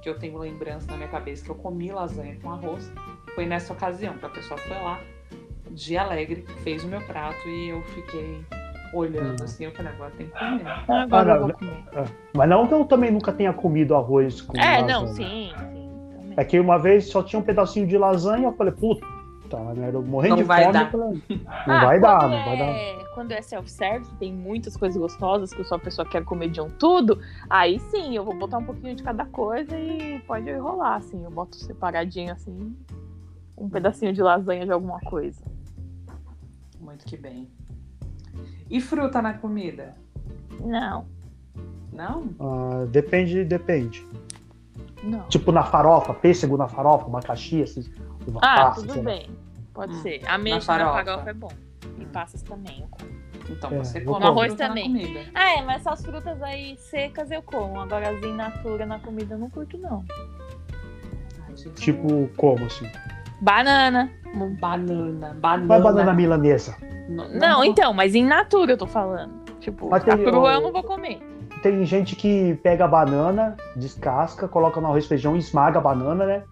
[0.01, 2.91] que eu tenho lembrança na minha cabeça que eu comi lasanha com arroz,
[3.35, 4.99] foi nessa ocasião, que a pessoa foi lá,
[5.71, 8.41] dia alegre, fez o meu prato e eu fiquei
[8.93, 9.43] olhando Hum.
[9.43, 10.65] assim, eu falei, agora tem que comer.
[10.87, 11.83] Agora Ah, eu não, vou comer.
[12.33, 14.87] Mas não que eu também nunca tenha comido arroz com É, lasanha.
[14.87, 15.89] não, sim, sim.
[16.15, 16.33] Também.
[16.37, 19.05] É que uma vez só tinha um pedacinho de lasanha, eu falei, puta,
[19.75, 19.91] né?
[19.93, 20.91] Eu morrendo Não de vai fome, dar.
[20.91, 22.65] falei, não Ah, vai dar, quando não vai dar.
[22.65, 26.61] é- Quando é self-service, tem muitas coisas gostosas que só a pessoa quer comer de
[26.61, 27.19] um tudo.
[27.49, 31.23] Aí sim, eu vou botar um pouquinho de cada coisa e pode rolar, assim.
[31.23, 32.75] Eu boto separadinho, assim,
[33.57, 35.43] um pedacinho de lasanha de alguma coisa.
[36.79, 37.49] Muito que bem.
[38.69, 39.95] E fruta na comida?
[40.59, 41.05] Não,
[41.91, 42.29] Não?
[42.39, 44.05] Ah, depende, depende.
[45.03, 45.23] não.
[45.27, 47.81] Tipo na farofa, pêssego na farofa, abacaxi, assim,
[48.27, 49.03] uva Ah, passa, tudo lá.
[49.03, 49.29] bem.
[49.73, 50.21] Pode Hum, ser.
[50.27, 51.05] Ameixa na na farofa.
[51.11, 51.51] farofa é bom.
[51.99, 52.81] E passas também.
[52.81, 53.09] eu como.
[53.49, 54.25] Então É, você come.
[54.25, 54.83] Arroz também.
[54.91, 55.19] comida.
[55.33, 57.79] Ah, é, mas essas frutas aí secas eu como.
[57.79, 60.03] Agora as in natura na comida eu não curto, não.
[61.75, 62.89] Tipo, como assim?
[63.41, 64.09] Banana.
[64.59, 65.33] Banana.
[65.39, 65.67] Banana.
[65.67, 66.75] Vai banana milanesa.
[67.09, 69.33] Não, Não, então, mas in natura eu tô falando.
[69.59, 71.19] Tipo, Mas a tem crua o- eu não vou comer.
[71.61, 76.25] Tem gente que pega a banana, descasca, coloca no arroz feijão e esmaga a banana,
[76.25, 76.43] né?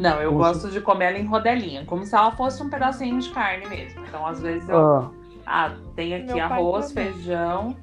[0.00, 3.18] Não, eu Como gosto de comer ela em rodelinha, como se ela fosse um pedacinho
[3.20, 4.04] de carne mesmo.
[4.06, 4.78] Então, às vezes, eu.
[4.78, 5.10] Ah,
[5.46, 7.76] Ah, tem aqui Meu arroz, feijão,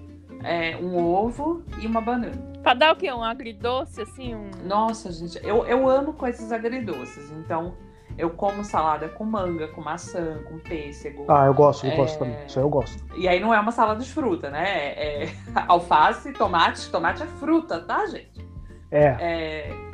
[0.43, 2.35] é, um ovo e uma banana.
[2.63, 3.11] Pra dar o quê?
[3.11, 4.35] Um agridoce, assim?
[4.35, 4.49] Um...
[4.65, 7.29] Nossa, gente, eu, eu amo coisas agridoces.
[7.31, 7.73] Então,
[8.17, 11.25] eu como salada com manga, com maçã, com pêssego.
[11.27, 11.95] ah, eu gosto, eu É.
[11.95, 12.45] gosto também.
[12.45, 13.03] Isso aí eu gosto.
[13.17, 14.63] E aí não é uma salada de fruta, né?
[14.65, 15.29] É, é
[15.67, 16.89] alface, tomate.
[16.89, 18.45] Tomate é fruta, tá, gente?
[18.91, 19.86] É, É,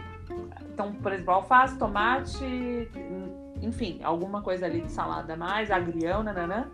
[0.73, 2.89] então, por exemplo, alface, tomate,
[3.61, 6.67] enfim, alguma coisa ali de salada a mais, agrião, nananã,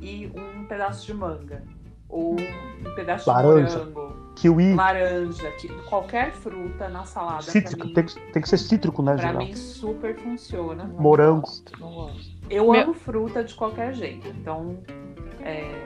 [0.00, 1.62] e um pedaço de manga.
[2.08, 3.80] Ou um pedaço Laranja.
[3.80, 4.26] de morango.
[4.36, 4.74] Kiwi.
[4.74, 9.14] laranja, que- qualquer fruta na salada, Cítrico, mim, tem, que- tem que ser cítrico, né,
[9.14, 9.38] pra geral?
[9.42, 10.84] mim super funciona.
[10.84, 11.40] Não Morango.
[11.40, 12.36] gosto, não gosto.
[12.50, 14.28] Eu Meu- amo fruta de qualquer jeito.
[14.28, 14.76] Então,
[15.40, 15.84] é,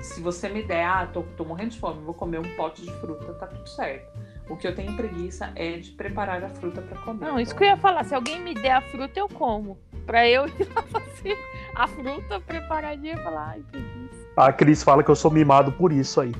[0.00, 2.92] se você me der, ah, tô, tô morrendo de fome, vou comer um pote de
[3.00, 4.08] fruta, tá tudo certo.
[4.50, 7.24] O que eu tenho preguiça é de preparar a fruta pra comer.
[7.24, 8.04] Não, isso que eu ia falar.
[8.04, 9.78] Se alguém me der a fruta, eu como.
[10.04, 11.38] Pra eu ir lá fazer
[11.74, 14.20] a fruta preparadinha e falar, ai, preguiça.
[14.36, 16.32] A Cris fala que eu sou mimado por isso aí.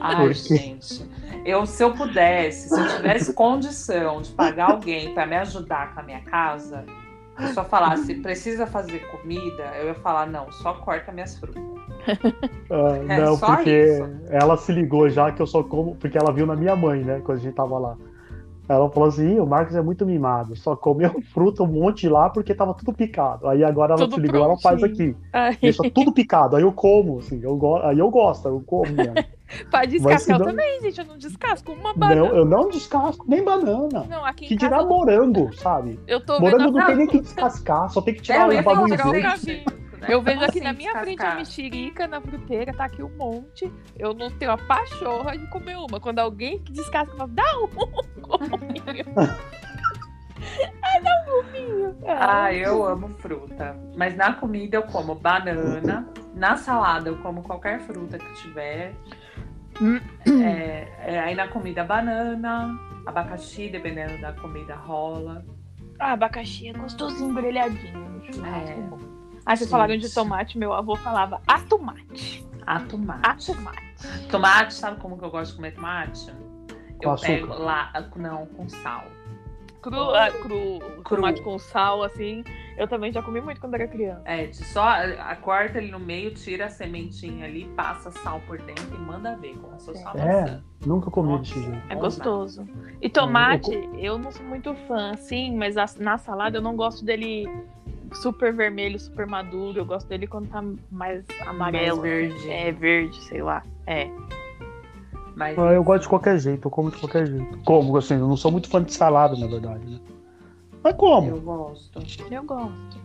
[0.00, 1.04] Ai, Porque- gente.
[1.44, 6.00] Eu, se eu pudesse, se eu tivesse condição de pagar alguém pra me ajudar com
[6.00, 6.84] a minha casa,
[7.38, 11.62] eu só falasse, precisa fazer comida, eu ia falar, não, só corta minhas frutas.
[12.70, 14.02] Ah, É, não, só porque isso.
[14.30, 15.96] ela se ligou já que eu só como.
[15.96, 17.20] Porque ela viu na minha mãe, né?
[17.20, 17.96] Quando a gente tava lá.
[18.68, 22.30] Ela falou assim: "Ih, o Marcos é muito mimado, só comeu fruta um monte lá
[22.30, 23.48] porque tava tudo picado.
[23.48, 24.84] Aí agora ela Tudo se ligou, ela faz prontinho.
[24.84, 25.16] aqui.
[25.32, 27.76] Ai, Deixa tudo picado, aí eu como, assim, eu go...
[27.78, 29.24] aí eu gosto, eu como mesmo.
[29.70, 30.98] pra descascar eu não- também, gente.
[31.00, 32.26] Eu não descasco uma não, banana.
[32.34, 34.04] eu não descasco nem banana.
[34.08, 35.98] Não, aqui Que em casa dirá morango, sabe?
[36.06, 38.62] eu tô Morango vendo não tem nem que descascar, só tem que tirar eu o
[38.62, 39.64] bagulho verde.
[40.08, 43.70] Eu vejo aqui assim, na minha frente a mexerica na fruteira, tá aqui um monte.
[43.98, 46.00] Eu não tenho a pachorra de comer uma.
[46.00, 47.68] Quando alguém que descasca, eu falo, dá um
[48.22, 49.04] gominho.
[50.82, 51.96] Ai, dá um gominho.
[52.06, 53.76] Ah, eu amo fruta.
[53.94, 56.08] Mas na comida eu como banana.
[56.34, 58.94] Na salada eu como qualquer fruta que tiver.
[60.42, 65.44] É, é, aí na comida banana, abacaxi, dependendo da comida rola.
[65.98, 68.22] Ah, abacaxi é gostosinho, grelhadinho.
[68.44, 68.74] É.
[68.82, 68.98] bom.
[69.44, 72.46] Ah, vocês falaram de tomate, meu avô falava a tomate.
[72.66, 73.20] A tomate.
[73.22, 74.28] A tomate.
[74.28, 76.30] Tomate, sabe como que eu gosto de comer tomate?
[76.30, 77.26] Com eu açúcar.
[77.26, 79.04] pego lá, não, com sal.
[79.82, 81.16] Cru, ah, cru, Cru.
[81.16, 82.44] tomate com sal, assim.
[82.76, 84.22] Eu também já comi muito quando era criança.
[84.24, 88.94] É, só a, corta ele no meio, tira a sementinha ali, passa sal por dentro
[88.94, 90.60] e manda ver como se fosse É.
[90.86, 91.42] Nunca comi Nossa.
[91.54, 91.82] desse jeito.
[91.90, 92.66] É gostoso.
[93.00, 97.04] E tomate, eu não sou muito fã, assim, mas a- na salada eu não gosto
[97.04, 97.46] dele
[98.14, 99.78] super vermelho, super maduro.
[99.78, 101.98] Eu gosto dele quando tá mais amarelo.
[102.00, 102.50] Mais verde.
[102.50, 103.62] É, verde, sei lá.
[103.86, 104.10] É.
[105.40, 107.58] Mas Ah, Eu gosto de qualquer jeito, eu como de qualquer jeito.
[107.64, 109.98] Como, assim, eu não sou muito fã de salada, na verdade, né?
[110.84, 111.28] Mas como?
[111.28, 111.98] eu gosto.
[112.30, 112.98] Eu gosto.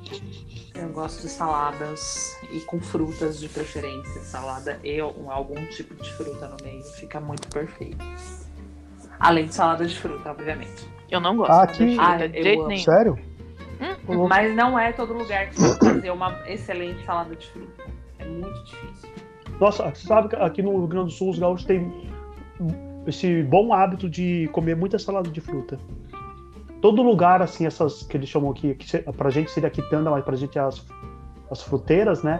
[0.75, 4.21] Eu gosto de saladas e com frutas de preferência.
[4.21, 6.83] Salada e um- algum tipo de fruta no meio.
[6.83, 8.03] Fica muito perfeito.
[9.17, 10.85] Além de salada de fruta, obviamente.
[11.09, 12.67] Eu não gosto Ah, fruta Ah, de eu jeito amo.
[12.67, 12.83] nenhum.
[12.83, 13.19] Sério?
[14.09, 17.83] Hum, Mas não é todo lugar que vai fazer uma excelente salada de fruta.
[18.19, 19.09] É muito difícil.
[19.59, 21.89] Nossa, você sabe que aqui no Rio Grande do Sul os gaúchos têm
[23.07, 25.77] esse bom hábito de comer muita salada de fruta.
[26.81, 30.35] Todo lugar, assim, essas que eles chamam aqui, que pra gente seria quitanda, mas pra
[30.35, 30.85] gente é as,
[31.49, 32.39] as fruteiras, né?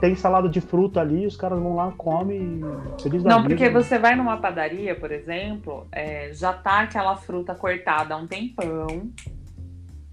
[0.00, 2.60] Tem salada de fruta ali, os caras vão lá, comem
[3.00, 3.48] feliz Não, vida.
[3.50, 8.26] porque você vai numa padaria, por exemplo, é, já tá aquela fruta cortada há um
[8.26, 9.10] tempão.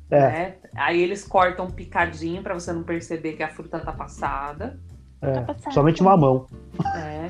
[0.10, 0.20] É.
[0.20, 0.56] né?
[0.76, 4.78] Aí eles cortam picadinho pra você não perceber que a fruta tá passada.
[5.22, 5.74] É, Tá passado.
[5.74, 6.48] somente mamão.
[6.98, 7.28] É.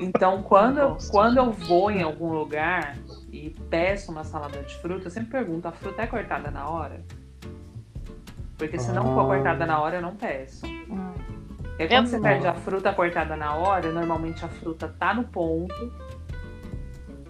[0.00, 2.96] Então, quando, eu, quando eu vou em algum lugar
[3.32, 7.00] e peço uma salada de fruta, eu sempre pergunto: a fruta é cortada na hora?
[8.58, 10.64] Porque se não for cortada na hora, eu não peço.
[10.66, 11.12] Hum.
[11.62, 12.22] Porque quando Eu você não.
[12.22, 15.74] pede a fruta cortada na hora, normalmente a fruta tá no ponto.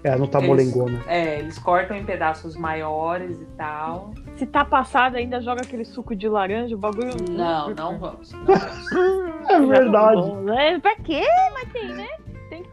[0.03, 1.01] É, não tá Eles- molengona.
[1.07, 4.13] É, eles cortam em pedaços maiores e tal.
[4.37, 7.15] Se tá passado, ainda joga aquele suco de laranja, o bagulho.
[7.31, 8.33] Não, não vamos.
[8.33, 9.51] Não vamos.
[9.51, 10.21] É verdade.
[10.21, 10.79] Bom, né?
[10.79, 11.23] Pra quê?
[11.73, 12.07] Tem, né?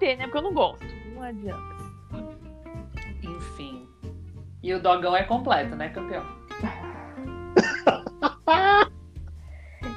[0.01, 0.23] Ter, né?
[0.23, 0.83] Porque eu não gosto.
[1.13, 1.61] Não adianta.
[3.23, 3.87] Enfim.
[4.63, 6.25] E o dogão é completo, né, campeão?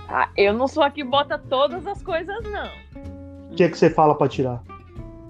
[0.08, 2.70] Ah, eu não sou a que bota todas as coisas, não.
[3.50, 4.62] O que é que você fala pra tirar?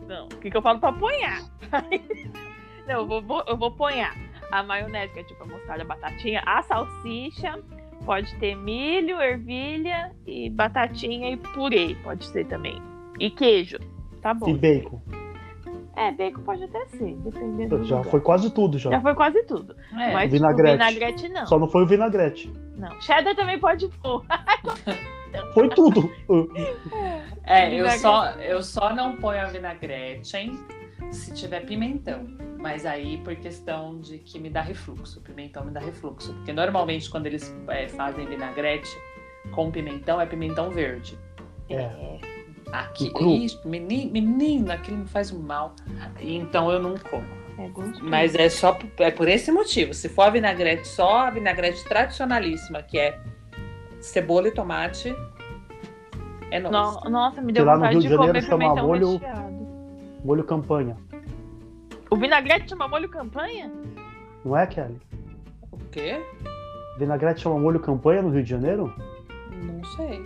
[0.06, 0.26] Não.
[0.26, 1.40] O que, que eu falo pra apanhar?
[2.86, 4.14] não, eu vou, vou- eu vou apanhar.
[4.50, 7.58] A maionese, que é tipo a mostarda, a batatinha, a salsicha,
[8.04, 12.82] pode ter milho, ervilha e batatinha e purê, pode ser também.
[13.18, 13.78] E queijo.
[14.24, 14.48] Tá bom.
[14.48, 15.02] E bacon.
[15.94, 18.88] É, bacon pode até ser, dependendo do Já foi quase tudo já.
[18.90, 19.76] Já foi quase tudo.
[19.92, 20.14] É.
[20.14, 20.78] Mas Vinagrete.
[20.78, 21.46] tipo, vinagrete não.
[21.46, 22.50] Só não foi o vinagrete.
[22.74, 22.98] Não.
[23.02, 24.24] Cheddar também pode pôr.
[25.52, 26.12] Foi tudo.
[27.44, 27.98] É, eu Vinagrete.
[27.98, 30.52] só, eu só não ponho a vinagrete hein,
[31.10, 32.24] se tiver pimentão.
[32.60, 35.20] Mas aí por questão de que me dá refluxo.
[35.20, 36.32] Pimentão me dá refluxo.
[36.34, 38.88] Porque normalmente quando eles é, fazem vinagrete
[39.52, 41.18] com pimentão, é pimentão verde.
[41.68, 42.33] É.
[42.80, 43.30] Aqui, E cru.
[43.30, 45.74] Ixi, menino, menino, aquilo me faz mal.
[46.20, 47.24] Então eu não como.
[47.56, 47.70] É.
[48.02, 49.94] Mas é só p- é por esse motivo.
[49.94, 53.16] Se for a vinagrete só, a vinagrete tradicionalíssima, que é
[54.00, 55.14] cebola e tomate,
[56.50, 56.72] é nóis.
[57.04, 58.86] No- nossa, me Que deu lá no vontade Rio de de Janeiro comer chama pimentão
[58.88, 59.66] molho- recheado.
[60.24, 60.96] Molho campanha.
[62.10, 63.70] O vinagrete chama molho campanha?
[64.44, 65.00] Não é, Kelly?
[65.70, 66.20] O quê?
[66.98, 68.92] Vinagrete chama molho campanha no Rio de Janeiro?
[69.62, 70.24] Não sei.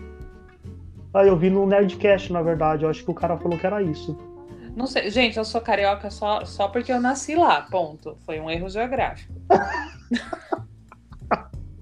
[1.14, 2.85] Ah, eu vi no Nerdcast, na verdade.
[2.85, 4.16] Eu acho que o cara falou que era isso.
[4.76, 5.10] Não sei.
[5.10, 8.16] Gente, eu sou carioca só, só porque eu nasci lá, ponto.
[8.26, 9.32] Foi um erro geográfico.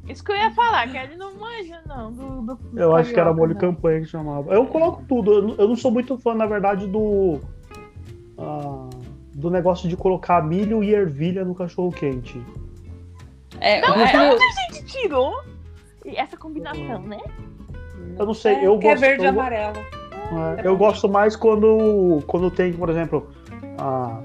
[0.08, 2.12] Isso que eu ia falar, que ele não manja, não.
[2.12, 3.60] Do, do- do Eu acho que era molho não.
[3.60, 4.54] campanha que chamava.
[4.54, 5.32] Eu coloco tudo.
[5.32, 7.40] Eu não- Eu não sou muito fã, na verdade, do.
[8.38, 8.88] ah,
[9.34, 12.40] do negócio de colocar milho e ervilha no cachorro quente.
[13.60, 15.42] É, Não, é, mas onde a gente tirou
[16.06, 17.18] essa combinação, né?
[18.18, 19.76] Eu não sei, é, eu é gosto- verde e eu- amarelo.
[20.58, 23.28] É, É eu gosto mais quando, quando tem, por exemplo,
[23.78, 24.20] a-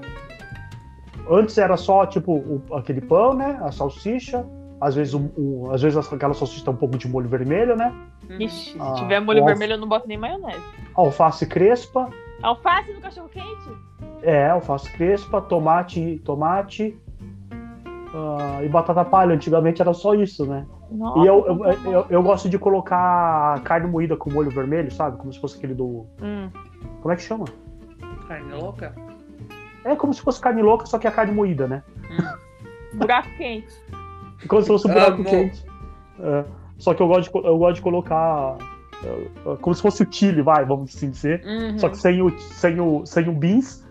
[1.30, 3.58] antes era só tipo o- aquele pão, né?
[3.62, 4.44] A salsicha.
[4.80, 7.94] Às vezes, um, um- às vezes aquela salsicha tem um pouco de molho vermelho, né?
[8.28, 8.40] Uhum.
[8.40, 10.60] Ixi, Ah, se tiver molho o vermelho, eu não boto nem maionese.
[10.94, 12.08] Alface crespa,
[12.42, 13.70] Alface no cachorro quente?
[14.22, 16.96] é, alface crespa, tomate, tomate
[18.12, 19.34] ah, e batata palha.
[19.34, 20.66] Antigamente era só isso, né?
[20.92, 24.50] Nossa, E eu, eu, então tá eu, eu gosto de colocar carne moída com molho
[24.50, 25.16] vermelho, sabe?
[25.16, 26.06] Como se fosse aquele do.
[26.20, 26.50] Hum.
[27.00, 27.44] Como é que chama?
[28.28, 28.94] Carne louca?
[29.84, 31.82] É como se fosse carne louca, só que é carne moída, né?
[32.94, 33.74] Buraco quente.
[34.48, 35.24] Como se fosse um buraco Amo.
[35.24, 35.64] quente.
[36.18, 36.44] É,
[36.78, 38.58] só que eu gosto de, eu gosto de colocar.
[39.04, 41.44] é, é, como se fosse o chile, vai, vamos assim dizer.
[41.44, 41.78] Uhum.
[41.78, 43.86] Só que sem o, sem o, sem o beans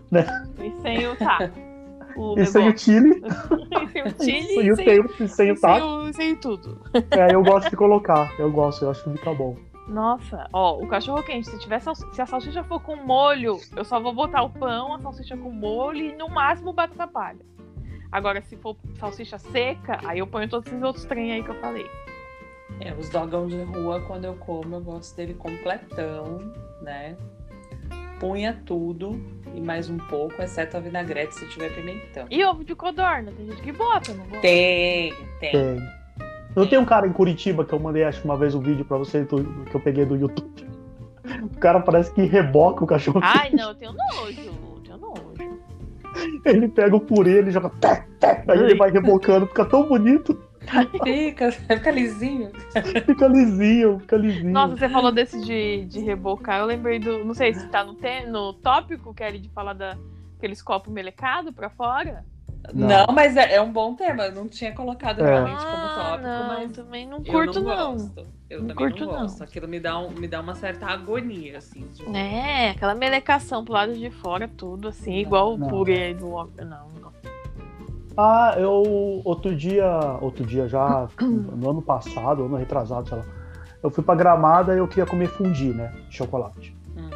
[0.59, 1.49] E sem o tá.
[2.15, 3.21] O e sem o chile.
[3.81, 6.13] E sem o chile sem, sem, o- sem sem, o taco.
[6.13, 6.81] sem tudo.
[7.11, 8.31] É, eu gosto de colocar.
[8.39, 9.55] Eu gosto, eu acho que fica bom.
[9.87, 13.83] Nossa, ó, o cachorro quente, se tiver sal- se a salsicha for com molho, eu
[13.83, 17.39] só vou botar o pão, a salsicha com molho e no máximo batata palha.
[18.11, 21.59] Agora, se for salsicha seca, aí eu ponho todos esses outros trem aí que eu
[21.59, 21.85] falei.
[22.79, 26.39] É, os dogão de rua, quando eu como, eu gosto dele completão,
[26.81, 27.17] né?
[28.19, 29.19] Punha tudo
[29.53, 32.25] e mais um pouco, exceto a vinagrete se tiver pimentão.
[32.29, 34.41] E ovo de codorna, tem gente que bota, não gosta?
[34.41, 35.51] Tem, tem.
[35.51, 36.01] Tem.
[36.55, 38.83] Não tem um cara em Curitiba que eu mandei, acho que uma vez um vídeo
[38.83, 40.69] pra você que eu peguei do YouTube.
[41.43, 43.21] O cara parece que reboca o cachorro.
[43.23, 45.61] Ai, não, eu tenho nojo, eu tenho nojo.
[46.43, 47.71] Ele pega o purê, ele joga.
[48.47, 48.77] Aí ele Ai.
[48.77, 50.37] vai rebocando, fica tão bonito.
[51.03, 52.51] Fica, fica lisinho.
[53.05, 54.51] Fica lisinho, fica lisinho.
[54.51, 57.25] Nossa, você falou desse de, de rebocar, eu lembrei do.
[57.25, 59.97] Não sei se tá no, te, no tópico, Kelly, de falar da,
[60.37, 62.23] aqueles copos melecados pra fora.
[62.73, 62.87] Não.
[62.87, 64.25] Não, mas é, é um bom tema.
[64.25, 65.27] Eu não tinha colocado É.
[65.27, 67.97] realmente como Ah, tópico, não, mas também não eu curto, não, não.
[67.97, 68.27] gosto.
[68.47, 69.21] Eu Não também curto, não não.
[69.21, 69.43] gosto.
[69.43, 71.87] Aquilo me dá, um, me dá uma certa agonia, assim.
[71.87, 75.65] de- É, aquela melecação pro lado de fora, tudo assim, Não, igual não.
[75.67, 77.11] o purê do não, não.
[78.17, 79.87] Ah, eu outro dia,
[80.21, 83.23] outro dia já, no ano passado, ano retrasado, sei lá,
[83.81, 86.75] eu fui pra Gramada e eu queria comer fundi, né, chocolate.
[86.95, 87.09] Hum.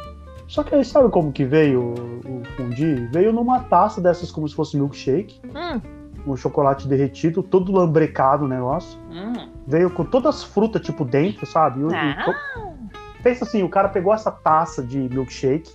[0.48, 1.80] Só que aí sabe como que veio
[2.24, 2.94] o, o fundi?
[3.12, 5.80] Veio numa taça dessas como se fosse milkshake, Hum,
[6.26, 8.98] um chocolate derretido, todo lambrecado o negócio.
[9.10, 11.80] Hum, Veio com todas as frutas tipo dentro, sabe?
[11.80, 12.24] E Ah.
[12.30, 15.72] e- pensa assim, o cara pegou essa taça de milkshake,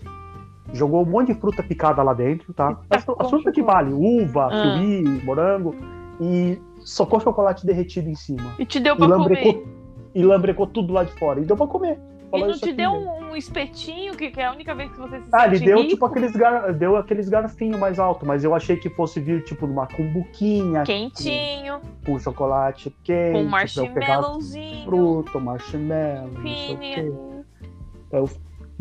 [0.73, 2.77] jogou um monte de fruta picada lá dentro, tá?
[2.91, 4.80] E As, frutas que vale, uva, Ah.
[4.80, 5.76] kiwi, morango,
[6.19, 8.53] e socou chocolate derretido em cima.
[8.60, 9.68] e te deu E pra lambrecou, comer.
[10.15, 11.39] e lambrecou tudo lá de fora.
[11.39, 11.99] E deu pra comer.
[12.27, 13.19] E Falou não isso te aqui, deu né?
[13.30, 15.89] um, espetinho, que, que é a única vez que você se Ah, ele deu rico?
[15.89, 16.72] tipo aqueles, gar...
[16.73, 21.81] deu aqueles garfinhos mais altos, mas eu achei que fosse vir tipo numa cumbuquinha Quentinho,
[22.06, 27.43] com chocolate quente, com marshmallowzinho, fruta, marshmallow, não sei o fininho.
[27.60, 27.68] quê.
[28.10, 28.30] Pra eu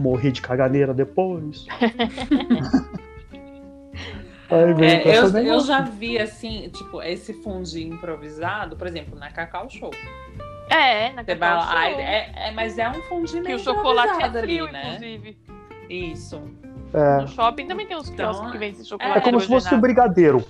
[0.01, 1.67] morrer de caganeira depois.
[4.53, 9.93] É, eu, eu já vi, assim, tipo, esse fundi improvisado, por exemplo, na Cacau Show.
[10.69, 11.79] É, na Você Cacau Show.
[12.01, 14.87] é, é- mas é um fundi Que o chocolate é frio, ali, né?
[14.97, 15.39] inclusive.
[15.89, 16.43] Isso.
[16.93, 19.47] É, No shopping também tem os Então, quiosques que vendem esse chocolate é como se
[19.47, 19.83] fosse o hidrogenado.
[19.83, 20.45] brigadeiro.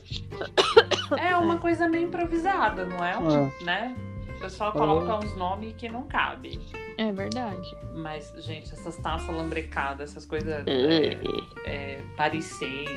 [1.18, 3.18] É uma coisa meio improvisada, não é?
[3.18, 3.64] Um, É.
[3.64, 3.94] Né?
[4.36, 6.58] O pessoal coloca uns nomes que não cabe.
[7.02, 7.74] É verdade.
[7.94, 10.70] Mas, gente, essas taças lambrecadas, essas coisas É.
[11.14, 11.18] é,
[11.64, 12.90] é, Paris 6,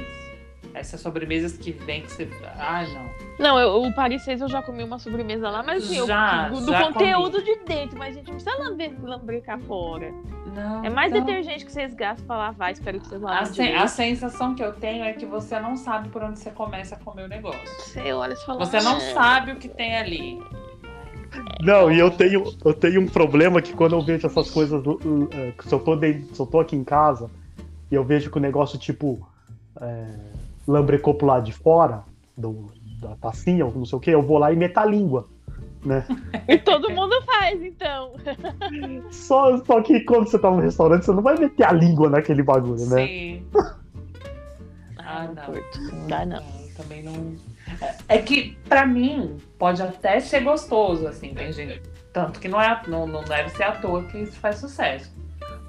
[0.73, 2.27] essas sobremesas que vem que você.
[2.57, 3.09] Ai, não.
[3.39, 6.49] Não, eu, o Paris 6 eu já comi uma sobremesa lá, mas assim, eu- Já,
[6.49, 10.11] do, do já conteúdo de dentro, mas a gente não precisa lamber, lambrecar fora.
[10.53, 13.45] não É mais então, detergente que vocês gastam pra lavar, espero que vocês A, lavem
[13.53, 13.83] sen- direito.
[13.83, 16.99] a sensação que eu tenho é que você não sabe por onde você começa a
[16.99, 17.61] comer o negócio.
[17.79, 20.39] Você olha e fala, Você não "Ah, sabe o que tem ali.
[21.61, 24.91] Não, e eu tenho, eu tenho um problema que quando eu vejo essas coisas, uh,
[24.91, 25.29] uh,
[25.63, 27.29] se, eu tô dentro, se eu tô aqui em casa
[27.91, 29.25] e eu vejo que o negócio, tipo,
[29.79, 30.05] é,
[30.67, 32.03] lambrecou pro lado de fora
[32.35, 35.27] do, da tacinha, ou não sei o que, eu vou lá e meto a língua,
[35.83, 36.05] né?
[36.47, 38.13] E todo mundo faz, então.
[39.11, 42.43] Só, só que quando você tá no restaurante, você não vai meter a língua naquele
[42.43, 43.07] bagulho, né?
[43.07, 43.43] Sim.
[44.97, 45.99] Ah, não não.
[45.99, 46.43] Não dá, não.
[46.75, 47.35] também não.
[48.07, 51.83] É que, pra mim, pode até ser gostoso, assim, tem gente.
[52.11, 55.09] Tanto que não, é, não, não deve ser à toa que isso faz sucesso.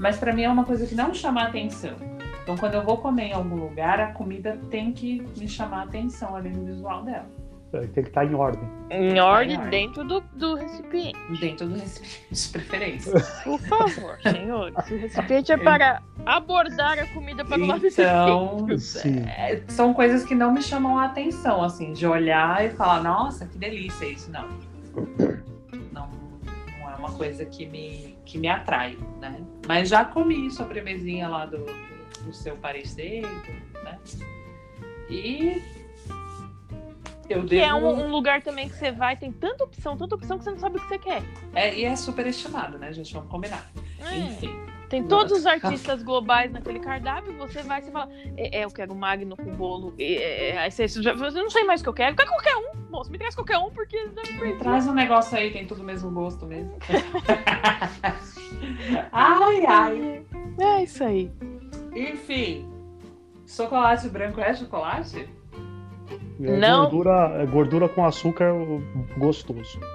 [0.01, 1.95] Mas pra mim é uma coisa que não chama atenção.
[2.43, 5.85] Então, quando eu vou comer em algum lugar, a comida tem que me chamar a
[5.85, 7.31] atenção ali no visual dela.
[7.81, 8.69] Tem que estar em ordem.
[8.91, 9.71] Em ordem, ordem.
[9.71, 11.19] dentro do, do recipiente.
[11.41, 13.13] Dentro do recipiente de preferência.
[13.43, 14.75] Por favor, senhores.
[14.91, 19.21] O recipiente é para abordar a comida para o lado Então, Sim.
[19.27, 23.47] é, são coisas que não me chamam a atenção, assim, de olhar e falar, nossa,
[23.47, 24.49] que delícia isso, não.
[25.93, 26.09] Não,
[26.81, 29.41] não é uma coisa que me, que me atrai, né?
[29.67, 31.65] Mas já comi sobremesinha lá do,
[32.25, 33.23] do seu parecer,
[33.83, 33.99] né?
[35.11, 35.61] E
[37.29, 37.87] eu Que é devo...
[37.89, 40.59] um, um lugar também que você vai, tem tanta opção, tanta opção que você não
[40.59, 41.23] sabe o que você quer.
[41.55, 43.13] É, e é super estimado, né, gente?
[43.15, 43.71] Vamos combinar.
[43.77, 44.27] Hum.
[44.27, 44.55] Enfim.
[44.89, 48.95] Tem todos os artistas globais naquele cardápio, você vai e fala, é, é, eu quero
[48.95, 49.95] magno com bolo.
[49.99, 52.13] É, é, aí você, já- eu não sei mais o que eu quero.
[52.13, 53.11] Eu quero qualquer um, moço.
[53.11, 53.99] Me traz qualquer um, porque
[54.39, 54.59] perder.
[54.59, 56.79] Traz um negócio aí, tem tudo o mesmo gosto mesmo.
[59.13, 60.27] ai, ai.
[60.61, 61.33] É isso aí.
[61.95, 62.69] Enfim,
[63.47, 65.29] chocolate branco é chocolate?
[66.43, 66.83] É Não.
[66.83, 68.53] Gordura, é gordura com açúcar
[69.17, 69.79] gostoso.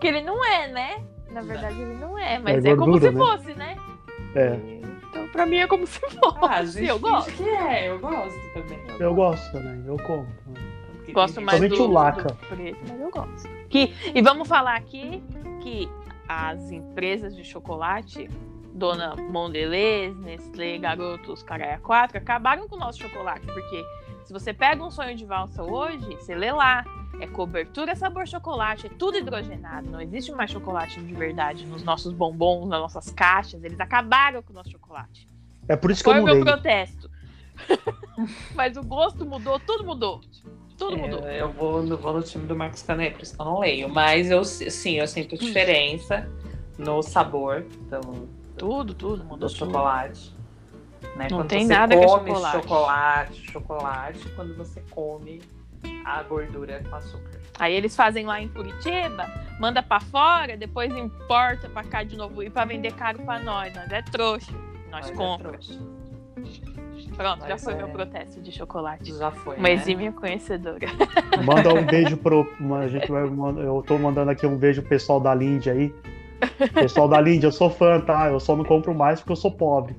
[0.00, 1.02] Que ele não é, né?
[1.30, 3.18] Na verdade, ele não é, mas é, É como se né?
[3.18, 3.76] fosse, né?
[4.34, 4.58] É,
[5.10, 6.18] Então, pra mim, é como se fosse.
[6.42, 7.32] Ah, gente, eu gosto.
[7.32, 8.78] que é, eu gosto também.
[8.98, 10.26] eu gosto também, eu como.
[10.96, 12.28] Porque Gosto mais do, o laca.
[12.28, 13.48] do preto, mas eu gosto.
[13.68, 15.22] Que, e vamos falar aqui
[15.62, 15.88] que
[16.28, 18.28] as empresas de chocolate,
[18.74, 23.46] Dona Mondelez, Nestlé, Garotos, Caraia 4, acabaram com o nosso chocolate.
[23.46, 23.84] Porque
[24.24, 26.84] se você pega um sonho de valsa hoje, você lê lá.
[27.20, 29.88] É cobertura sabor chocolate, é tudo hidrogenado.
[29.88, 33.62] Não existe mais chocolate de verdade nos nossos bombons, nas nossas caixas.
[33.62, 35.28] Eles acabaram com o nosso chocolate.
[35.68, 36.52] É por isso que eu Foi o meu mudei.
[36.52, 37.08] protesto.
[38.56, 40.20] Mas o gosto mudou, tudo mudou.
[40.76, 41.24] Tudo mudou.
[41.24, 43.60] É, eu vou no, vou no time do Marcos Canet, por isso que eu não
[43.60, 43.88] leio.
[43.88, 46.28] Mas eu sim, eu sinto diferença
[46.76, 49.48] no sabor do, Tudo, tudo do mudou.
[49.48, 49.58] tudo.
[49.58, 50.34] chocolate.
[51.16, 51.28] Né?
[51.30, 52.56] Não quando tem nada que é chocolate.
[52.56, 55.42] chocolate, chocolate, quando você come
[56.04, 57.40] a gordura com açúcar.
[57.58, 62.42] Aí eles fazem lá em Curitiba, manda pra fora, depois importa pra cá de novo
[62.42, 63.74] e pra vender caro pra nós.
[63.74, 64.52] Nós é trouxa.
[64.90, 65.68] Nós é compramos.
[65.68, 65.94] trouxa.
[67.16, 67.76] Pronto, já foi é.
[67.76, 69.12] meu protesto de chocolate.
[69.16, 69.56] Já foi.
[69.56, 69.74] Uma né?
[69.74, 70.86] exímia conhecedora.
[71.44, 72.46] Manda um beijo pro.
[72.80, 75.94] A gente vai, eu tô mandando aqui um beijo pro pessoal da Lindy aí.
[76.74, 78.28] Pessoal da Lindy, eu sou fã, tá?
[78.28, 79.96] Eu só não compro mais porque eu sou pobre.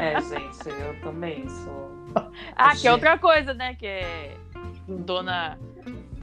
[0.00, 1.90] É, gente, eu também sou.
[2.56, 3.74] Ah, que é outra coisa, né?
[3.74, 4.36] Que é
[4.88, 5.58] dona.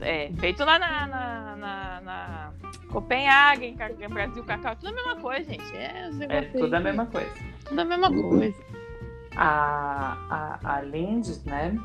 [0.00, 2.52] É, feito lá na, na, na, na
[2.90, 3.76] Copenhague,
[4.08, 5.76] Brasil, Cacau, tudo a mesma coisa, gente.
[5.76, 7.30] É, É tudo a mesma coisa.
[7.66, 8.54] tudo a mesma coisa.
[9.36, 11.76] A, a, a Lindy, né?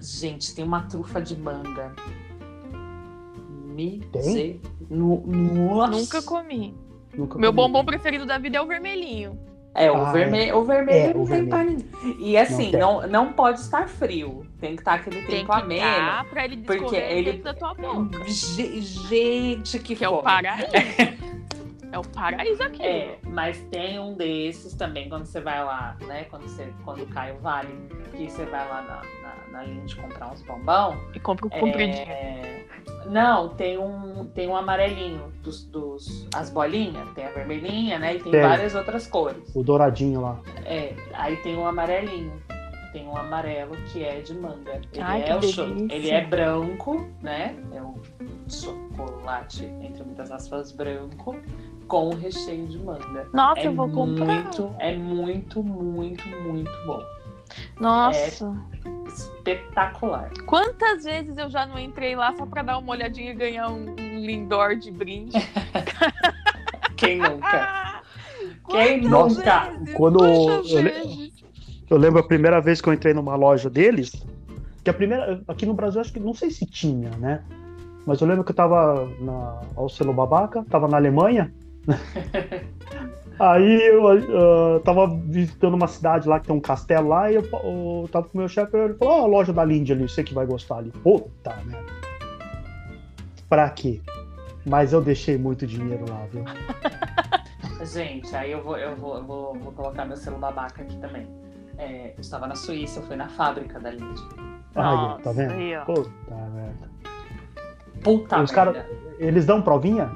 [0.00, 1.92] Gente, tem uma trufa de manga.
[3.74, 4.60] Me Tem?
[4.88, 5.90] No, nossa.
[5.90, 6.74] Nunca comi.
[7.16, 7.68] Nunca Meu comi.
[7.68, 9.38] bombom preferido da vida é o vermelhinho.
[9.76, 11.84] É, o Ah, vermelho, o vermelho É, não o tem vermelho.
[12.20, 12.78] E assim, tem.
[12.80, 14.46] não, não, pode estar frio.
[14.60, 15.80] Tem que estar aquele Tem tempo que ameno.
[16.06, 18.22] dar pra ele porque ele- dentro da tua boca.
[18.28, 20.68] Ge- Gente, que, Que é o paraíso.
[21.90, 22.82] é o paraíso aqui.
[22.84, 26.22] É, mas tem um desses também, quando você vai lá, né?
[26.30, 27.74] Quando, você, quando cai o vale,
[28.16, 29.02] que você vai lá na,
[29.54, 30.96] na, na linha de comprar uns bombom.
[31.14, 32.06] E compra o compridinho.
[32.08, 32.64] É,
[33.06, 36.26] Não, tem um, tem um amarelinho dos, dos.
[36.34, 38.16] As bolinhas, tem a vermelhinha, né?
[38.16, 38.42] E tem Tem.
[38.42, 39.54] várias outras cores.
[39.54, 40.40] O douradinho lá.
[40.64, 42.42] É, aí tem um amarelinho.
[42.92, 44.80] Tem um amarelo que é de manga.
[44.92, 47.56] Ele, Ai, é, ele é branco, né?
[47.72, 48.00] É um
[48.48, 51.34] chocolate, entre muitas aspas, branco,
[51.88, 53.28] com o recheio de manga.
[53.32, 54.44] Nossa, é eu vou comprar.
[54.44, 57.02] muito, é muito, muito, muito bom.
[57.80, 58.54] Nossa.
[59.06, 60.30] Espetacular.
[60.46, 63.90] Quantas vezes eu já não entrei lá só pra dar uma olhadinha e ganhar um,
[63.90, 65.36] um lindor de brinde?
[66.96, 68.02] Quem nunca?
[68.68, 69.70] Quem quantas nunca?
[69.70, 69.94] vezes?
[69.94, 71.32] Quando Quantas eu le-?
[71.90, 74.24] Eu lembro a primeira vez que eu entrei numa loja deles,
[74.82, 75.42] que a primeira.
[75.46, 77.42] Aqui no Brasil, acho que não sei se tinha, né?
[78.06, 81.52] Mas eu lembro que eu tava na Alcelo Babaca, tava na Alemanha.
[83.38, 87.42] Aí eu ah, tava visitando uma cidade lá que tem um castelo lá, e eu,
[87.42, 90.22] eu tava com o meu chefe, ele falou, ó, a loja da Lindy ali, você
[90.22, 90.90] que vai gostar ali.
[91.02, 91.92] Puta merda.
[93.48, 94.00] Pra quê?
[94.66, 96.44] Mas eu deixei muito dinheiro lá, viu?
[97.84, 101.26] Gente, aí eu vou, eu vou, eu vou, vou colocar meu selo babaca aqui também.
[101.76, 104.22] É, eu estava na Suíça, eu fui na fábrica da Lindy.
[104.74, 105.52] Aí, Nossa, tá vendo?
[105.52, 105.76] aí.
[105.84, 106.90] Puta merda.
[108.02, 108.72] Puta Os merda.
[108.72, 110.10] cara- Eles dão provinha?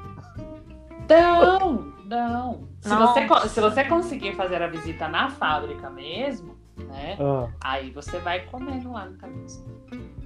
[1.09, 2.69] Não, não.
[2.89, 7.16] Se você, se você conseguir fazer a visita na fábrica mesmo, né?
[7.20, 7.48] Ah.
[7.60, 9.47] Aí você vai comendo lá no caminho.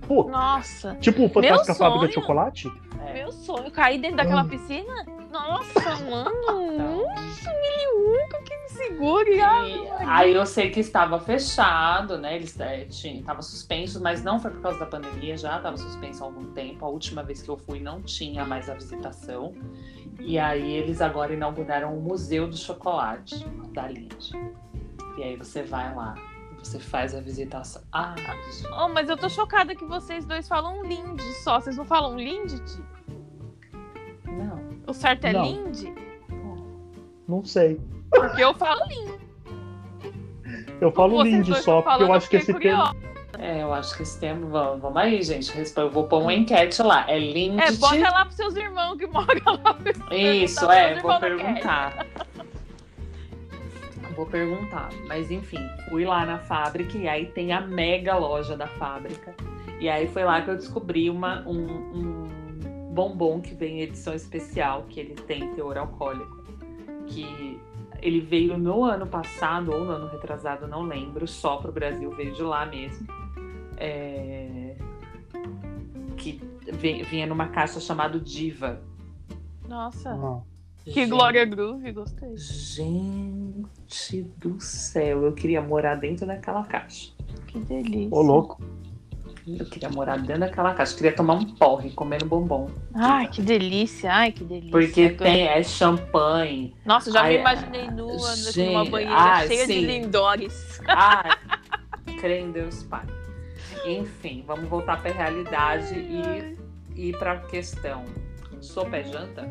[0.07, 2.15] Pô, Nossa, tipo o Fantástica Fábrica de.
[2.15, 2.73] Chocolate?
[3.07, 3.15] É.
[3.15, 3.71] meu sonho.
[3.71, 4.49] Cair dentro daquela Hum.
[4.49, 5.05] piscina?
[5.31, 6.33] Nossa, mano.
[7.43, 7.53] Então,
[8.13, 9.37] Nunca que me segure.
[9.37, 9.41] E
[10.07, 12.37] aí eu sei que estava fechado, né?
[12.37, 16.27] Eles é, estava suspenso, mas não foi por causa da pandemia, já estava suspenso há
[16.27, 16.85] algum tempo.
[16.85, 19.55] A última vez que eu fui não tinha mais a visitação.
[20.21, 24.33] E aí eles agora inauguraram o Museu do Chocolate da Lindt.
[25.19, 26.15] E aí você vai lá,
[26.59, 27.83] você faz a visitação.
[27.93, 28.15] Ah.
[28.81, 31.61] Oh, mas eu tô chocada que vocês dois falam Lind só.
[31.61, 32.63] Vocês não falam Lindt?
[34.27, 34.61] não.
[34.87, 35.45] O certo é Não.
[35.45, 35.89] Lind?
[37.29, 37.81] Não sei.
[38.11, 39.21] Porque eu falo Lind.
[40.81, 43.12] Eu falo Vocês Lindy só, porque eu acho que esse termo.
[43.39, 44.47] É, eu acho que esse tempo.
[44.47, 45.53] Vamos, vamos aí, gente.
[45.77, 47.05] Eu vou pôr uma enquete lá.
[47.09, 47.63] É Lindt.
[47.63, 49.79] É, bota lá pros seus irmãos que moram lá.
[50.15, 52.07] Isso, é, vou perguntar.
[54.15, 54.91] Vou perguntar.
[55.07, 59.35] Mas enfim, fui lá na fábrica e aí tem a mega loja da fábrica.
[59.81, 64.15] E aí foi lá que eu descobri uma, um, um bombom que vem em edição
[64.15, 66.45] especial, que ele tem teor alcoólico.
[67.07, 67.59] Que
[68.03, 72.33] ele veio no ano passado, ou no ano retrasado, não lembro, só pro Brasil, veio
[72.33, 73.07] de lá mesmo.
[73.87, 74.77] É,
[76.17, 76.41] Que
[77.11, 78.81] vinha numa caixa chamada Diva.
[79.69, 80.41] Nossa, Ah,
[80.85, 82.37] que Gente, Glória Groove, gostei.
[82.37, 87.11] Gente do céu, eu queria morar dentro daquela caixa.
[87.49, 88.09] Que delícia.
[88.17, 88.63] Ô, louco.
[89.47, 90.93] Eu queria morar dentro daquela caixa.
[90.93, 92.71] Eu queria tomar um porre comendo bombom.
[92.95, 94.13] Ai, que delícia.
[94.15, 94.71] Ai, que delícia.
[94.71, 96.73] Porque Que- tem é champanhe.
[96.85, 99.81] Nossa, já Ai, me imaginei nua numa gente, banheira ai, cheia de sim.
[99.87, 100.81] lindores.
[100.87, 101.31] Ai,
[102.21, 103.05] crê em Deus Pai.
[103.85, 106.57] Enfim, vamos voltar pra realidade e
[106.95, 108.05] ir pra questão.
[108.61, 109.49] Sopa é janta?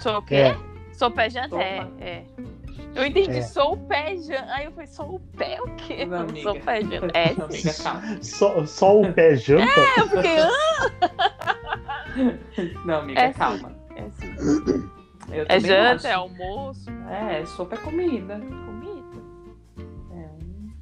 [0.00, 0.34] Sou o quê?
[0.36, 0.56] É.
[0.94, 1.56] Sou pé janta?
[1.56, 2.24] É, é.
[2.94, 3.42] Eu entendi, É.
[3.42, 4.46] sou o pé janta.
[4.52, 6.04] Aí eu falei, sou o pé o quê?
[6.06, 6.42] Não, amiga.
[6.42, 7.06] sou pé janta.
[7.14, 8.18] É, Não, amiga, calma.
[8.22, 9.80] Só, só o pé janta?
[9.98, 10.90] eu fiquei, ah,
[12.84, 13.38] Não, amiga, É sim.
[13.38, 13.72] calma.
[13.96, 14.34] é, sim.
[15.32, 16.06] Eu é janta, acho.
[16.08, 18.40] é almoço, É, sopa é comida.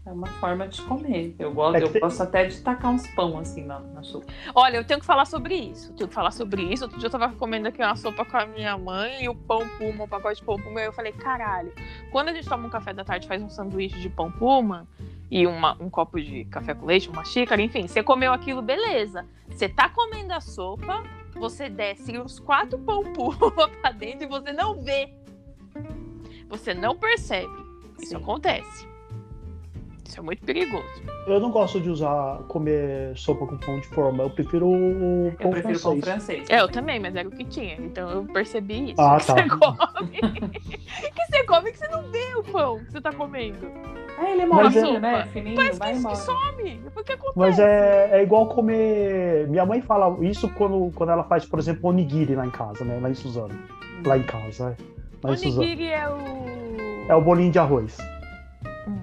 [0.09, 1.35] É uma forma de comer.
[1.39, 4.25] Eu gosto, É eu gosto até de tacar uns pão assim na, na sopa.
[4.55, 5.93] Olha, eu tenho que falar sobre isso.
[5.93, 6.85] Tenho que falar sobre isso.
[6.85, 9.69] Outro dia eu tava comendo aqui uma sopa com a minha mãe e o pão
[9.77, 10.81] puma, um pacote de pão puma.
[10.81, 11.71] E eu falei, caralho,
[12.11, 14.89] quando a gente toma um café da tarde, faz um sanduíche de pão puma
[15.31, 19.27] e uma- um copo de café com leite, uma xícara, enfim, você comeu aquilo, beleza.
[19.51, 21.05] Você tá comendo a sopa,
[21.35, 23.37] você desce uns quatro pão puma
[23.83, 25.13] pra dentro e você não vê.
[26.49, 27.53] Você não percebe.
[27.99, 28.17] Isso Sim.
[28.17, 28.88] acontece.
[30.09, 30.87] Isso é muito perigoso.
[31.27, 34.23] Eu não gosto de usar, comer sopa com pão de forma.
[34.23, 35.83] Eu prefiro o Eu pão prefiro francês.
[35.83, 36.47] pão francês.
[36.49, 37.75] É, eu também, mas era o que tinha.
[37.75, 39.01] Então eu percebi isso.
[39.03, 39.35] Ah, que tá.
[39.35, 40.17] você come.
[41.13, 43.59] que você come que você não vê o pão que você tá comendo.
[44.19, 45.27] É, ele é Mas molinho, é- né?
[45.27, 46.17] Fininho, Parece vai que embora.
[46.17, 46.75] que some.
[46.83, 47.39] Depois que acontece.
[47.39, 49.47] Mas é, é igual comer.
[49.49, 52.99] Minha mãe fala isso quando, quando ela faz, por exemplo, onigiri lá em casa, né?
[52.99, 53.55] Lá em Suzano.
[54.07, 54.83] Lá em casa, é.
[55.23, 55.61] Lá Suzano.
[55.61, 57.11] Onigiri é o.
[57.11, 57.99] É o bolinho de arroz.
[58.89, 58.99] Hum.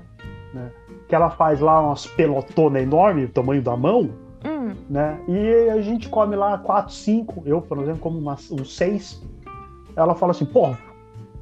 [0.53, 0.71] Né?
[1.07, 4.09] Que ela faz lá umas pelotonas enormes, tamanho da mão,
[4.45, 5.19] Hum, né?
[5.27, 7.41] E a gente come lá quatro, cinco.
[7.45, 9.21] Eu, por exemplo, como umas, uns seis.
[9.95, 10.75] Ela fala assim, pô,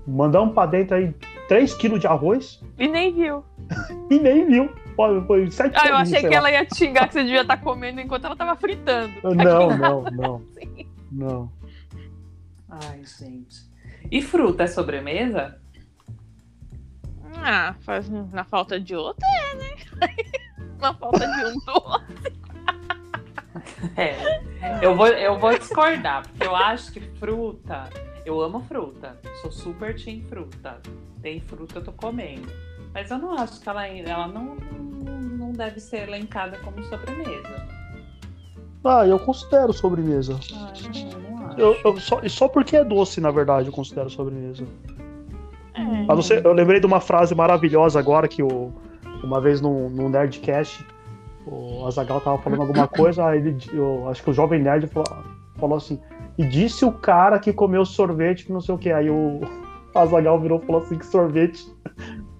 [0.08, 1.14] mandamos pra dentro aí
[1.50, 3.44] 3 quilos de arroz e nem viu.
[4.10, 4.70] e nem viu.
[4.96, 6.36] Pô, Foi sete Ah, eu achei que lá.
[6.36, 9.12] ela ia xingar que você devia estar comendo enquanto ela tava fritando.
[9.36, 10.42] Não, não, não.
[11.12, 11.52] Não.
[12.70, 13.58] Ai, gente.
[14.12, 15.58] E fruta é sobremesa?
[17.38, 20.16] Ah, faz, na falta de outra é, né?
[20.80, 22.44] na falta de um doce.
[23.96, 24.16] É.
[24.82, 27.90] Eu vou, eu vou discordar, porque eu acho que fruta.
[28.26, 29.18] Eu amo fruta.
[29.42, 30.80] Sou super team fruta.
[31.22, 32.48] Tem fruta, eu tô comendo.
[32.94, 37.68] Mas eu não acho que ela, ela não, não, não deve ser elencada como sobremesa.
[38.84, 40.40] Ah, eu considero sobremesa.
[40.52, 41.60] Não, eu não acho.
[41.60, 44.66] Eu, eu só, e só porque é doce, na verdade, eu considero sobremesa.
[45.74, 46.06] É.
[46.06, 48.72] Não ser- eu lembrei de uma frase maravilhosa agora que o,
[49.24, 50.86] uma vez no, no Nerdcast,
[51.46, 55.08] o Azagal tava falando alguma coisa, aí ele, eu acho que o Jovem Nerd falou,
[55.58, 56.00] falou assim,
[56.38, 58.92] e disse o cara que comeu sorvete que não sei o que.
[58.92, 59.42] Aí o
[59.96, 61.66] Azagal virou e falou assim que sorvete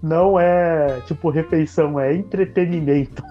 [0.02, 3.24] não é tipo refeição, é entretenimento.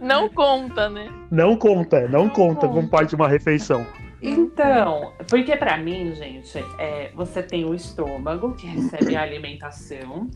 [0.00, 1.08] Não conta, né?
[1.30, 2.88] Não conta, não conta como conta.
[2.88, 3.86] parte de uma refeição.
[4.26, 10.30] Então, porque pra mim, gente, é, você tem o estômago que recebe a alimentação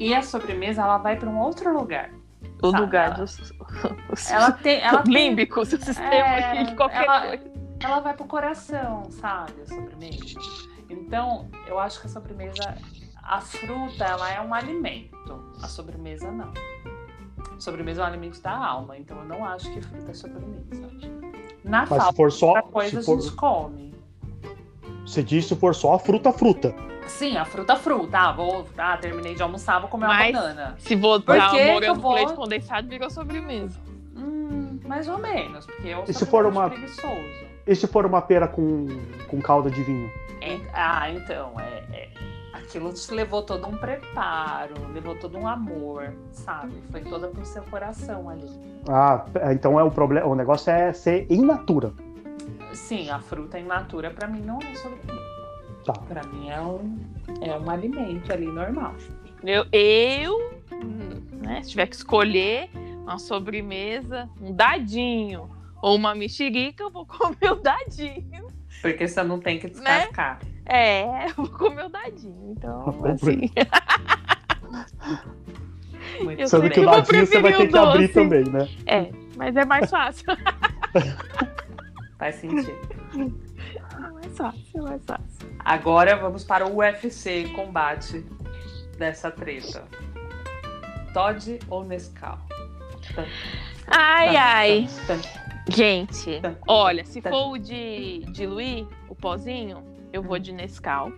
[0.00, 2.10] e a sobremesa ela vai pra um outro lugar.
[2.62, 3.38] O Sabe, lugar dos.
[4.10, 7.52] os- Ela tem, ela tem, límbico, o sistema É, de qualquer ela- coisa.
[7.80, 10.38] ela vai pro coração, sabe, a sobremesa.
[10.88, 12.74] Então, eu acho que a sobremesa,
[13.22, 15.44] a fruta, ela é um alimento.
[15.62, 16.52] A sobremesa, não.
[17.54, 20.88] A sobremesa é um alimento da alma, então eu não acho que fruta é sobremesa.
[21.64, 22.62] Na Mas falta se for só.
[22.62, 23.94] coisa, Se for, a gente come.
[25.06, 26.74] você diz se for só a fruta, fruta.
[27.06, 28.18] Sim, a fruta, fruta.
[28.18, 30.74] Ah, vou, ah, terminei de almoçar, vou comer Mas- uma banana.
[30.78, 33.78] Se botar Por que que morango com vou- leite condensado, virou sobremesa.
[34.16, 37.44] Hum, mais ou menos, porque eu E sou se for uma- preguiçoso.
[37.66, 38.86] E se for uma pera com,
[39.28, 40.10] com calda de vinho?
[40.42, 42.08] É, ah, então, é, é-
[42.64, 46.72] aquilo te levou todo um preparo, levou todo um amor, sabe?
[46.90, 48.48] Foi toda pro seu coração ali.
[48.88, 50.26] Ah, então é o problema.
[50.26, 51.92] O negócio é ser in natura.
[52.72, 55.34] Sim, a fruta in natura pra mim não é sobremesa.
[55.84, 55.92] Tá.
[55.92, 56.98] Pra mim é um,
[57.42, 58.94] é um alimento ali normal.
[59.42, 60.54] Eu, eu
[61.42, 62.70] né, se tiver que escolher
[63.02, 65.50] uma sobremesa, um dadinho
[65.82, 68.48] ou uma mexerica, eu vou comer o dadinho.
[68.80, 70.40] Porque você não tem que descascar.
[70.66, 72.52] É, vou comer o dadinho.
[72.56, 73.50] Então, assim.
[76.38, 78.68] Eu Sendo que o dadinho você vai ter que abrir também, né?
[78.86, 80.26] É, mas é mais fácil.
[82.18, 82.72] Faz sentido.
[83.14, 85.48] É mais fácil, é mais fácil.
[85.64, 88.24] Agora vamos para o UFC combate
[88.96, 89.84] dessa treta.
[91.12, 92.38] Todd ou Nescau?
[93.88, 94.88] Ai, ai.
[95.68, 99.82] Gente, olha, se for o de, de Luí, o pozinho,
[100.14, 101.10] eu vou de Nescau.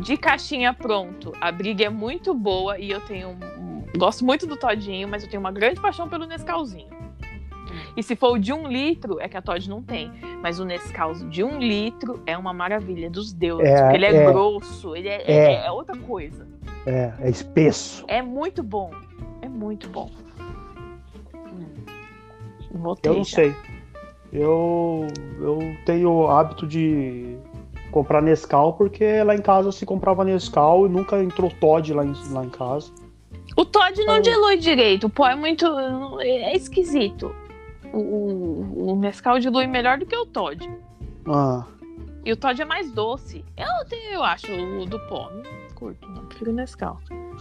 [0.00, 3.34] De caixinha pronto, a briga é muito boa e eu tenho.
[3.96, 6.94] Gosto muito do Todinho, mas eu tenho uma grande paixão pelo Nescauzinho.
[7.96, 10.12] E se for o de um litro, é que a Todd não tem.
[10.42, 13.66] Mas o Nescau de um litro é uma maravilha dos deuses.
[13.66, 14.24] É, porque ele é, é.
[14.30, 15.32] grosso, ele é, É.
[15.54, 16.46] é- é outra coisa.
[16.86, 18.04] É, é espesso.
[18.06, 18.90] É muito bom.
[19.40, 20.10] É muito bom.
[21.34, 21.64] Hum.
[23.02, 23.36] Eu não já.
[23.36, 23.54] sei.
[24.32, 25.06] Eu,
[25.40, 27.38] eu tenho o hábito de
[27.96, 32.12] comprar Nescau porque lá em casa se comprava Nescau e nunca entrou Todd lá em,
[32.30, 32.92] lá em casa.
[33.56, 35.06] O Todd não Então- dilui direito.
[35.06, 35.64] O pó é muito.
[36.20, 37.34] É esquisito.
[37.94, 40.68] O, o, Nescau dilui melhor do que o Todd.
[41.26, 41.64] Ah,
[42.22, 43.42] E o Todd é mais doce.
[43.56, 45.30] Eu, tenho- eu acho o do pó.
[45.30, 46.26] Não curto, não.
[46.26, 46.98] Prefiro o Nescau.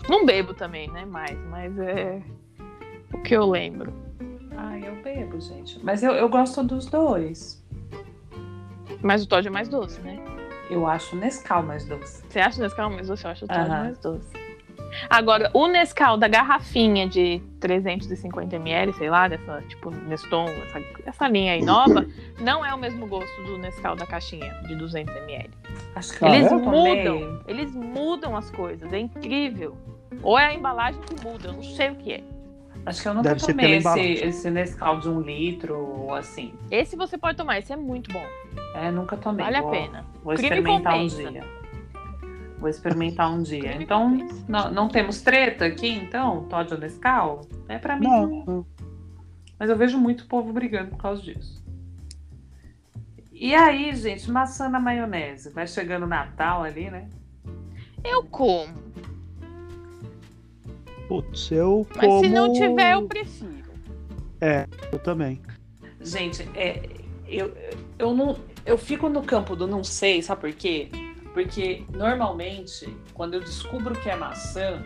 [0.07, 1.03] Não bebo também, né?
[1.05, 2.21] Mais, mas é
[3.13, 3.91] o que eu lembro.
[4.55, 5.83] Ah, eu bebo, gente.
[5.83, 7.61] Mas eu, eu gosto dos dois.
[9.01, 10.17] Mas o Todd é mais doce, né?
[10.69, 12.23] Eu acho o Nescau mais doce.
[12.27, 13.25] Você acha o Nescau mais doce?
[13.25, 13.83] Eu acho o Todd Aham.
[13.83, 14.45] mais doce.
[15.09, 21.53] Agora, o Nescau da garrafinha de 350ml, sei lá, dessa, tipo, Neston, essa, essa linha
[21.53, 22.05] aí nova,
[22.39, 25.49] não é o mesmo gosto do Nescau da caixinha de 200ml.
[25.95, 26.55] Acho que Eles é?
[26.55, 29.75] mudam, eles mudam as coisas, é incrível.
[30.23, 32.23] Ou é a embalagem que muda, eu não sei o que é.
[32.85, 36.53] Acho que eu nunca Deve tomei esse, esse Nescau de um litro ou assim.
[36.69, 38.23] Esse você pode tomar, esse é muito bom,
[38.75, 39.43] É, nunca tomei.
[39.43, 40.05] vale a Vou- pena.
[40.23, 41.43] Vou Crime experimentar um dia.
[42.59, 43.59] Vou experimentar um dia.
[43.61, 44.09] Crime Então,
[44.47, 46.43] não, não temos treta aqui, então?
[46.43, 47.41] Todd ou Nescau?
[47.67, 48.05] É pra mim.
[48.07, 48.65] não.
[49.57, 51.63] Mas eu vejo muito povo brigando por causa disso.
[53.31, 55.49] E aí, gente, maçã na maionese.
[55.49, 57.09] Vai chegando o Natal ali, né?
[58.03, 58.73] Eu como,
[61.07, 62.23] Putz, eu mas como...
[62.23, 63.65] se não tiver, eu prefiro.
[64.91, 65.41] Eu também.
[66.01, 66.81] Gente, é,
[67.27, 67.53] eu,
[67.97, 68.37] eu não.
[68.65, 70.89] Eu fico no campo do não sei, sabe por quê?
[71.33, 74.83] Porque normalmente, quando eu descubro que é maçã,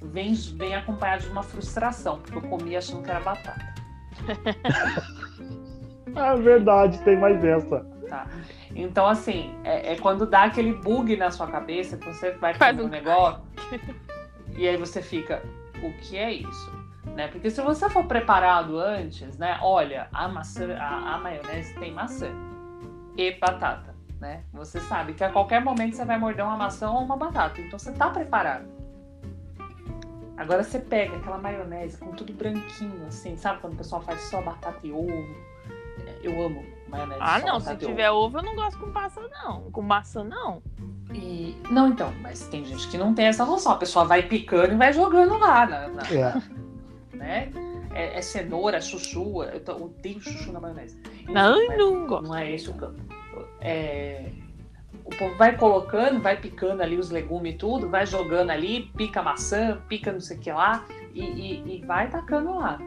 [0.00, 3.74] vem, vem acompanhado de uma frustração, porque eu comi achando que era batata.
[6.18, 7.80] Ah, verdade, tem mais essa.
[8.08, 8.26] Tá?
[8.74, 12.74] Então, assim, é, é quando dá aquele bug na sua cabeça, que você vai Faz
[12.74, 13.42] fazer um um- negócio,
[14.56, 15.42] e aí você fica,
[15.82, 16.86] o que é isso?
[17.14, 17.28] Né?
[17.28, 19.58] Porque se você for preparado antes, né?
[19.62, 22.30] Olha, a maçã, a, a maionese tem maçã
[23.16, 24.44] e batata, né?
[24.52, 27.78] Você sabe que a qualquer momento você vai morder uma maçã ou uma batata, então
[27.78, 28.66] você tá preparado.
[30.36, 34.42] Agora você pega aquela maionese com tudo branquinho, assim, sabe quando o pessoal faz só
[34.42, 35.34] batata e ovo?
[36.22, 37.20] Eu amo maionese.
[37.22, 37.86] Ah, não, se e ovo.
[37.86, 39.70] tiver ovo, eu não gosto com maçã, não.
[39.70, 40.62] Com maçã, não.
[41.12, 41.56] E...
[41.70, 43.72] Não, então, mas tem gente que não tem essa noção.
[43.72, 46.42] A pessoa vai picando e vai jogando lá, na, na- É.
[47.16, 47.52] né?
[47.94, 49.42] É, é cenoura, chuchu.
[49.44, 51.00] Eu tô- odeio chuchu na maionese.
[51.28, 52.26] Não, mas não gosto.
[52.28, 53.00] não é esse o campo.
[53.60, 54.30] É,
[55.04, 59.22] O povo vai colocando, vai picando ali os legumes e tudo, vai jogando ali, pica
[59.22, 60.84] maçã, pica não sei o que lá,
[61.14, 62.78] e, e- e vai tacando lá.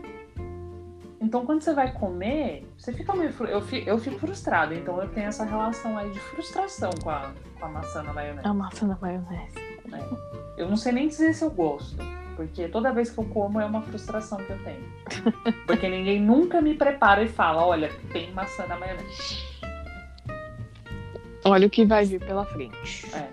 [1.22, 3.34] Então, quando você vai comer, você fica meio.
[3.42, 7.32] Eu fico, eu fico frustrado, então eu tenho essa relação aí de frustração com a,
[7.60, 8.48] com a maçã na maionese.
[8.48, 9.56] A maçã na maionese.
[10.58, 11.98] Eu não sei nem dizer se eu gosto,
[12.36, 14.90] porque toda vez que eu como é uma frustração que eu tenho.
[15.66, 19.50] Porque ninguém nunca me prepara e fala: olha, tem maçã na maionese.
[21.44, 23.10] Olha o que vai vir pela frente.
[23.16, 23.28] É.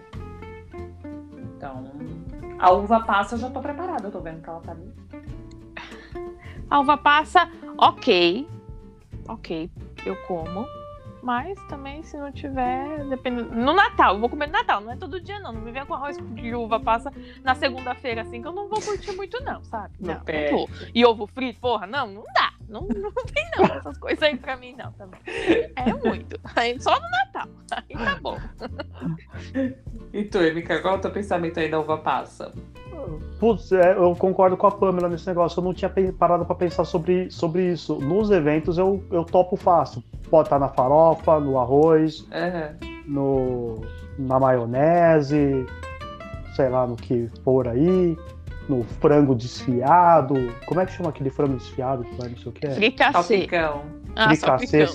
[1.37, 1.93] Então,
[2.59, 4.93] a uva passa eu já tô preparada, eu tô vendo que ela tá ali.
[6.69, 7.49] A uva passa,
[7.79, 8.49] ok.
[9.29, 9.71] Ok,
[10.05, 10.67] eu como.
[11.23, 13.53] Mas também, se não tiver, dependendo.
[13.53, 15.53] No Natal, eu vou comer no Natal, não é todo dia, não.
[15.53, 17.13] Não me venha com arroz de uva passa
[17.43, 19.93] na segunda-feira, assim, que eu não vou curtir muito, não, sabe?
[19.99, 20.53] Não, pé.
[20.53, 20.71] não vou.
[20.95, 22.46] E ovo frito, porra, não, não dá.
[22.69, 23.65] Não, não tem, não.
[23.77, 25.21] Essas coisas aí pra mim, não, também.
[25.77, 26.39] É muito.
[26.55, 27.49] Aí só no Natal.
[27.73, 28.39] Aí tá bom.
[30.13, 32.53] E tu, Emica, qual é o teu pensamento aí da uva passa?
[33.39, 35.61] Putz, é, eu concordo com a Pamela nesse negócio.
[35.61, 37.97] Eu não tinha parado pra pensar sobre, sobre isso.
[38.01, 40.03] Nos eventos eu, eu topo fácil.
[40.31, 42.77] Pode estar na farofa, no arroz, Aham.
[43.07, 43.81] no,
[44.19, 45.67] na maionese,
[46.55, 48.17] sei lá, no que for aí,
[48.69, 50.35] no frango desfiado.
[50.67, 52.71] Como é que chama aquele frango desfiado que vai não sei o que?
[52.71, 53.13] Fricassê.
[53.13, 53.83] Salpicão.
[54.17, 54.93] Ah, Fricassê, salpicão.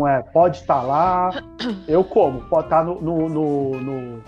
[0.00, 0.22] salpicão, é.
[0.22, 1.30] Pode estar lá.
[1.88, 2.42] Eu como.
[2.42, 4.22] Pode estar no, no, no, no,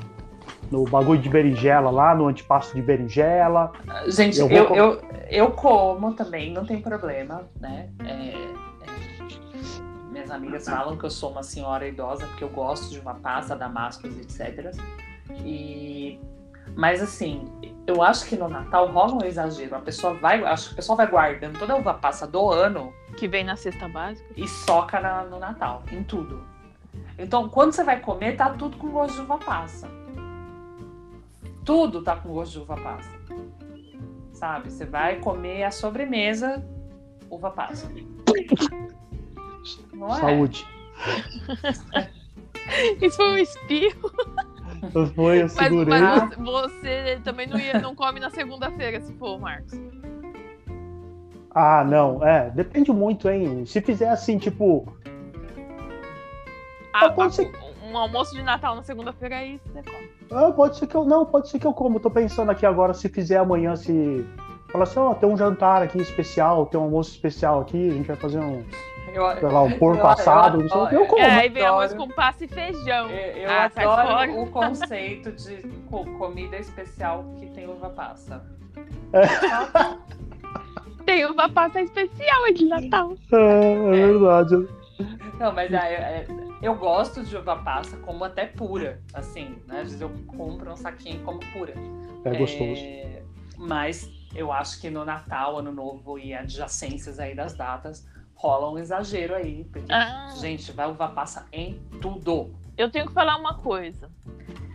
[0.71, 3.71] no bagulho de berinjela lá, no antipasto de berinjela.
[4.09, 7.89] Gente, Eu eu, vou eu, com- eu, como também, não tem problema, né?
[8.05, 8.53] É, é,
[10.11, 13.55] minhas amigas falam que eu sou uma senhora idosa porque eu gosto de uma passa,
[13.55, 14.75] damascos, etc.
[15.45, 16.19] E,
[16.77, 17.45] mas assim,
[17.87, 19.77] eu acho que no Natal rola um exagero.
[19.77, 22.93] A pessoa vai, acho que o pessoal vai guardando toda a uva passa do ano
[23.17, 24.29] Que vem na cesta básica.
[24.37, 26.43] e soca na- no Natal, em tudo.
[27.19, 29.89] Então, quando você vai comer, tá tudo com gosto de uva passa.
[31.65, 33.11] Tudo tá com gosto de uva passa.
[34.33, 34.71] Sabe?
[34.71, 36.65] Você vai comer a sobremesa,
[37.31, 37.89] uva passa.
[39.93, 40.21] Não é?
[40.21, 40.67] Saúde.
[43.01, 44.13] Isso foi um espirro.
[44.95, 46.01] Eu Mas, segurei.
[46.01, 49.73] mas você, você também não, ia, não come na segunda-feira, se for, Marcos.
[51.55, 53.65] Ah, não, é, depende muito, hein?
[53.67, 54.87] Se fizer assim, tipo,
[56.93, 57.51] Ah, pode ser-
[57.91, 60.11] um almoço de Natal na segunda-feira aí você come.
[60.31, 61.05] ah, pode ser que eu.
[61.05, 62.01] Não, pode ser que eu como.
[62.01, 64.27] Tô pensando aqui agora, se fizer amanhã, se.
[64.71, 68.07] Fala assim, ó, tem um jantar aqui especial, tem um almoço especial aqui, a gente
[68.07, 68.65] vai fazer um,
[69.13, 71.23] Eu, sei lá, um porco Eu- eu assado, não sei o que, eu como.
[71.23, 73.11] É, aí vem arroz com passa e feijão.
[73.11, 75.57] eu, eu Ah, adoro o conceito de
[75.91, 78.43] co- comida especial que tem uva passa.
[81.05, 83.15] Tem uva passa especial é de Natal.
[83.33, 84.69] É, é verdade.
[85.39, 86.27] Não, mas é, é-
[86.63, 89.81] eu gosto de uva passa como até pura, assim, né?
[89.81, 91.75] Às vezes eu compro um saquinho como pura.
[92.25, 92.81] É gostoso.
[92.83, 93.23] É,
[93.59, 98.07] mas eu acho que no Natal, Ano Novo e adjacências aí das datas
[98.43, 99.65] rola um exagero aí.
[99.73, 102.51] Porque, Ah, gente, vai uva passa em tudo.
[102.77, 104.11] eu tenho que falar uma coisa.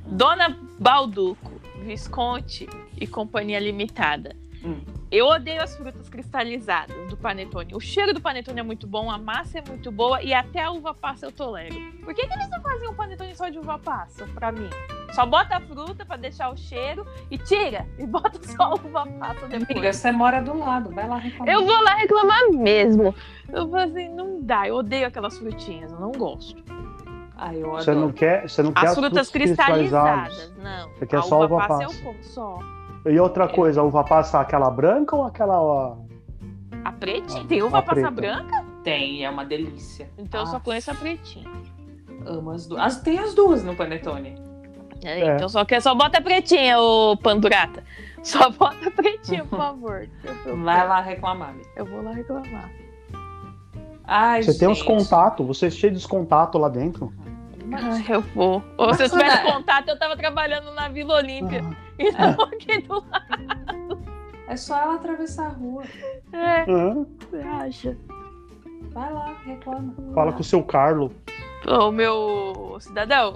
[0.06, 1.52] Dona Balduco,
[1.84, 4.34] Visconti e Companhia Limitada.
[4.64, 4.82] Hum.
[5.10, 7.74] Eu odeio as frutas cristalizadas do panetone.
[7.76, 10.72] O cheiro do panetone é muito bom, a massa é muito boa e até a
[10.72, 11.74] uva passa eu tolero.
[12.04, 14.70] Por que, que eles não fazem um panetone só de uva passa pra mim?
[15.14, 19.06] Só bota a fruta pra deixar o cheiro e tira e bota só a uva
[19.20, 19.96] passa Amiga, depois.
[19.96, 21.54] você mora do lado, vai lá reclamar.
[21.54, 23.16] Eu vou lá reclamar mesmo.
[23.54, 24.68] Eu vou assim, não dá.
[24.68, 26.62] Eu odeio aquelas frutinhas, eu não gosto.
[27.38, 28.14] Ah, eu Você não adoro.
[28.14, 30.90] quer, você não quer As frutas cristalizadas, não.
[30.94, 31.98] Você quer a só uva uva passa passa.
[32.00, 32.60] eu como só.
[33.10, 35.62] E outra coisa, a uva passa aquela branca ou aquela.
[35.62, 35.98] ó,
[36.84, 37.44] A pretinha?
[37.44, 38.12] A- Tem uva a passa preta.
[38.12, 38.66] branca?
[38.84, 40.10] Tem, é uma delícia.
[40.18, 41.50] Então eu só Ah, conheço a pretinha.
[42.26, 42.82] Amo as duas.
[42.82, 44.36] As, tem as duas no panetone.
[45.04, 45.36] É, É.
[45.36, 47.84] Então só, que, só bota a pretinha, ô Pandurata.
[48.24, 50.10] Só bota a pretinha, por favor.
[50.64, 51.50] Vai lá reclamar.
[51.52, 51.70] amiga.
[51.78, 52.70] eu vou lá reclamar.
[54.04, 54.88] Ai, Você tem uns gente.
[54.88, 57.14] contatos, você é cheio de contatos lá dentro.
[57.74, 58.64] Ai, eu vou.
[58.78, 61.64] Ou se eu tivesse contato, eu tava trabalhando na Vila Olímpia.
[62.00, 64.00] E não aqui do lado.
[64.48, 65.84] É só ela atravessar a rua.
[66.32, 67.98] É, você acha?
[68.92, 69.94] Vai lá, reclama.
[70.14, 71.12] fala com o seu Carlo,
[71.66, 73.36] Ô, meu cidadão,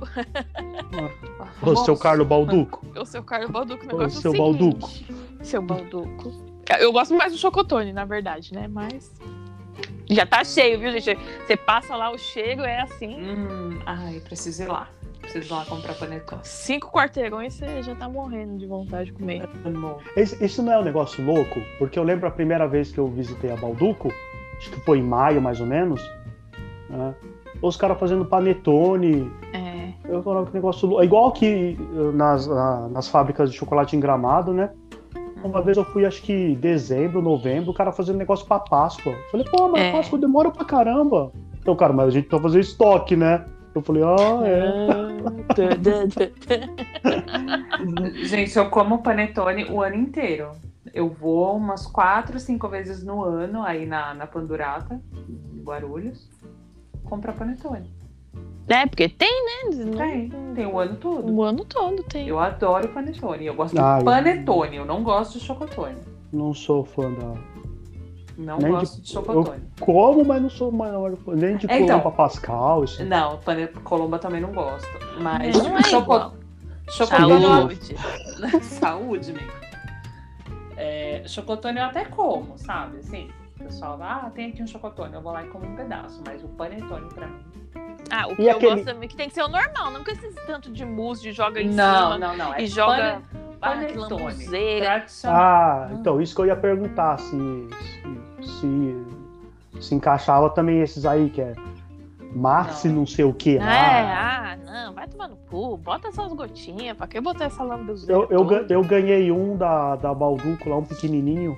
[1.62, 2.86] o seu Carlo Balduco.
[2.96, 5.08] o seu Carlos Balduco, o seu é o seguinte.
[5.42, 6.32] Seu Balduco.
[6.80, 8.68] Eu gosto mais do chocotone, na verdade, né?
[8.68, 9.12] Mas.
[10.12, 11.18] Já tá cheio, viu, gente?
[11.48, 13.16] Você passa lá, o cheiro é assim.
[13.22, 14.88] Hum, ai, preciso ir lá.
[15.22, 16.42] Preciso ir lá comprar panetone.
[16.44, 19.48] Cinco quarteirões você já tá morrendo de vontade de comer.
[20.16, 21.62] Esse- Isso não é um negócio louco?
[21.80, 24.12] Porque eu lembro a primeira vez que eu visitei a Balduco,
[24.58, 26.02] acho que foi em maio mais ou menos,
[26.90, 27.16] né?
[27.62, 29.32] Os caras fazendo panetone.
[29.54, 29.92] É.
[30.10, 31.04] Eu falava que negócio louco.
[31.04, 34.72] É igual aqui eh, nas, na- nas fábricas de chocolate em gramado, né?
[35.44, 39.14] Uma vez eu fui, acho que dezembro, novembro, o cara fazendo negócio pra Páscoa.
[39.14, 39.92] Eu falei, pô, mas É.
[39.92, 41.32] Páscoa demora pra caramba.
[41.60, 43.46] Então, cara, mas a gente tá fazendo estoque, né?
[43.74, 44.88] Eu falei, ah, é.
[48.26, 50.52] Gente, eu como panetone o ano inteiro.
[50.94, 55.00] Eu vou umas quatro, cinco vezes no ano aí na, na Pandurata,
[55.30, 56.30] em Guarulhos,
[57.06, 57.90] comprar panetone.
[58.68, 59.76] É, porque tem, né?
[59.86, 61.32] Não- Tem, tem o ano todo.
[61.34, 62.28] O ano todo tem.
[62.28, 63.46] Eu adoro panetone.
[63.46, 65.98] Eu gosto Ah, de eu- panetone, eu não gosto de chocotone.
[66.32, 67.34] Não sou fã da.
[68.38, 69.62] Não Nem de- gosto de, chocotone.
[69.80, 71.36] Como, mas não sou maior fã.
[71.36, 72.00] Nem de É, então.
[72.00, 72.84] Colomba Pascal.
[72.86, 73.04] Isso.
[73.04, 73.68] Não, pane...
[73.68, 74.88] Colomba também não gosto.
[75.20, 76.32] Mas Não é choco...
[76.90, 77.76] chocotone.
[77.76, 77.96] Saúde.
[78.64, 79.52] Saúde, amigo.
[80.78, 82.98] É, chocotone eu até como, sabe?
[83.00, 83.30] Assim,
[83.62, 86.22] o pessoal vai, ah, tem aqui um chocotone, eu vou lá e como um pedaço.
[86.26, 87.40] Mas o panetone pra mim.
[88.10, 90.04] Ah, o que E eu aquele- gosto também que tem que ser o normal, não
[90.04, 92.54] com esse tanto de mousse de joga em Não, cima não, não.
[92.54, 93.26] É e joga pane-
[93.62, 94.46] ah, panetone.
[94.82, 95.42] Tradicional.
[95.42, 97.38] Ah, então isso que eu ia perguntar se
[98.42, 101.54] se, se, se encaixava também esses aí que é
[102.34, 102.96] Maxi Não.
[102.96, 104.54] não, sei o que É, lá.
[104.54, 108.14] ah, não, vai tomar no cu, bota essas gotinhas, pra que botar essa lambuzeira?
[108.14, 111.58] Eu, eu, eu ganhei um da, da Balduco lá, um pequenininho,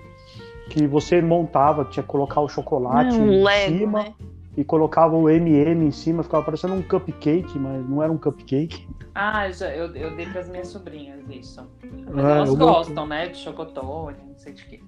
[0.69, 4.13] que você montava, tinha que colocar o chocolate um em Lego, cima né?
[4.55, 8.87] e colocava o MM em cima, ficava parecendo um cupcake, mas não era um cupcake.
[9.15, 11.67] Ah, já, eu, eu dei pras minhas sobrinhas isso.
[12.11, 13.27] Mas Ah, elas eu gostam, né?
[13.27, 14.79] De chocotone, não sei de quê.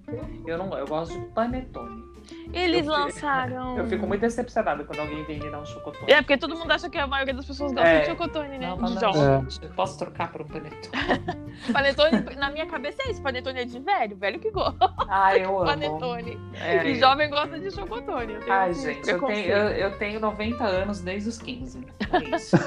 [0.47, 2.14] Eu não eu gosto de panetone.
[2.53, 3.77] Eles Eu lançaram.
[3.79, 6.11] Eu fico muito decepcionada quando alguém vem me dar um chocotone.
[6.11, 7.99] É, porque todo mundo acha que a maioria das pessoas gosta É.
[8.01, 8.67] de chocotone, né?
[8.67, 9.21] Não, jovem.
[9.21, 9.67] não, É.
[9.75, 10.89] posso trocar por um panetone.
[11.71, 15.55] Panetone, na minha cabeça é isso, panetone é de velho, velho que gosta Ah, eu
[15.57, 15.65] amo.
[15.65, 16.37] panetone.
[16.59, 16.85] É.
[16.85, 18.33] E jovem gosta de chocotone.
[18.33, 21.85] Eu tenho Ai, gente, eu tenho, eu, eu tenho 90 anos desde os 15.
[22.11, 22.57] É isso.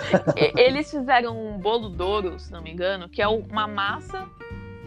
[0.56, 4.26] Eles fizeram um bolo douro, se não me engano, que é uma massa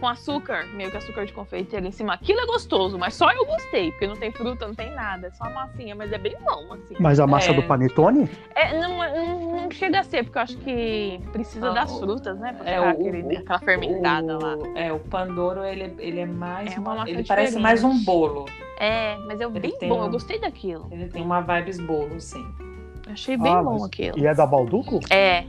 [0.02, 2.14] com açúcar, meio que açúcar de confeiteiro em cima.
[2.14, 5.30] Aquilo é gostoso, mas só eu gostei, porque não tem fruta, não tem nada, é
[5.30, 6.96] só uma massinha, mas é bem bom, assim.
[6.98, 7.54] Mas a massa É.
[7.54, 8.28] do panetone?
[8.56, 12.00] É, não, não, não chega a ser, porque eu acho que precisa Ah, das o-
[12.00, 12.52] frutas, né?
[12.52, 14.56] Pra É, o- aquele- o- aquela fermentada lá.
[14.56, 16.76] O- É, o Pandoro, ele, ele é mais.
[16.76, 17.62] É uma massa ele parece diferente.
[17.62, 18.46] mais um bolo.
[18.80, 20.88] É, mas é Ele bem bom, um- eu gostei daquilo.
[20.90, 22.44] Ele tem uma vibes bolo, sim.
[23.08, 24.18] Achei bem Ah, bom aquilo.
[24.18, 24.98] E é da Balduco?
[25.10, 25.44] É,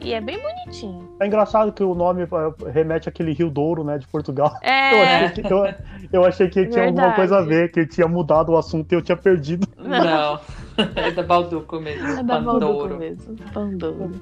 [0.00, 1.08] e é bem bonitinho.
[1.20, 4.52] É engraçado que o nome eh, remete àquele Rio Douro, né, de Portugal.
[4.62, 5.74] Eu É, achei que, eu,
[6.12, 9.02] eu achei que tinha alguma coisa a ver, que tinha mudado o assunto e eu
[9.02, 9.66] tinha perdido.
[9.76, 10.40] Não.
[10.96, 12.06] é da Balduco mesmo.
[12.06, 12.40] é da.
[12.40, 13.36] Balduco mesmo.
[13.52, 14.12] Pandoro.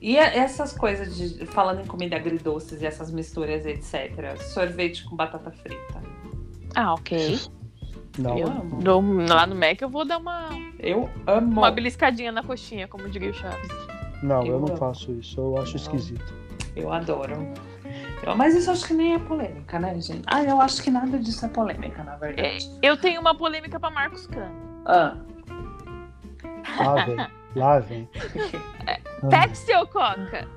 [0.00, 1.46] E essas coisas de.
[1.46, 4.36] Falando em comida agridoces e essas misturas, etc.
[4.40, 6.02] Sorvete com batata frita.
[6.74, 7.38] Ah, ok.
[8.18, 8.82] Não, Eu Eu amo.
[8.82, 10.48] dou- lá no Mac eu vou dar uma,
[10.78, 11.60] Eu amo.
[11.60, 13.70] uma beliscadinha na coxinha, como diria o Chaves.
[14.22, 14.76] Não, eu Eu não amo.
[14.76, 15.76] faço isso, eu acho Não.
[15.76, 16.34] esquisito.
[16.76, 17.34] Eu adoro.
[18.24, 20.22] Eu- mas isso acho que nem é polêmica, né, gente?
[20.26, 22.70] Ah, eu acho que nada disso é polêmica, na verdade.
[22.80, 24.54] Eu tenho uma polêmica pra Marcos Cano.
[24.86, 25.16] Ah,
[26.78, 27.26] Lá vem,
[27.56, 28.08] lá vem.
[29.28, 30.48] Pepsi ou Coca?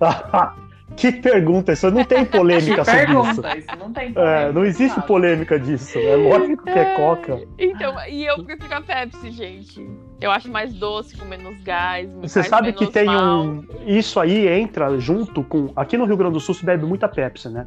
[0.96, 3.14] que pergunta, isso não tem polêmica que sobre isso.
[3.14, 4.48] pergunta, isso não tem polêmica.
[4.48, 5.06] É, não existe sabe?
[5.06, 5.98] polêmica disso.
[5.98, 7.40] É lógico que é coca.
[7.58, 9.90] Então, e eu prefiro a Pepsi, gente.
[10.20, 12.08] Eu acho mais doce, com menos gás.
[12.10, 13.42] me Você sabe que tem mal.
[13.44, 13.64] um.
[13.86, 15.72] Isso aí entra junto com.
[15.74, 17.66] Aqui no Rio Grande do Sul se bebe muita Pepsi, né?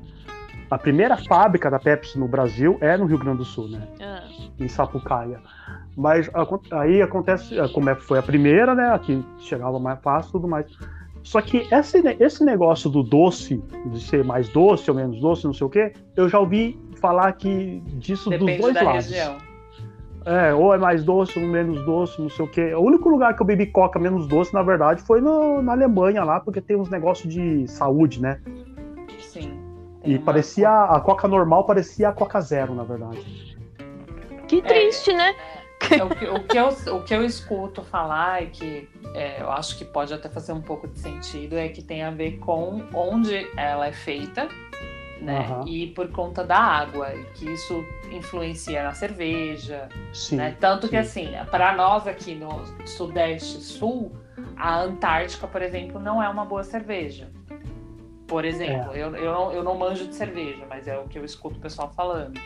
[0.70, 3.88] A primeira fábrica da Pepsi no Brasil é no Rio Grande do Sul, né?
[4.02, 4.24] Ah,
[4.60, 5.40] Em Sapucaia.
[5.96, 6.30] Mas
[6.72, 8.90] aí acontece, como é que foi a primeira, né?
[8.92, 10.66] Aqui chegava mais fácil e tudo mais.
[11.24, 15.54] Só que esse, esse negócio do doce, de ser mais doce ou menos doce, não
[15.54, 19.06] sei o quê, eu já ouvi falar que disso Depende dos dois da lados.
[19.08, 19.38] região.
[20.26, 22.74] É, ou é mais doce ou menos doce, não sei o quê.
[22.76, 26.24] O único lugar que eu bebi coca menos doce, na verdade, foi no- na Alemanha
[26.24, 28.40] lá, porque tem uns negócios de saúde, né?
[29.20, 29.52] Sim.
[30.06, 30.70] E parecia.
[30.70, 33.22] A coca normal parecia a coca zero, na verdade.
[34.48, 35.34] que triste, né?
[35.92, 39.52] É, o, que, o, que eu, o que eu escuto falar e que é, eu
[39.52, 42.84] acho que pode até fazer um pouco de sentido é que tem a ver com
[42.94, 44.48] onde ela é feita,
[45.22, 45.40] né?
[45.40, 45.66] Aham.
[45.68, 50.38] E por conta da água, e que isso influencia na cerveja, Sim.
[50.38, 50.56] né?
[50.60, 51.36] Tanto que sim.
[51.36, 54.12] assim, para nós aqui no Sudeste Sul,
[54.56, 57.30] a Antártica, por exemplo, não é uma boa cerveja.
[58.28, 61.26] Por exemplo, eu, eu, não, eu não manjo de cerveja, mas é o que eu
[61.26, 62.40] escuto o pessoal falando.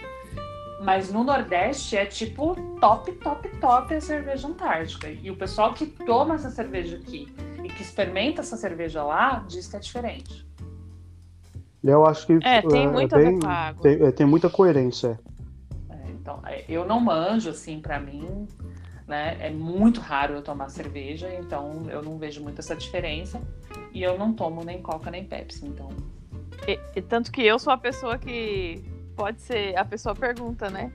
[0.82, 5.10] Mas no Nordeste é tipo top, top, top a cerveja antártica.
[5.10, 7.28] E o pessoal que toma essa cerveja aqui
[7.64, 10.46] e que experimenta essa cerveja lá diz que é diferente.
[11.84, 12.40] Eu acho que.
[12.44, 13.40] É, tem muito a ver bem-.
[13.82, 15.20] Tem, é, tem muita coerência.
[15.90, 18.48] É, então, é, eu não manjo, assim, pra mim,
[19.08, 19.38] né?
[19.40, 23.42] É muito raro eu tomar cerveja, então eu não vejo muito essa diferença.
[23.94, 25.90] E eu não tomo nem Coca nem Pepsi, então.
[26.68, 28.84] E, e tanto que eu sou a pessoa que
[29.18, 29.76] pode ser.
[29.76, 30.92] A pessoa pergunta, né?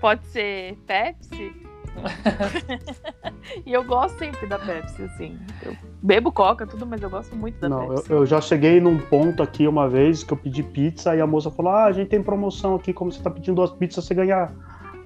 [0.00, 1.54] Pode ser Pepsi?
[3.64, 5.38] e eu gosto sempre da Pepsi, assim.
[5.62, 8.10] Eu bebo Coca, tudo, mas eu gosto muito da Não, eu, Pepsi.
[8.10, 11.50] eu já cheguei num ponto aqui uma vez que eu pedi pizza e a moça
[11.50, 14.50] falou: Ah, a gente tem promoção aqui, como você tá pedindo duas pizzas, você ganha,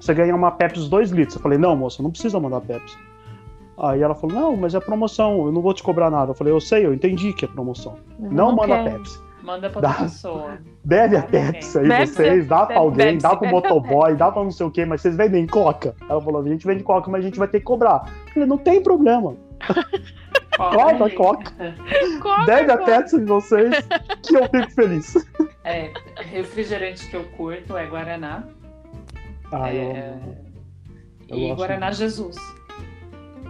[0.01, 1.37] você ganha uma Pepsi 2 litros.
[1.37, 2.97] Eu falei, não, moça, não precisa mandar Pepsi.
[3.79, 6.33] Aí ela falou, não, mas é promoção, eu não vou te cobrar nada.
[6.33, 7.97] Eu falei, eu sei, eu entendi que é promoção.
[8.19, 8.99] Não, manda quero.
[8.99, 9.30] Pepsi.
[9.43, 9.89] Manda pra Dá.
[9.89, 10.59] outra pessoa.
[10.85, 14.31] Bebe a Dá Pepsi aí Bebe- vocês, dá pra bebe alguém, dá pro motoboy, dá
[14.31, 15.95] pra não sei o que, mas vocês vendem coca.
[16.09, 18.05] Ela falou, a gente vende coca, mas a gente vai ter que cobrar.
[18.29, 19.37] Eu falei, não tem problema.
[20.57, 21.53] Coca, coca.
[22.21, 22.93] Coca, Bebe a coca.
[22.99, 23.75] Pepsi de vocês,
[24.23, 25.15] que eu fico feliz.
[25.65, 28.45] É, refrigerante que eu curto é Guaraná.
[29.51, 30.37] Ah, eu É, amo.
[31.31, 32.37] Eu e Guaraná Jesus.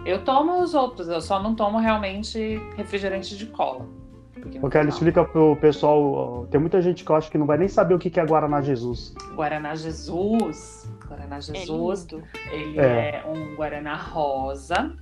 [0.05, 3.85] Eu tomo os outros, eu só não tomo realmente refrigerante de cola.
[4.33, 7.37] Porque no Porque ela final- explica pro pessoal, tem muita gente que eu acho que
[7.37, 9.13] não vai nem saber o que que é Guaraná Jesus.
[9.35, 10.89] Guaraná Jesus.
[11.07, 12.07] Guaraná É Jesus.
[12.09, 12.23] lindo.
[12.51, 13.21] Ele É.
[13.23, 13.23] é.
[13.27, 14.95] um Guaraná rosa.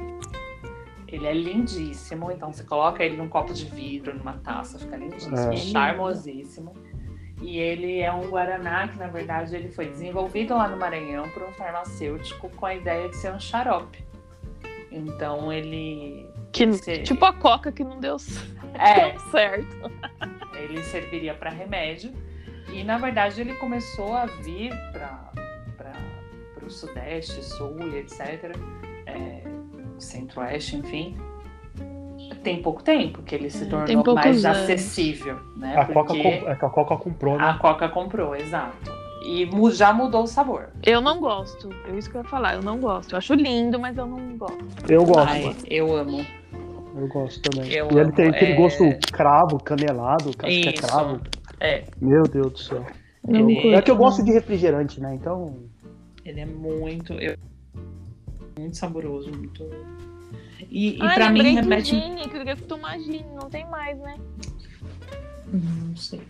[1.07, 2.31] Ele é lindíssimo.
[2.31, 5.55] Então você coloca ele num copo de vidro, numa taça, fica lindíssimo, É.
[5.55, 6.73] charmosíssimo.
[7.41, 11.43] E ele é um Guaraná que, na verdade, ele foi desenvolvido lá no Maranhão por
[11.43, 14.03] um farmacêutico com a ideia de ser um xarope.
[14.91, 16.27] Então ele.
[16.51, 17.03] Que, Sim.
[17.03, 18.17] tipo a Coca que não deu
[18.75, 19.91] É, certo.
[20.55, 22.11] ele serviria para remédio.
[22.71, 25.31] E na verdade ele começou a vir para
[26.65, 28.55] o Sudeste, Sul e etc.
[29.05, 29.41] É,
[29.97, 31.17] Centro-Oeste, enfim.
[32.43, 33.69] Tem pouco tempo que ele se tem
[34.01, 34.59] tornou mais anos.
[34.59, 35.75] acessível, né?
[35.77, 37.43] A Coca, é que a Coca comprou, né?
[37.43, 38.91] a Coca comprou, exato.
[39.25, 40.69] E mu- já mudou o sabor.
[40.85, 41.69] Eu não gosto.
[41.91, 42.53] É isso que eu ia falar.
[42.53, 43.11] Eu não gosto.
[43.13, 44.63] Eu acho lindo, mas eu não gosto.
[44.87, 46.25] Eu gosto, Ai, eu amo.
[46.95, 47.71] Eu gosto também.
[47.71, 51.21] eu e ele amo, tem aquele é- gosto cravo, canelado, acho que é cravo.
[51.59, 52.85] É, Meu Deus do céu.
[53.27, 55.13] Ele- É curto, que eu gosto de refrigerante, né?
[55.15, 55.55] Então,
[56.25, 57.13] ele é muito.
[57.13, 57.37] eu-
[58.57, 59.65] muito saboroso, muito.
[60.69, 61.95] E, e Ai, pra mim remete.
[61.95, 63.25] Eu queria tomar Gini.
[63.33, 64.17] Não tem mais, né?
[65.51, 66.21] Não sei.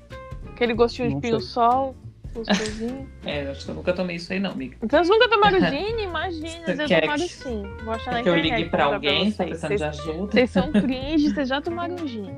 [0.52, 1.96] Aquele gostinho Não de pinho-sol.
[3.26, 4.78] É, acho que eu nunca tomei isso aí, não, amiga.
[4.82, 6.04] Então, vocês nunca tomaram Gini?
[6.04, 7.64] Imagina, vocês quer tomaram que- sim.
[7.84, 9.60] Vou achar na que eu ligue pra alguém, tá vocês.
[9.60, 10.32] precisando de Vocês, ajuda.
[10.32, 12.34] vocês são cringe, vocês já tomaram Gini.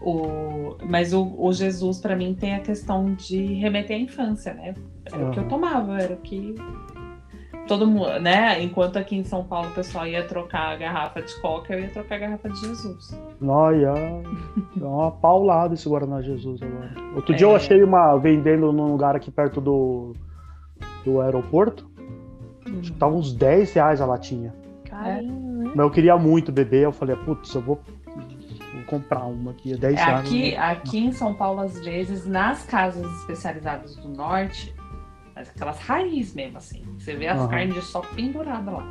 [0.00, 4.74] O, mas o, o Jesus, pra mim, tem a questão de remeter à infância, né?
[5.04, 6.54] Era o que eu tomava, era o que.
[7.66, 8.62] Todo mundo, né?
[8.62, 11.88] Enquanto aqui em São Paulo o pessoal ia trocar a garrafa de coca, eu ia
[11.88, 13.18] trocar a garrafa de Jesus.
[13.42, 13.92] olha,
[14.80, 16.92] é uma paulada esse Guaraná Jesus agora.
[17.14, 17.50] Outro dia É.
[17.50, 20.12] eu achei uma vendendo num lugar aqui perto do,
[21.04, 21.90] do aeroporto.
[22.80, 24.54] Acho que tava uns 10 reais a latinha.
[24.84, 25.72] Carinho, né?
[25.74, 27.80] Mas eu queria muito beber, eu falei, putz, eu vou,
[28.86, 30.20] comprar uma aqui, é 10 reais.
[30.20, 30.56] Aqui, né?
[30.56, 34.74] aqui em São Paulo, às vezes, nas casas especializadas do norte,
[35.36, 36.82] mas aquelas raízes mesmo, assim.
[36.98, 37.48] Você vê as Aham.
[37.48, 38.86] carnes de sol penduradas lá.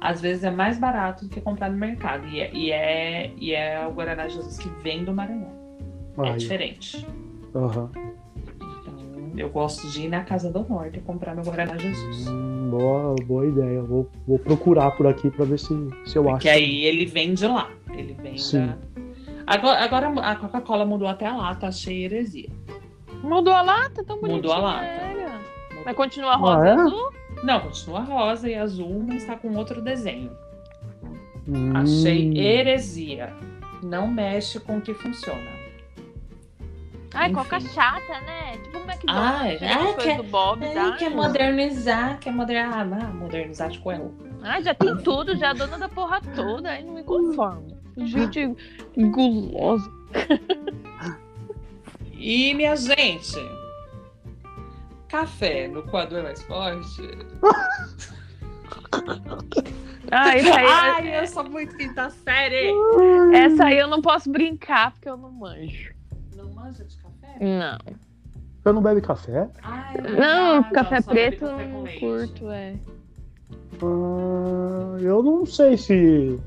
[0.00, 2.24] Às vezes é mais barato do que comprar no mercado.
[2.28, 5.52] E é, e é, e é o Guaraná Jesus que vem do Maranhão.
[6.18, 7.04] É Aí, diferente.
[7.52, 7.90] aham.
[8.80, 12.28] Então, eu gosto de ir na casa do norte e comprar meu Guaraná Jesus.
[12.28, 13.82] Hum, boa, boa ideia.
[13.82, 15.74] Vou, vou procurar por aqui pra ver se,
[16.06, 16.36] se eu acho.
[16.36, 17.68] Porque aí ele vem de lá.
[17.92, 18.66] Ele vem Sim.
[18.68, 18.78] da.
[19.48, 22.50] Agora, agora a Coca-Cola mudou até a lata, achei heresia.
[23.22, 24.04] Mudou a lata?
[24.04, 24.84] Tão bonitinha Mudou a lata.
[24.84, 25.17] era.
[25.88, 26.74] Mas continua rosa é?
[26.74, 27.12] e azul?
[27.42, 30.30] Não, continua rosa e azul, mas tá com outro desenho.
[31.48, 33.32] Hum, Achei heresia.
[33.82, 35.50] Não mexe com o que funciona.
[37.14, 37.34] Ai, Enfim.
[37.36, 38.58] coca chata, né?
[38.64, 39.06] Tipo o McDonald's.
[39.06, 39.90] Ah, né?
[39.90, 40.92] é, quer- do Bob, tá?
[40.98, 42.80] quer modernizar, quer modernizar.
[42.92, 44.12] Ah, modernizar de coelho.
[44.42, 46.68] Ai, já tem tudo, já é dona da porra toda.
[46.68, 47.78] Aí não me conformo.
[47.96, 48.54] Gente
[48.94, 49.90] gulosa.
[52.12, 53.38] E, minha gente,
[55.08, 57.02] café no coador mais forte.
[60.10, 62.72] Ah, essa aí, Ai, eu sou muito quinta série.
[63.34, 65.92] essa aí eu não posso brincar porque eu não manjo.
[66.34, 67.36] Não manja de café?
[67.44, 67.78] Não.
[68.62, 69.50] Você não bebe café?
[69.62, 72.74] Ai, Não, ah, café bebe preto eu não curto, é.
[73.82, 76.40] Ah, eu não sei se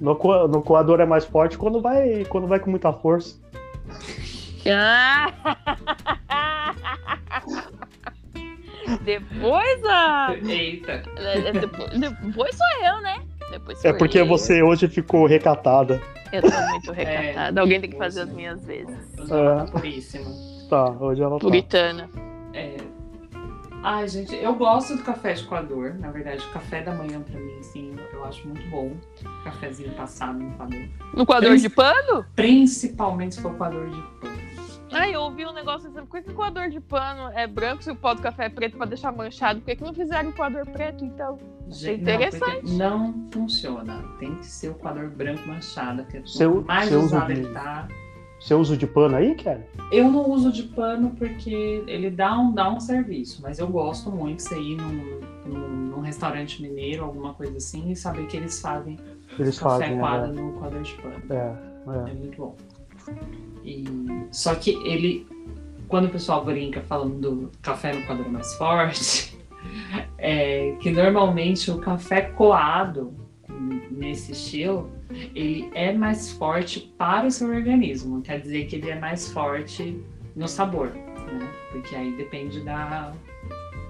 [0.00, 3.38] no, co- no coador é mais forte quando vai, quando vai com muita força.
[4.66, 5.30] Ah!
[9.02, 10.34] Depois a.
[10.46, 11.02] Eita.
[11.16, 13.22] é, Depois, depois sou eu, né?
[13.50, 14.26] Depois sou É porque eu.
[14.26, 16.02] você hoje ficou recatada.
[16.32, 17.60] Eu tô muito recatada.
[17.60, 18.96] Alguém tem que fazer as minhas vezes.
[19.30, 20.30] Ela tá puríssima.
[20.68, 21.38] Tá, hoje ela tá.
[21.40, 22.10] Puritana.
[22.52, 22.76] É.
[23.82, 25.94] Ai, gente, eu gosto do café de coador.
[25.98, 28.92] Na verdade, o café da manhã pra mim, assim, eu acho muito bom.
[29.44, 30.80] Cafezinho passado no coador.
[31.14, 32.24] No coador de pano?
[32.34, 34.33] Principalmente se for coador de pano.
[34.94, 37.82] Ai, eu ouvi um negócio assim, por que, que o coador de pano é branco
[37.82, 39.60] se o pó do café é preto pra deixar manchado?
[39.60, 41.38] Por que, que não fizeram o coador preto, então?
[41.68, 42.72] Gente, interessante.
[42.72, 44.02] Não, não funciona.
[44.18, 47.48] Tem que ser o coador branco machado, que é Seu- mais seu usado uso ele
[47.48, 47.88] de- tá.
[48.40, 49.62] Você usa de pano aí, Kelly?
[49.90, 54.10] Eu não uso de pano porque ele dá um, dá um serviço, mas eu gosto
[54.10, 58.36] muito de você ir num, num, num restaurante mineiro, alguma coisa assim, e saber que
[58.36, 58.98] eles fazem
[59.38, 59.98] Eles café fazem.
[59.98, 60.42] coado né?
[60.42, 61.22] no coador de pano.
[61.30, 62.14] É, É é.
[62.14, 62.56] muito bom.
[63.64, 63.84] E,
[64.30, 65.26] só que ele,
[65.88, 69.36] quando o pessoal brinca falando do café no coador mais forte,
[70.18, 73.14] é que normalmente o café coado
[73.90, 74.90] nesse estilo,
[75.34, 78.20] ele é mais forte para o seu organismo.
[78.22, 79.98] Quer dizer que ele é mais forte
[80.34, 81.48] no sabor, né?
[81.70, 83.12] Porque aí depende da,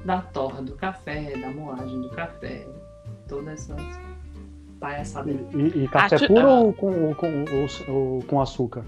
[0.05, 2.67] da torra do café, da moagem do café,
[3.27, 3.81] todas essas
[4.79, 5.35] palhaçadas.
[5.55, 6.61] E, e- e café Acho- puro ah.
[6.61, 7.27] ou com, ou com,
[7.89, 8.85] ou- ou com açúcar?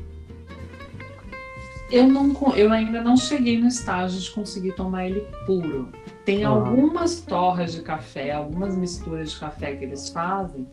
[1.90, 5.88] Eu, não, eu ainda não cheguei no estágio de conseguir tomar ele puro.
[6.24, 10.66] Tem algumas torras de café, algumas misturas de café que eles fazem,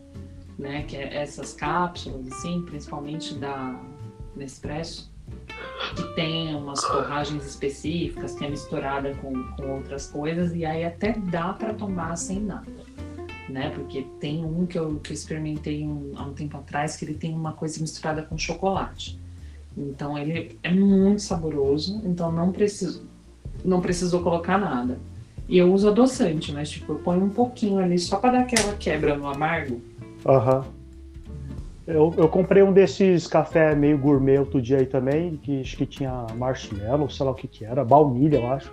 [0.58, 0.82] né?
[0.82, 3.78] Que é essas cápsulas, assim, principalmente da
[4.34, 5.08] Nespresso,
[5.94, 11.12] que tem umas torragens específicas, que é misturada com, com outras coisas, e aí até
[11.12, 12.66] dá para tomar sem nada.
[13.48, 13.70] Né?
[13.70, 17.14] Porque tem um que eu, que eu experimentei um- há um tempo atrás, que ele
[17.14, 19.20] tem uma coisa misturada com chocolate.
[19.76, 23.06] Então ele é muito saboroso, então não preciso,
[23.64, 24.98] não precisou colocar nada.
[25.48, 28.72] E eu uso adoçante, mas tipo, eu ponho um pouquinho ali só para dar aquela
[28.74, 29.80] quebra no amargo.
[30.24, 30.64] Aham.
[31.86, 35.84] Eu, eu comprei um desses café meio gourmet outro dia aí também, que acho que
[35.84, 38.72] tinha marshmallow, sei lá o que que era, baunilha, eu acho.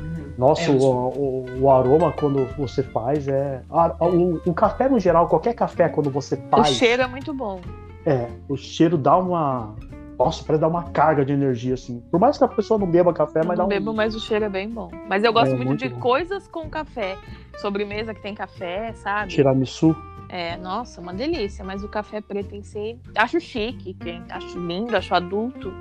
[0.00, 0.32] Uhum.
[0.36, 3.62] Nossa, É, o, o, o aroma quando você faz é.
[3.70, 6.68] a- a- o, o café no geral, qualquer café quando você O faz.
[6.70, 7.60] cheiro é muito bom.
[8.04, 9.76] É, o cheiro dá uma.
[10.20, 11.98] Nossa, parece dar uma carga de energia, assim.
[12.10, 13.68] Por mais que a pessoa não beba café, Eu mas dá não um.
[13.70, 14.90] bebo, mas o cheiro é bem bom.
[15.08, 15.98] Mas eu gosto É, muito, muito de bom.
[15.98, 17.16] coisas com café.
[17.56, 19.30] Sobremesa que tem café, sabe?
[19.30, 19.96] Tiramisu.
[20.28, 21.64] É, nossa, uma delícia.
[21.64, 23.96] Mas o café preto em si, acho chique,
[24.28, 25.72] acho lindo, acho adulto.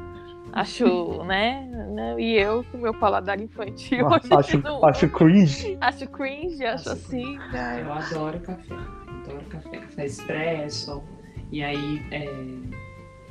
[0.54, 2.16] Acho, né, né?
[2.18, 5.78] E eu, com meu paladar infantil, acho, não- acho cringe.
[5.82, 7.38] acho cringe, acho Acho assim?
[7.82, 8.76] Eu adoro café.
[9.26, 11.04] Adoro café, café expresso.
[11.52, 12.89] E aí, é,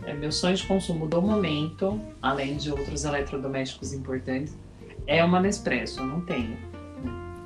[0.09, 4.57] é meu sonho de consumo do momento, além de outros eletrodomésticos importantes,
[5.07, 6.01] é uma Nespresso.
[6.01, 6.57] Eu não tenho.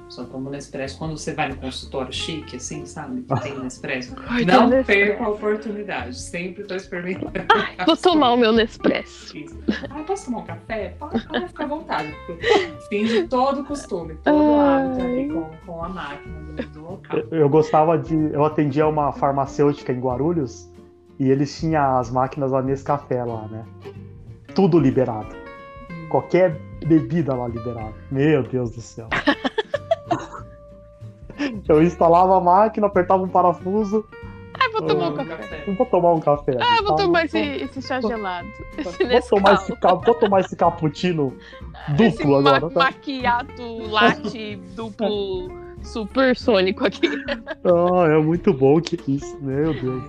[0.09, 3.23] Só tomo Nespresso quando você vai no consultório chique, assim, sabe?
[3.23, 4.15] Que tem Nespresso.
[4.29, 6.21] Ai, Não tem perca a oportunidade.
[6.21, 7.33] Sempre tô experimentando.
[7.85, 9.37] Vou tomar o meu Nespresso.
[9.37, 9.59] Isso.
[9.91, 10.95] Ah, posso tomar um café?
[11.01, 12.15] Pode, pode ficar à vontade.
[12.89, 14.85] Finge todo o costume, todo Ai.
[14.85, 17.19] hábito ali com, com a máquina do, do local.
[17.19, 18.15] Eu, eu gostava de.
[18.15, 20.71] Eu atendia uma farmacêutica em Guarulhos
[21.19, 23.65] e eles tinham as máquinas da Nescafé lá, né?
[24.55, 25.35] Tudo liberado.
[26.09, 27.95] Qualquer bebida lá liberada.
[28.11, 29.09] Meu Deus do céu.
[31.69, 34.05] Eu instalava a máquina, apertava um parafuso.
[34.61, 35.65] Ai, vou tomar um Ah, café.
[35.77, 36.59] Vou tomar um café.
[36.61, 37.03] Ah, vou Tá?
[37.05, 38.49] tomar esse, esse chá gelado.
[38.79, 41.35] Esse Vou tomar, esse, vou tomar esse cappuccino
[41.89, 42.71] Esse duplo ma agora.
[42.75, 42.85] Tá?
[42.85, 45.49] maquiato latte duplo
[45.83, 47.09] supersônico aqui.
[47.65, 49.39] Ah, é muito bom que isso.
[49.41, 50.03] Meu Deus.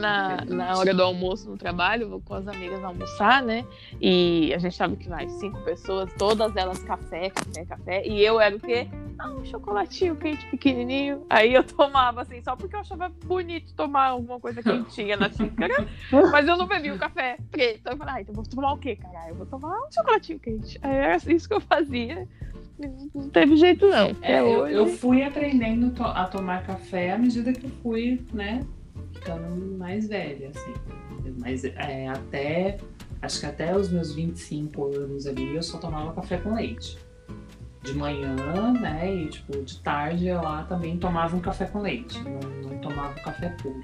[0.00, 3.64] Na, na hora do almoço no trabalho, vou com as amigas almoçar, né?
[4.00, 8.06] E a gente sabe que vai cinco pessoas, todas elas café, café, café.
[8.06, 8.88] E eu era o quê?
[9.18, 11.24] Ah, um chocolatinho quente pequenininho.
[11.28, 15.86] Aí eu tomava assim, só porque eu achava bonito tomar alguma coisa quentinha na xícara.
[16.32, 17.88] Mas eu não bebia o café preto.
[17.88, 19.30] Eu falei, ah, então vou tomar o quê, caralho?
[19.30, 20.78] Eu vou tomar um chocolatinho quente.
[20.82, 22.26] Aí era isso que eu fazia.
[23.14, 24.16] Não teve jeito, não.
[24.22, 24.74] É, eu, hoje.
[24.74, 28.60] eu fui aprendendo to- a tomar café à medida que eu fui, né,
[29.12, 30.72] ficando mais velha, assim.
[31.38, 32.78] Mas é, até,
[33.22, 36.98] acho que até os meus 25 anos ali, eu só tomava café com leite.
[37.82, 38.34] De manhã,
[38.78, 42.20] né, e tipo, de tarde eu lá também tomava um café com leite.
[42.22, 43.80] Não, não tomava café puro.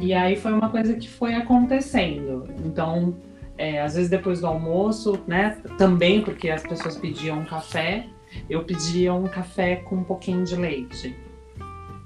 [0.00, 2.44] E aí foi uma coisa que foi acontecendo.
[2.64, 3.14] Então,
[3.56, 5.58] é, às vezes depois do almoço, né?
[5.78, 8.06] Também porque as pessoas pediam um café,
[8.48, 11.16] eu pedia um café com um pouquinho de leite.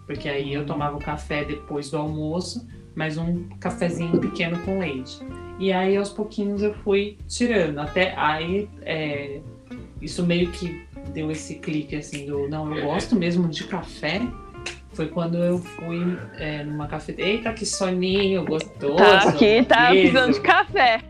[0.07, 5.19] Porque aí eu tomava o café depois do almoço, mas um cafezinho pequeno com leite.
[5.59, 7.79] E aí aos pouquinhos eu fui tirando.
[7.79, 9.41] Até aí é,
[10.01, 14.21] isso meio que deu esse clique assim do não, eu gosto mesmo de café.
[14.99, 17.35] Foi quando eu fui é, numa cafeteria.
[17.35, 18.97] Eita, que soninho gostoso.
[18.97, 21.01] Tá aqui, tá precisando de café.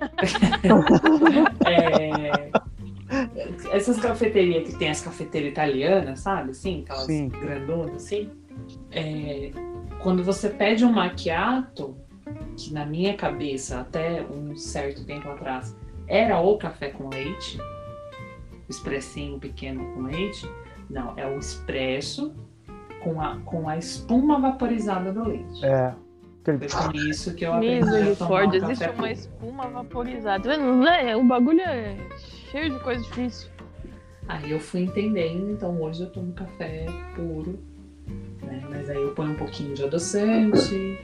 [1.65, 2.51] É,
[3.73, 6.51] Essas cafeterias que tem as cafeteiras italianas, sabe?
[6.51, 7.31] Assim, aquelas Sim.
[7.31, 8.31] grandonas, assim.
[8.93, 9.53] É,
[10.03, 11.97] Quando você pede um macchiato,
[12.59, 15.75] que na minha cabeça, até um certo tempo atrás,
[16.07, 20.47] era o café com leite, o expressinho pequeno com leite,
[20.91, 22.35] não, é o expresso
[23.09, 25.65] com a, com a espuma vaporizada do leite.
[25.65, 25.95] É.
[26.43, 26.69] Aquele...
[26.69, 30.57] Foi com isso que eu aprendi a tomar café existe uma espuma vaporizada.
[30.57, 31.17] Né?
[31.17, 31.97] O bagulho é
[32.51, 33.51] cheio de coisa difícil.
[34.29, 36.85] Aí eu fui entendendo, então hoje eu tomo café
[37.17, 37.59] puro,
[38.43, 38.63] né?
[38.69, 40.99] Mas aí eu ponho um pouquinho de adoçante,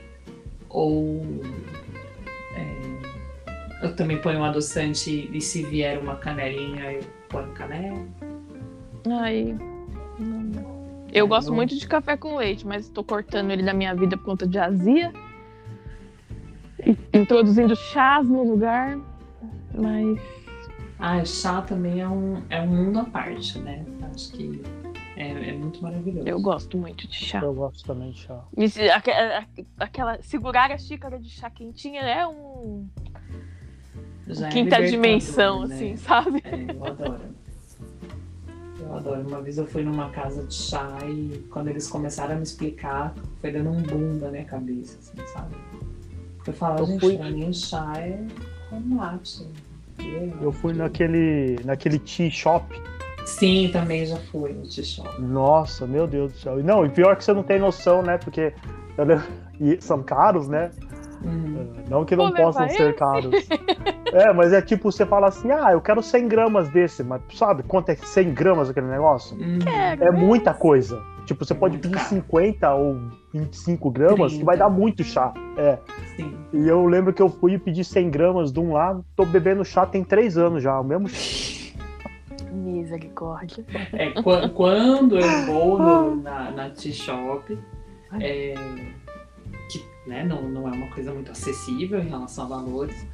[0.69, 1.23] ou
[2.55, 8.05] é, eu também ponho um adoçante e se vier uma canelinha eu ponho canela.
[9.19, 9.55] Aí.
[10.19, 10.74] não.
[11.15, 11.55] Eu gosto não.
[11.55, 14.59] muito de café com leite, mas tô cortando ele da minha vida por conta de
[14.59, 15.13] azia.
[17.13, 18.97] Introduzindo chás no lugar.
[19.73, 20.19] Mas.
[20.99, 23.85] Ah, chá também é um, é um mundo à parte, né?
[24.13, 24.61] Acho que
[25.15, 26.27] é, é muito maravilhoso.
[26.27, 27.39] Eu gosto muito de chá.
[27.41, 28.39] Eu gosto também de chá.
[28.57, 29.45] E se- aque- a-
[29.79, 30.21] aquela.
[30.21, 32.87] Segurar a xícara de chá quentinha é um.
[34.27, 35.75] Já é quinta libertador, dimensão, né?
[35.75, 36.41] assim, sabe?
[36.45, 37.21] É, eu adoro.
[38.85, 39.21] Eu adoro.
[39.27, 43.13] Uma vez eu fui numa casa de chá e quando eles começaram a me explicar,
[43.41, 45.55] foi dando um boom na minha cabeça, assim, sabe?
[46.37, 48.23] Porque eu falava, Eu gente, fui- pra mim chá é
[48.69, 49.47] com mate.
[50.41, 52.79] Eu fui naquele, naquele tea shop.
[53.25, 55.19] Sim, também já fui no tea shop.
[55.21, 56.63] Nossa, meu Deus do céu.
[56.63, 58.17] Não, e pior que você não tem noção, né?
[58.19, 58.53] Porque
[58.97, 60.69] eu são caros, né?
[61.25, 61.73] Uhum.
[61.89, 62.93] Não que não Vou possam ser esse.
[62.93, 63.31] caros.
[64.13, 67.63] É, mas é tipo, você fala assim, ah, eu quero 100 gramas desse, mas sabe
[67.63, 69.35] quanto é 100 gramas aquele negócio?
[69.35, 69.59] Uhum.
[69.99, 71.01] É muita coisa.
[71.25, 72.07] Tipo, você É pode pedir caro.
[72.09, 72.97] 50 ou
[73.33, 74.45] 25 gramas, que 30.
[74.45, 75.33] vai dar muito chá.
[75.57, 75.79] É.
[76.15, 76.33] Sim.
[76.53, 79.65] E eu lembro que eu fui e pedi 100 gramas de um lá, tô bebendo
[79.65, 81.73] chá tem 3 anos já, o mesmo chá.
[82.53, 83.65] Misericórdia.
[83.91, 87.57] É, qua- quando eu vou no- na, na tea shop,
[88.21, 88.53] é,
[90.05, 93.07] né, não, não é uma coisa muito acessível em relação a valores,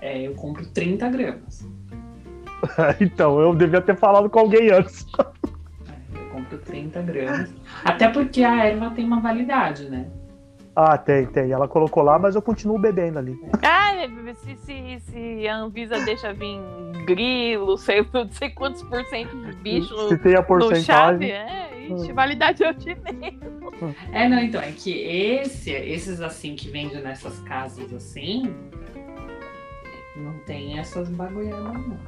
[0.00, 1.66] é, eu compro 30 gramas.
[3.00, 5.04] Então, eu devia ter falado com alguém antes.
[5.18, 7.50] É, eu compro 30 gramas.
[7.84, 10.06] Até porque a erva tem uma validade, né?
[10.74, 11.50] Ah, tem, tem.
[11.52, 13.38] Ela colocou lá, mas eu continuo bebendo ali.
[13.62, 13.92] Ah,
[14.34, 16.58] se, se, se a Anvisa deixa vir
[17.04, 21.30] grilo, sei, não sei quantos por cento de bicho Se tem a no chave, porcentagem.
[21.30, 23.62] é, ixi, validade eu te mesmo.
[24.12, 28.54] É, não, então, é que esse, esses assim que vendem nessas casas assim,
[30.16, 31.98] não tem essas bagulhadas, não.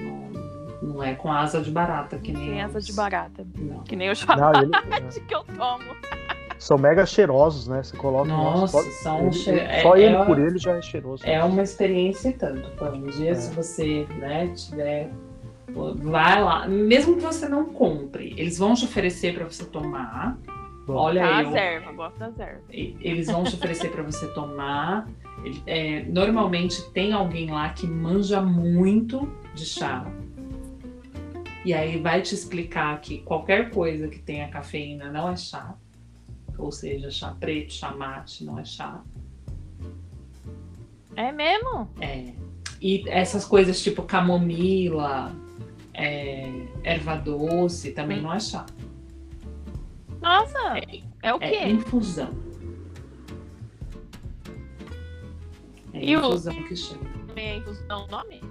[0.00, 0.48] não.
[0.80, 2.50] Não é com asa de barata, que nem.
[2.50, 3.82] Tem asa de barata, Não.
[3.82, 5.84] que nem o Não, chocolate ele- que eu tomo.
[6.58, 7.82] São mega cheirosos, né?
[7.82, 8.28] Você coloca.
[8.28, 11.24] Nossa, pode- são ele- che- é- Só é ele uma- por ele já é cheiroso.
[11.26, 12.68] É uma experiência e tanto.
[12.72, 13.34] Pô, um dia, É.
[13.34, 15.10] se você né, tiver.
[15.96, 20.36] Vai lá, mesmo que você não compre, eles vão te oferecer para você tomar.
[20.86, 20.94] Bom.
[20.94, 22.24] Olha As eu, ervas, gosto.
[22.72, 25.06] E- Eles vão te oferecer para você tomar.
[25.66, 30.06] É, normalmente tem alguém lá que manja muito de chá.
[31.64, 35.74] E aí vai te explicar que qualquer coisa que tenha cafeína não é chá.
[36.58, 39.00] Ou seja, chá preto, chá mate não é chá.
[41.16, 41.88] É mesmo?
[42.00, 42.32] É.
[42.80, 45.32] E essas coisas tipo camomila,
[45.94, 46.50] é,
[46.84, 48.66] erva doce, também não é chá.
[50.20, 50.58] Nossa,
[51.22, 51.68] é, o É quê?
[51.68, 52.30] infusão.
[55.92, 57.02] É E o- infusão que chama.
[57.36, 58.42] É infusão o nome?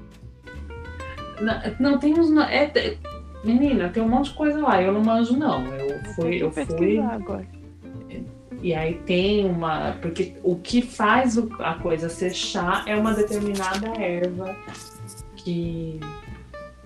[1.41, 2.31] Não, não tem uns.
[2.49, 2.97] É, é-
[3.43, 4.81] menina, tem um monte de coisa lá.
[4.81, 5.65] Eu não manjo, não.
[5.75, 6.97] Eu fui, que eu fui.
[6.99, 7.45] agora.
[8.61, 9.93] E aí tem uma.
[10.01, 14.55] Porque o que faz a coisa ser chá é uma determinada erva
[15.35, 15.99] que,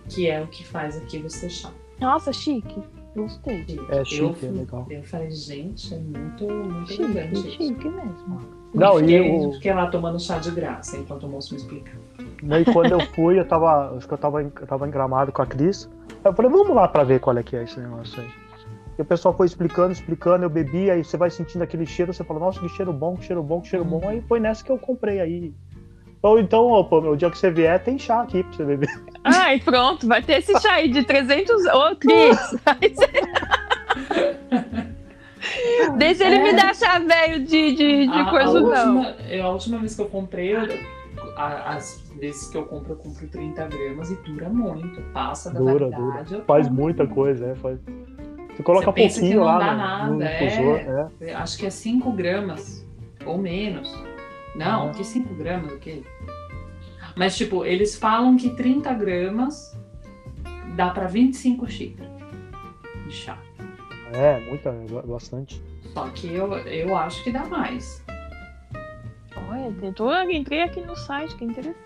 [0.09, 1.71] que é o que faz aquilo ser chá.
[1.99, 2.81] Nossa, chique.
[3.15, 3.65] Gostei.
[3.89, 4.87] É eu, chique, é fui- legal.
[4.89, 7.51] eu falei, gente, é muito, muito Chique, elegante.
[7.51, 8.39] chique mesmo.
[8.73, 11.59] Não, e e fiquei, o- fiquei lá tomando chá de graça enquanto o moço me
[11.59, 11.99] explicava.
[12.61, 13.95] E quando eu fui, eu tava.
[13.97, 15.89] Acho que eu tava, eu tava em gramado com a Cris.
[16.23, 18.29] Eu falei, vamos lá pra ver qual é que é esse negócio aí.
[19.01, 22.23] E o pessoal foi explicando, explicando, eu bebi, aí você vai sentindo aquele cheiro, você
[22.23, 23.99] fala, nossa, que cheiro bom, que cheiro bom, que cheiro bom.
[24.07, 25.51] Aí foi nessa que eu comprei aí.
[26.21, 28.89] Ou então, pô, o dia que você vier, tem chá aqui pra você beber.
[29.23, 31.65] Ai, pronto, vai ter esse chá aí de 300.
[31.65, 32.37] Ô, Cris!
[35.97, 38.97] Deixa ele me dar chá velho de, de, de a, coisa, a não.
[38.97, 40.61] última, eu- a última vez que eu comprei, eu-
[41.35, 45.01] a- as vezes que eu compro, eu compro 30 gramas e dura muito.
[45.11, 46.35] Passa da Dura, validade.
[46.35, 47.55] eu Faz muita coisa, é.
[47.55, 47.79] Faz...
[48.55, 50.45] Você coloca Você pensa que pouquinho não lá dá no, nada, no é.
[50.45, 51.09] infusor.
[51.21, 51.33] É.
[51.33, 52.85] Acho que é 5 gramas
[53.25, 53.91] ou menos.
[54.55, 54.91] Não, Ah.
[54.91, 56.03] que 5 gramas, o quê?
[57.15, 59.77] Mas, tipo, eles falam que 30 gramas
[60.75, 62.11] dá pra 25 xícaras
[63.05, 63.37] de chá.
[64.13, 64.71] É, muita,
[65.05, 65.61] bastante.
[65.93, 68.03] Só que eu, eu acho que dá mais.
[69.51, 71.77] Olha, tentou, entrei aqui no site, que interessante.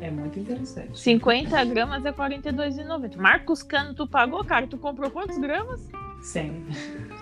[0.00, 0.98] É muito interessante.
[0.98, 3.16] 50 gramas é R$ 42,90.
[3.16, 4.66] Marcos Cano, tu pagou, cara?
[4.66, 5.90] Tu comprou quantos gramas?
[6.20, 6.64] Sim.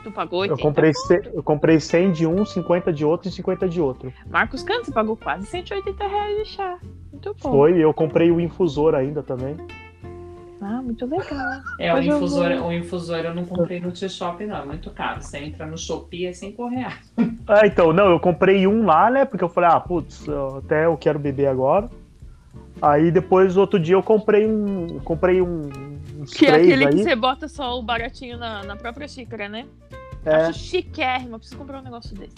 [0.02, 3.32] Tu pagou 80 Eu comprei, ce- eu comprei 100 de um, 50 de outro e
[3.32, 4.12] 50 de outro.
[4.26, 6.78] Marcos Canto, você pagou quase 180 reais de chá.
[7.10, 7.50] Muito bom.
[7.50, 9.56] Foi, eu comprei o infusor ainda também.
[10.66, 11.60] Ah, muito legal.
[11.78, 14.56] É, o infusor, vou- o infusor eu não comprei no T-Shop, não.
[14.56, 15.20] É muito caro.
[15.20, 17.12] Você entra no Shopee, é 5 reais.
[17.46, 19.26] Ah, então, não, eu comprei um lá, né?
[19.26, 21.90] Porque eu falei, ah, putz, eu- até eu quero beber agora.
[22.80, 24.98] Aí depois, outro dia, eu comprei um.
[25.00, 25.68] Comprei um.
[26.20, 26.94] Uns Que é aquele aí.
[26.94, 29.66] que você bota só o baratinho na, na própria xícara, né?
[30.24, 31.34] É, Acho chiquérrimo.
[31.34, 32.32] Eu preciso comprar um negócio desse.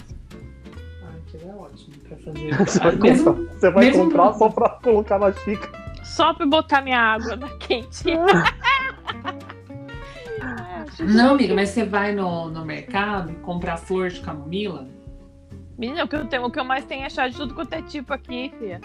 [1.05, 2.51] Ah, aquilo é ótimo pra fazer.
[2.67, 5.86] você vai, Ah, mesmo, comprar, você vai comprar pra- só pra colocar na xícara.
[6.15, 8.05] Só pra botar minha água na quente.
[10.41, 14.87] Acho Não, amiga, mas você vai no, no mercado e comprar flor de camomila?
[15.79, 17.73] Menina, o que, eu tenho, o que eu mais tenho é chá de tudo quanto
[17.75, 18.81] é tipo aqui, filha.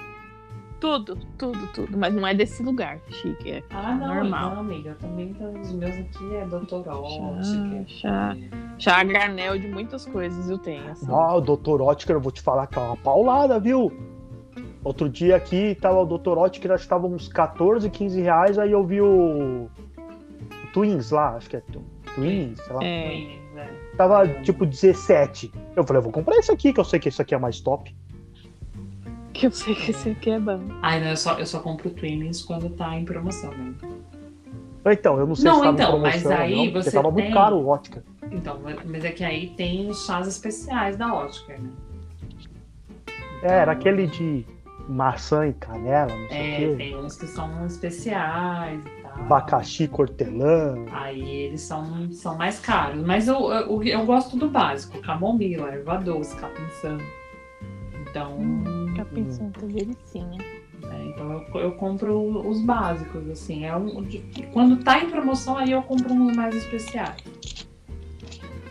[0.79, 1.95] Tudo, tudo, tudo.
[1.97, 3.51] Mas não é desse lugar, chique.
[3.51, 4.55] É Ah, não, normal.
[4.55, 4.97] não, amiga.
[4.99, 7.83] Também tá, os meus aqui é Doutor Chá, Ótica.
[7.87, 8.35] chá.
[8.79, 11.05] Chá a granel de muitas coisas eu tenho, assim.
[11.09, 11.81] Ah, o Dr.
[11.81, 13.91] Ótker, eu vou te falar que é uma paulada, viu?
[14.83, 16.37] Outro dia aqui tava o Dr.
[16.37, 21.35] Ótker, acho que tava uns 14, 15 reais, aí eu vi o, o Twins lá,
[21.35, 21.83] acho que é tu-
[22.15, 22.83] Twins, sei lá.
[22.83, 23.41] É?
[23.95, 25.51] Tava tipo 17.
[25.75, 27.59] Eu falei, eu vou comprar esse aqui, que eu sei que esse aqui é mais
[27.59, 27.95] top.
[29.33, 30.59] que eu sei que esse aqui é bom.
[30.81, 33.73] Ai, não, eu só, eu só compro Twinings quando tá em promoção, né?
[34.83, 36.91] Então, eu não sei Não, se tava então, em mas promoção, aí não, porque você
[36.91, 38.03] tava muito tem- caro o Ótica.
[38.31, 41.69] Então, mas é que aí tem os chás especiais da Ótica, né?
[43.43, 44.43] É, era aquele de
[44.89, 46.75] maçã e canela, não sei É, o quê.
[46.83, 49.11] tem uns que são especiais e tal.
[49.13, 50.75] Abacaxi cortelã.
[50.91, 53.03] Aí eles são, são mais caros.
[53.05, 57.03] Mas eu, eu, eu gosto do básico: camomila, erva doce, capim santo.
[58.09, 58.37] Então,
[58.97, 60.37] Capim Santa delicinha.
[60.81, 63.63] né, então eu, eu compro os básicos, assim.
[63.65, 64.19] É um, de-
[64.51, 67.15] quando tá em promoção, aí eu compro uns mais especiais.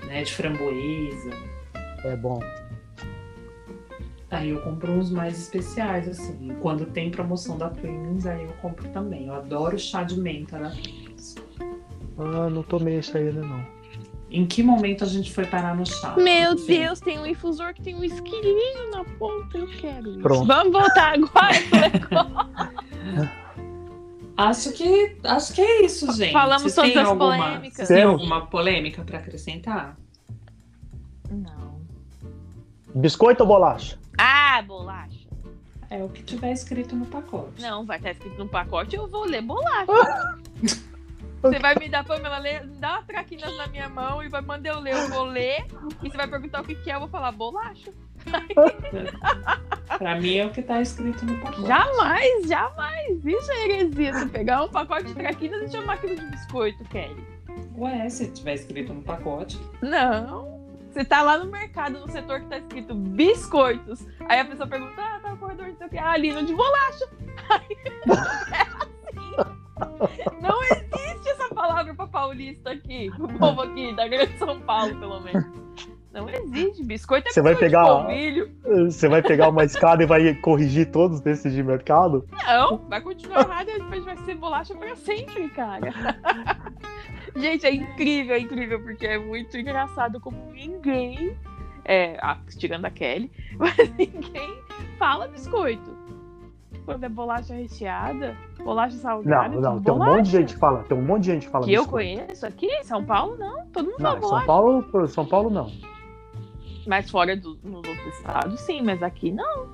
[0.07, 1.31] Né, de framboesa.
[2.05, 2.39] É bom.
[4.31, 6.51] Aí eu compro uns mais especiais, assim.
[6.51, 9.27] E quando tem promoção da Twins, aí eu compro também.
[9.27, 11.35] Eu adoro chá de menta da Twins.
[12.16, 13.65] Ah, não tomei esse ainda, não.
[14.31, 16.15] Em que momento a gente foi parar no chá?
[16.16, 16.78] Meu Enfim.
[16.78, 19.59] Deus, tem um infusor que tem um esquilinho na ponta.
[19.59, 20.20] Eu quero isso.
[20.20, 20.47] Pronto.
[20.47, 21.51] Vamos voltar agora.
[24.36, 26.32] Acho que, acho que é isso, gente.
[26.32, 27.89] Falamos têm as alguma, polêmicas.
[27.89, 28.15] Temos.
[28.15, 29.98] alguma polêmica para acrescentar?
[31.31, 31.82] Não.
[32.94, 33.98] Biscoito ou bolacha?
[34.22, 35.26] Ah, bolacha.
[35.88, 37.62] É o que tiver escrito no pacote.
[37.62, 40.38] Não, vai estar escrito no pacote, eu vou ler bolacha.
[41.42, 44.42] Você vai me dar, Pamela, ler, me dá uma traquinas na minha mão e vai
[44.42, 45.64] mandar eu ler, eu vou ler.
[46.02, 47.90] E você vai perguntar o que, que é, eu vou falar bolacha.
[49.97, 51.66] Pra mim é o que tá escrito no pacote.
[51.66, 53.24] Jamais, jamais.
[53.24, 54.12] Isso é heresia.
[54.12, 57.24] Você pegar um pacote de traquinas e chamar aquilo de biscoito, Kelly.
[57.78, 59.59] Ué, se tiver escrito no pacote.
[59.80, 60.60] Não.
[60.91, 64.05] Você tá lá no mercado, no setor que tá escrito biscoitos.
[64.29, 65.99] Aí a pessoa pergunta, ah, tá no corredor, não sei o que.
[65.99, 67.09] Ah, ali no de bolacha.
[67.49, 67.77] Aí,
[68.53, 70.41] é assim.
[70.41, 73.11] Não existe essa palavra pra paulista aqui.
[73.19, 75.45] O povo aqui da Grande São Paulo, pelo menos.
[76.12, 76.85] Não existe.
[76.85, 78.07] Biscoito é Você vai de pegar-.
[78.85, 82.27] Você vai pegar uma escada e vai corrigir todos desses de mercado?
[82.33, 85.93] Não, vai continuar errado e depois vai ser bolacha pra sempre, cara.
[87.36, 91.36] Gente, é incrível, é incrível, porque é muito engraçado como ninguém,
[91.85, 94.59] é, ah, tirando a Kelly, mas ninguém
[94.98, 95.98] fala biscoito.
[96.85, 100.82] Quando é bolacha recheada, bolacha salgada, Não, não, tem um monte de gente que fala.
[100.85, 102.16] Tem um monte de gente que fala Que eu biscoito.
[102.16, 103.66] conheço aqui em São Paulo, não.
[103.66, 104.47] Todo mundo Não, fala São.
[104.47, 105.70] Paulo, São Paulo não.
[106.86, 109.69] Mas fora do, nos outros estados, sim, mas aqui não.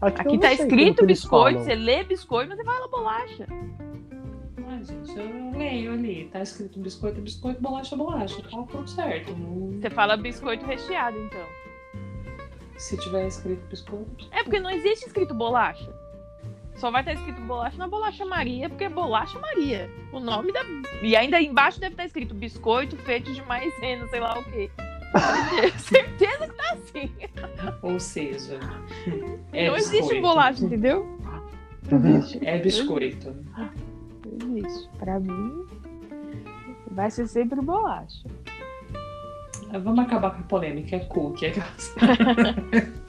[0.00, 1.64] Aqui, eu Aqui tá escrito que biscoito, falam.
[1.64, 3.46] você lê biscoito, mas você fala bolacha.
[4.68, 6.28] Ah, gente, eu leio ali.
[6.32, 8.42] Tá escrito biscoito, biscoito, bolacha, bolacha.
[8.42, 9.32] Tá tudo certo.
[9.36, 11.44] Não- Você fala biscoito recheado, então.
[12.76, 14.28] Se tiver escrito biscoito.
[14.32, 15.88] É porque não existe escrito bolacha.
[16.74, 19.88] Só vai estar escrito bolacha na bolacha Maria, porque é bolacha Maria.
[20.12, 20.60] O nome da.
[21.00, 24.70] E ainda embaixo deve estar escrito biscoito feito de maisena, sei lá o quê.
[25.78, 27.10] Certeza que tá assim.
[27.80, 28.58] Ou seja,
[29.54, 30.20] é não existe biscoito.
[30.20, 31.06] bolacha, entendeu?
[31.90, 32.20] Uhum.
[32.42, 33.34] É biscoito.
[34.32, 34.88] Existe.
[34.98, 35.66] Pra mim,
[36.90, 38.28] vai ser sempre bolacha.
[39.72, 40.96] Vamos acabar com a polêmica.
[40.96, 41.46] É cookie.
[41.46, 41.52] É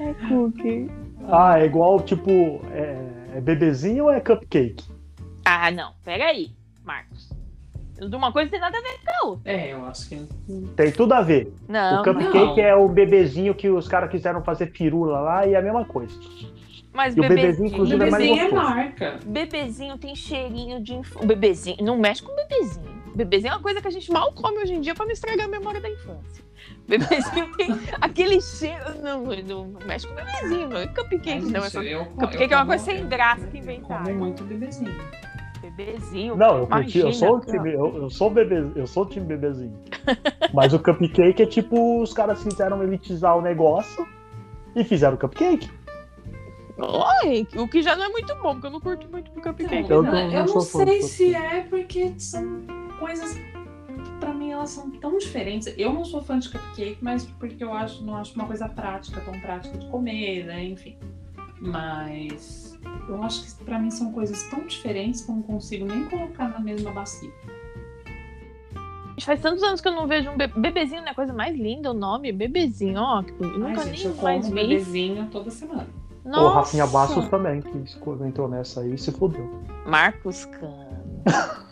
[0.00, 0.88] É cookie.
[1.28, 2.30] Ah, é igual, tipo,
[2.70, 4.84] é, é bebezinho ou é cupcake?
[5.44, 5.92] Ah, não.
[6.04, 6.52] Peraí,
[6.84, 7.28] Marcos.
[7.98, 9.52] De uma coisa tem nada a ver com a outra.
[9.52, 10.16] É, eu acho que.
[10.76, 11.52] Tem tudo a ver.
[11.68, 12.58] Não, o cupcake não.
[12.60, 16.14] é o bebezinho que os caras quiseram fazer pirula lá e é a mesma coisa.
[16.92, 18.74] Mas E o bebezinho, bebezinho, inclusive, é mais Bebezinho é gostoso.
[18.74, 19.18] marca.
[19.26, 20.94] bebezinho tem cheirinho de.
[20.94, 21.76] inf- O bebezinho.
[21.82, 22.98] Não mexe com o bebezinho.
[23.14, 25.46] Bebezinho é uma coisa que a gente mal come hoje em dia pra não estragar
[25.46, 26.44] a memória da infância.
[26.86, 27.68] Bebezinho tem
[28.00, 29.00] aquele cheiro.
[29.02, 30.82] Não, não, não mexe com bebezinho, não.
[30.82, 31.62] E cupcake, não.
[31.62, 31.82] gente, Essa...
[31.84, 34.04] eu- cupcake eu é uma coisa sem eu- graça que eu inventaram.
[34.04, 34.94] Como muito bebezinho.
[35.60, 36.36] Bebezinho.
[36.36, 37.52] Não, eu, curti, eu sou o cara.
[37.58, 39.76] time, eu, eu sou bebê, eu sou o time bebezinho.
[40.54, 44.06] Mas o cupcake é tipo, os caras quiseram elitizar o negócio
[44.76, 45.68] e fizeram cupcake.
[46.78, 49.90] Oi, o que já não é muito bom, porque eu não curto muito do cupcake.
[49.90, 52.62] Eu Não, não- eu não não sou fã sei se é porque são
[52.98, 53.36] coisas.
[54.20, 55.72] Pra mim, elas são tão diferentes.
[55.76, 59.20] Eu não sou fã de cupcake, mas porque eu acho, não acho uma coisa prática,
[59.20, 60.64] tão prática de comer, né?
[60.64, 60.96] Enfim.
[61.60, 62.78] Mas
[63.08, 66.48] eu acho que pra mim são coisas tão diferentes que eu não consigo nem colocar
[66.48, 67.30] na mesma bacia.
[69.10, 71.12] Gente, Faz tantos anos que eu não vejo um be- bebezinho, né?
[71.12, 73.22] Coisa mais linda o nome, bebezinho, ó.
[73.22, 73.54] Que bonito.
[73.64, 74.54] Ai, Nunca gente, nem eu mais vi.
[74.54, 75.88] bebezinho toda semana.
[76.28, 76.44] Nossa.
[76.44, 77.84] O Rafinha Bastos também, que
[78.26, 79.48] entrou nessa aí e se fudeu.
[79.86, 80.86] Marcos Cano.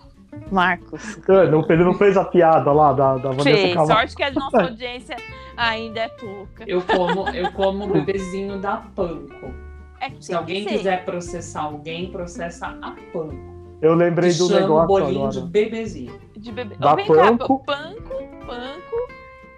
[0.50, 1.18] Marcos.
[1.26, 3.74] Não- Ele não fez a piada lá da, da Vanessa Fez.
[3.74, 3.92] Camargo.
[3.92, 5.16] Sorte que a nossa audiência
[5.56, 6.64] ainda é pouca.
[6.66, 9.52] Eu como, eu como bebezinho da Panko.
[10.00, 13.56] É que Se alguém quiser processar alguém, processa a Panko.
[13.80, 15.32] Eu lembrei Que do o negócio bolinho agora.
[15.32, 16.20] de bebezinho.
[16.36, 16.76] De bebê.
[16.76, 17.64] Da Ô, vem cá, Panko.
[17.64, 18.14] Panko,
[18.46, 19.05] Panko.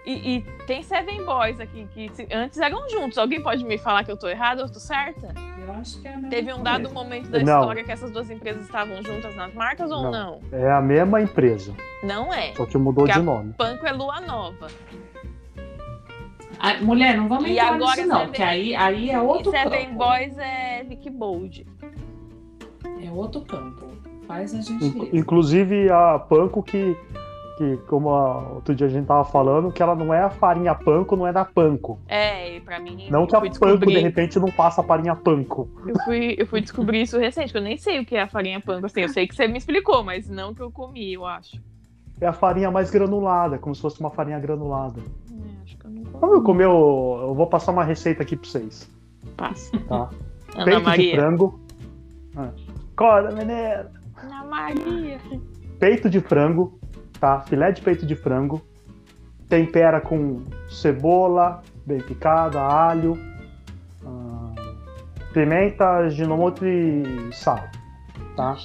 [0.09, 3.15] E, e tem Seven Boys aqui que se- antes eram juntos.
[3.19, 5.31] Alguém pode me falar que eu tô errada ou eu tô certa?
[5.63, 6.93] Eu acho que é a mesma Teve um dado coisa.
[6.95, 7.59] momento da Não.
[7.59, 10.39] história que essas duas empresas estavam juntas nas marcas ou não?
[10.51, 12.55] É a mesma empresa, Não é.
[12.55, 13.53] só que mudou Que de a- nome.
[13.53, 14.67] Panko é Lua Nova.
[16.59, 19.49] Ah, mulher, não vamos E entrar agora nisso não, Seven- que aí, aí é outro
[19.53, 19.97] e Seven campo.
[19.97, 21.67] Boys é Vicky Bold.
[23.05, 23.85] É outro campo.
[24.27, 25.09] Faz a gente In-.
[25.13, 26.97] Inclusive a Panko que,
[27.59, 30.73] que como a- outro dia a gente tava falando, que ela não é a farinha
[30.73, 31.99] Panko, não é da Panko.
[32.07, 33.09] É, e pra mim.
[33.11, 35.69] Não eu que a fui Panko descobrir- de repente não passa a farinha Panko.
[35.85, 38.27] Eu fui, eu fui descobrir isso recente, que eu nem sei o que é a
[38.29, 38.85] farinha panko.
[38.85, 41.61] Assim, eu sei que você me explicou, mas não que eu comi, eu acho.
[42.21, 45.01] É a farinha mais granulada, como se fosse uma farinha granulada.
[45.29, 46.17] É, acho que eu não comi.
[46.21, 47.19] Vamos comer o...
[47.29, 48.89] Eu vou passar uma receita aqui pra vocês,
[49.35, 49.77] Passa.
[49.87, 50.09] tá?
[50.55, 51.15] Ana Peito de Maria.
[51.15, 51.59] frango.
[52.37, 52.49] Ah.
[52.95, 53.91] Acorda, menina!
[54.17, 55.17] Ana Maria.
[55.79, 56.77] Peito de frango,
[57.19, 57.41] tá?
[57.41, 58.61] Filé de peito de frango.
[59.47, 63.17] Tempera com cebola, bem picada, alho,
[64.05, 64.53] ah,
[65.33, 67.63] pimenta, ginomoto e sal,
[68.35, 68.55] tá?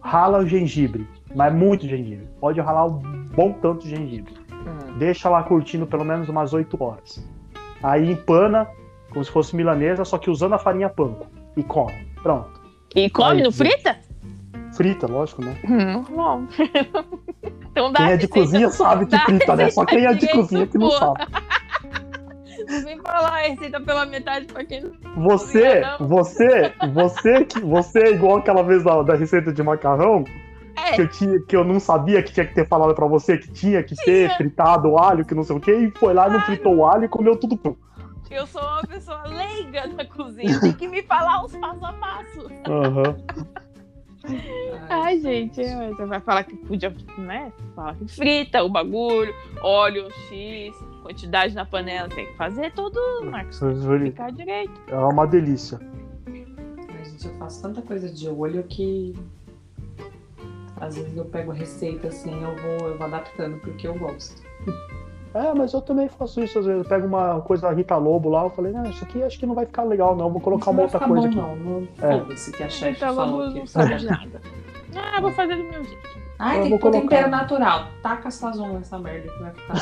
[0.00, 2.28] Rala o gengibre, mas muito gengibre.
[2.40, 2.98] Pode ralar um
[3.34, 4.32] bom tanto de gengibre.
[4.52, 4.98] Hum.
[4.98, 7.26] Deixa lá curtindo pelo menos umas 8 horas.
[7.82, 8.68] Aí empana,
[9.10, 11.26] como se fosse milanesa, só que usando a farinha panko.
[11.56, 12.06] E come.
[12.22, 12.60] Pronto.
[12.94, 13.98] E come Aí, no frita?
[14.80, 15.54] Frita, lógico, né?
[15.62, 16.46] Hum, bom.
[17.70, 19.68] então dá Quem é de cozinha sabe que dá frita, né?
[19.68, 21.26] Só quem é de cozinha que não sabe.
[22.66, 24.92] Não vem falar a receita pela metade pra quem não.
[25.16, 26.08] Você, Não.
[26.08, 30.24] você, você, que, você é igual aquela vez da, da receita de macarrão,
[30.74, 33.36] É, que eu, tinha, que eu não sabia que tinha que ter falado pra você
[33.36, 34.36] que tinha que ter Tinha.
[34.38, 36.86] fritado o alho, que não sei o quê, e foi lá e não fritou o
[36.86, 37.76] alho e comeu tudo cru.
[38.30, 42.50] eu sou uma pessoa leiga na cozinha, tem que me falar os passo a passo.
[42.66, 43.16] Aham.
[44.88, 47.52] Ai, gente, você vai falar que podia, né?
[47.74, 49.32] Fala que frita o bagulho,
[49.62, 53.58] óleo X, quantidade na panela, tem que fazer todo, Marcos.
[54.10, 54.80] Ficar direito.
[54.88, 55.78] É uma delícia.
[56.26, 59.14] Ai, gente, eu faço tanta coisa de olho que
[60.80, 64.42] às vezes eu pego receita assim, eu vou, eu vou adaptando porque eu gosto.
[65.32, 66.82] É, mas eu também faço isso às vezes.
[66.82, 69.46] Eu pego uma coisa da Rita Lobo lá, eu falei, não, isso aqui acho que
[69.46, 70.28] não vai ficar legal, não.
[70.30, 71.58] Vou colocar Não uma outra ficar coisa bom, aqui.
[71.64, 71.80] não.
[71.80, 72.18] não É.
[72.18, 74.40] Foda-se que a chefe Então falou vamos que não sabe de nada.
[74.96, 76.08] Ah, vou fazer do meu jeito.
[76.36, 77.00] Ai, Eu tem que pôr colocar.
[77.02, 77.84] tempero natural.
[78.02, 79.74] Taca sazon nessa merda que vai ficar.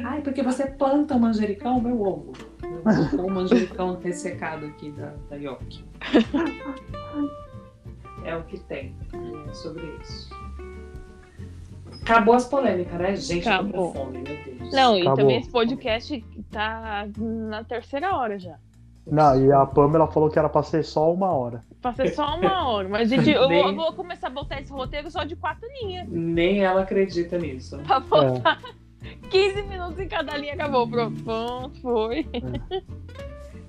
[0.06, 2.32] Ai, porque você planta o manjericão, meu ovo.
[2.62, 5.84] Eu vou pôr o manjericão ressecado aqui da, da Yoki.
[8.22, 8.94] É o que tem.
[9.48, 10.28] É sobre isso.
[12.02, 13.16] Acabou as polêmicas, né?
[13.16, 13.92] Gente, Acabou.
[13.92, 14.72] com fome, meu Deus.
[14.72, 15.16] Não, e Acabou.
[15.16, 18.56] também esse podcast tá na terceira hora já.
[19.06, 21.62] Não, e a Pamela falou que era pra ser só uma hora.
[21.82, 24.70] Passei só uma hora, mas gente, eu, vou, Nem- eu vou começar a botar esse
[24.72, 26.06] roteiro só de quatro linhas.
[26.08, 27.78] Nem ela acredita nisso.
[27.78, 28.00] Pra É.
[28.00, 28.60] botar
[29.30, 30.86] 15 minutos em cada linha, acabou.
[30.88, 32.26] Pronto, foi.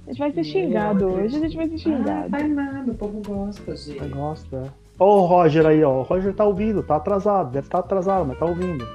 [0.05, 2.29] A gente vai ser xingado hoje, a gente vai ser Ah, xingado.
[2.29, 4.07] vai nada, o povo gosta, gente.
[4.09, 4.63] gosto, é.
[5.01, 6.01] Ó o Roger aí, ó.
[6.01, 7.49] O Roger tá ouvindo, tá atrasado.
[7.49, 8.87] Deve estar atrasado, mas tá ouvindo.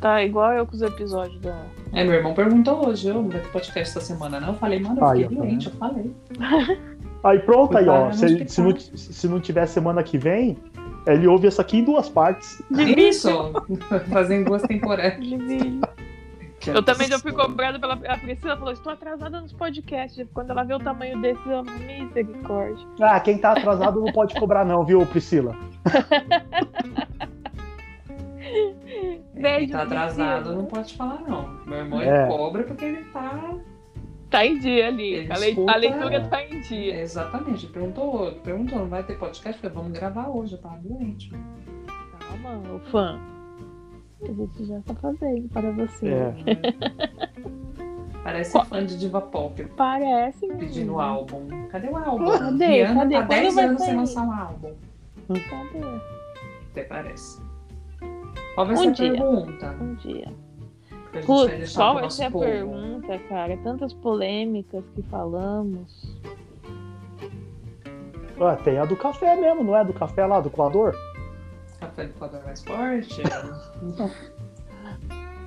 [0.00, 1.60] Tá igual eu com os episódios da.
[1.92, 4.50] É, meu irmão perguntou hoje, eu não vai ter podcast essa semana, não?
[4.50, 6.14] Eu falei, mano, eu fiquei tá doente, eu falei.
[7.24, 8.12] Aí pronto, Fui aí, ó.
[8.12, 10.56] Se, se, não, se não tiver semana que vem,
[11.04, 12.62] ele ouve essa aqui em duas partes.
[12.96, 13.28] Isso!
[14.08, 15.18] Fazendo duas temporadas.
[16.60, 16.74] Vídeo.
[16.74, 20.26] Eu também já fui cobrada pela a Priscila, falou, estou atrasada nos podcasts.
[20.34, 22.86] Quando ela vê o tamanho desse, ela misericórdia.
[23.00, 25.56] Ah, quem tá atrasado não pode cobrar não, viu, Priscila?
[29.40, 31.48] Quem tá atrasado não pode falar, não.
[31.66, 32.22] Meu irmão É.
[32.22, 33.54] ele cobra porque ele tá.
[34.30, 35.14] Tá em dia ali.
[35.14, 37.00] Ele A, escuta- a leitura tá em dia.
[37.00, 37.64] Exatamente.
[37.66, 39.62] Ele perguntou, perguntou, não vai ter podcast?
[39.62, 41.30] Eu falei, vamos gravar hoje, eu tava doente.
[42.20, 43.18] Calma, o fã.
[44.22, 46.08] A gente já tá fazendo para você.
[46.08, 46.34] É.
[48.24, 51.48] Parece Qual- fã de diva pop Parece, pedindo álbum.
[51.70, 52.26] Cadê o álbum?
[52.38, 52.66] Cadê?
[52.66, 53.14] Rihanna Cadê?
[53.14, 54.72] tá Quando 10 vai anos sem lançar um álbum.
[55.28, 56.00] Cadê?
[56.72, 57.40] Até parece.
[58.54, 59.12] Qual vai Um ser a dia.
[59.12, 59.76] pergunta?
[59.80, 60.32] Um dia.
[61.14, 62.44] A Putz, qual vai ser a povo.
[62.44, 63.56] pergunta, cara?
[63.58, 66.16] Tantas polêmicas que falamos.
[68.40, 69.84] Ah, tem a do café mesmo, não é?
[69.84, 70.94] Do café lá, do coador?
[72.44, 73.22] Mais forte?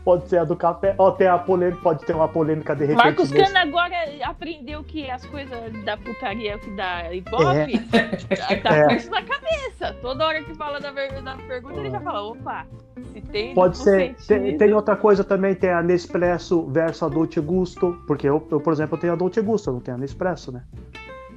[0.03, 0.95] Pode ser a do café.
[0.98, 3.03] Ó, tem a polêmica, pode ter uma polêmica de repente.
[3.03, 7.78] Marcos nesse- Cana agora aprendeu que as coisas da putaria que dá ibope
[8.64, 8.86] tá É.
[8.88, 9.95] com isso na cabeça.
[10.02, 12.65] Toda hora que fala da, da pergunta, ele já fala, opa,
[13.14, 14.15] se tem Pode ser.
[14.28, 17.95] Tem, tem outra coisa também, tem a Nespresso versus a Dolce Gusto.
[18.07, 20.52] Porque eu, eu, por exemplo, eu tenho a Dolce Gusto, eu não tenho a Nespresso,
[20.52, 20.64] né?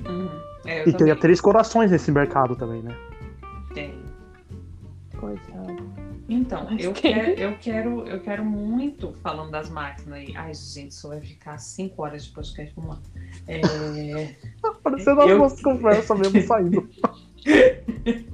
[0.09, 0.31] Uhum.
[0.65, 2.95] É, eu E tem também a Três Corações nesse mercado também, né?
[3.75, 4.04] tenho.
[6.29, 10.35] Então, eu quero, eu quero, eu quero muito falando das máquinas aí.
[10.37, 12.73] Ai, gente, isso vai ficar 5 horas de podcast.
[12.75, 13.03] Vamos lá.
[13.47, 13.61] É,
[14.83, 16.89] Parecendo as Eu- nossas conversas mesmo saindo.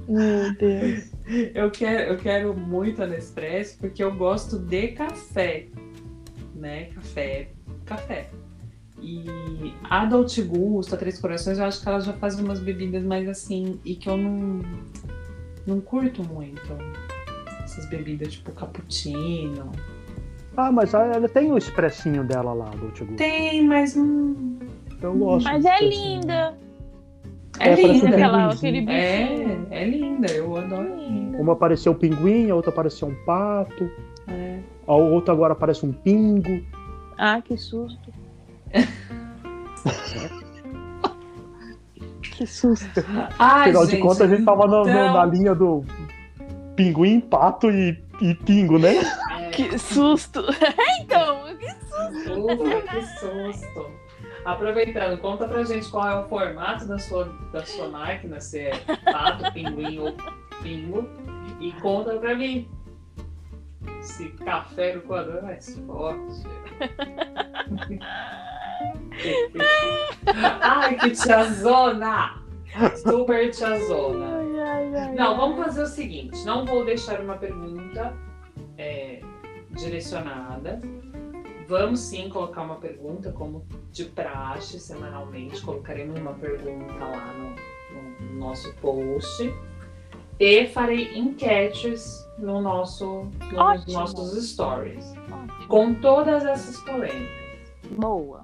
[0.07, 1.11] Meu Deus.
[1.53, 5.67] eu, quero, eu quero muito a Nespresso porque eu gosto de café.
[6.55, 6.85] Né?
[6.95, 7.49] Café.
[7.85, 8.29] Café.
[9.01, 9.25] E
[9.89, 13.27] a Dolce Gusto, a Três Corações, eu acho que ela já faz umas bebidas mais
[13.27, 13.79] assim.
[13.83, 14.59] E que eu não,
[15.65, 16.61] não curto muito.
[17.63, 19.71] Essas bebidas tipo cappuccino.
[20.57, 23.15] Ah, mas ela tem o expressinho dela lá, Dolce Gusto.
[23.15, 24.35] Tem, mas não.
[25.01, 25.45] Eu gosto.
[25.45, 26.57] Mas do é linda.
[27.59, 28.09] É, É, linda.
[28.09, 29.67] Aquela, aquele bichinho.
[29.71, 30.95] É, é linda, eu adoro.
[30.97, 31.37] Linda.
[31.37, 33.89] Uma pareceu um pinguim, a outra pareceu um pato.
[34.27, 34.59] É.
[34.87, 36.63] A outra agora parece um pingo.
[37.17, 38.11] Ah, que susto.
[42.41, 43.05] que susto.
[43.37, 45.83] Ai, Afinal de gente, contas, a gente tava no- então- na linha do
[46.75, 48.95] pinguim, pato e, e pingo, né?
[48.97, 50.43] É, Que susto.
[51.01, 53.91] então, que ufa, que susto.
[54.43, 58.71] Aproveitando, conta pra gente qual é o formato da sua, da sua máquina, se é
[59.11, 60.15] pato, pinguim ou
[60.63, 61.07] pingo.
[61.59, 62.67] E conta pra mim
[64.01, 66.43] se café no coador é mais forte.
[70.61, 72.41] Ai, que tiazona!
[72.95, 74.37] Super tiazona.
[74.37, 78.13] Ai, ai, ai, Não, vamos fazer o seguinte: não vou deixar uma pergunta
[78.77, 79.21] é,
[79.71, 80.81] direcionada.
[81.67, 85.61] Vamos sim colocar uma pergunta, como de praxe, semanalmente.
[85.61, 89.53] Colocaremos uma pergunta lá no, no nosso post.
[90.39, 95.13] E farei enquetes no nosso, nos nossos stories.
[95.31, 95.67] Ótimo.
[95.67, 97.29] Com todas essas polêmicas,
[97.97, 98.41] Boa.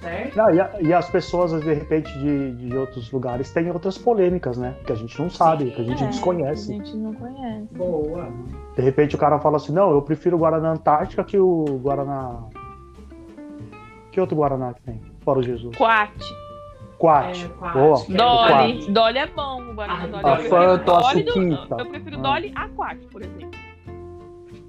[0.00, 0.40] certo?
[0.40, 4.56] Ah, e, a- e as pessoas, de repente, de, de outros lugares têm outras polêmicas,
[4.56, 4.74] né?
[4.86, 6.72] Que a gente não sabe, que a gente É, desconhece.
[6.72, 7.68] A gente não conhece.
[7.74, 8.28] Boa.
[8.76, 12.44] De repente o cara fala assim, não, eu prefiro o Guaraná Antártica que o Guaraná.
[14.10, 15.00] Que outro Guaraná que tem?
[15.24, 15.76] Fora o Jesus.
[15.76, 16.41] Quate.
[17.02, 17.44] Quat.
[17.44, 17.98] É, quat, Boa.
[17.98, 18.78] é Dolly.
[18.78, 18.90] Quat.
[18.92, 19.62] Dolly é bom.
[19.70, 20.24] O Guaraná Ah, Dolly.
[20.24, 21.80] a Eu prefiro Fanta, a Dolly do-.
[21.80, 22.20] Eu prefiro Ah.
[22.22, 23.50] Dolly a Quate, por exemplo.